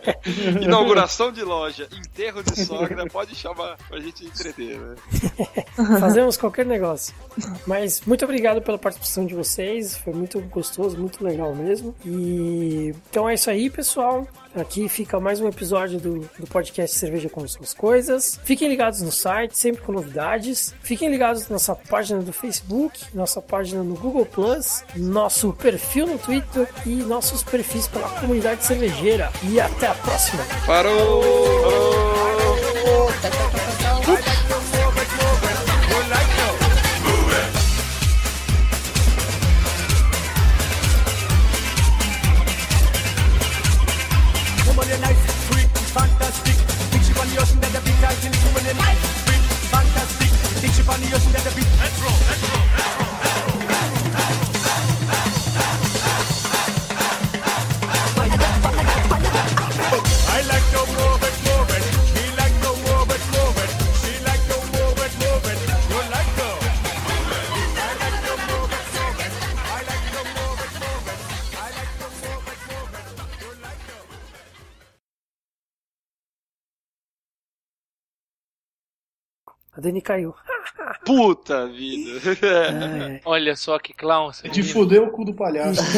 [0.62, 4.94] Inauguração de loja, enterro de sogra, pode chamar pra gente entreter, né?
[6.00, 7.14] Fazemos qualquer negócio.
[7.66, 9.96] Mas muito obrigado pela participação de vocês.
[9.98, 11.94] Foi muito gostoso, muito legal mesmo.
[12.04, 14.26] E então é isso aí, pessoal.
[14.54, 18.40] Aqui fica mais um episódio do, do podcast Cerveja Como São as Coisas.
[18.44, 20.74] Fiquem ligados no site, sempre com novidades.
[20.82, 26.18] Fiquem ligados na nossa página do Facebook, nossa página no Google Plus, nosso perfil no
[26.18, 29.30] Twitter e nossos perfis pela comunidade cervejeira.
[29.44, 30.42] E até a próxima!
[30.66, 31.22] Parou!
[32.88, 33.77] Woman,
[79.78, 80.34] A Dani caiu.
[81.04, 82.10] Puta vida!
[82.44, 84.32] É, Olha só que clown.
[84.50, 85.80] De fuder o cu do palhaço.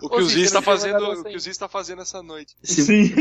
[0.00, 1.40] O que Ô, o Zi, Ziz tá tinha fazendo, o essa que o.
[1.40, 2.54] Ziz tá fazendo essa noite.
[2.62, 3.12] Sim.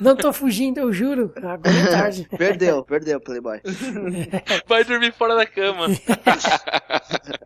[0.00, 1.32] não tô fugindo, eu juro.
[1.36, 2.28] Agora é tarde.
[2.38, 3.60] Perdeu, perdeu, Playboy.
[4.66, 5.88] Vai dormir fora da cama.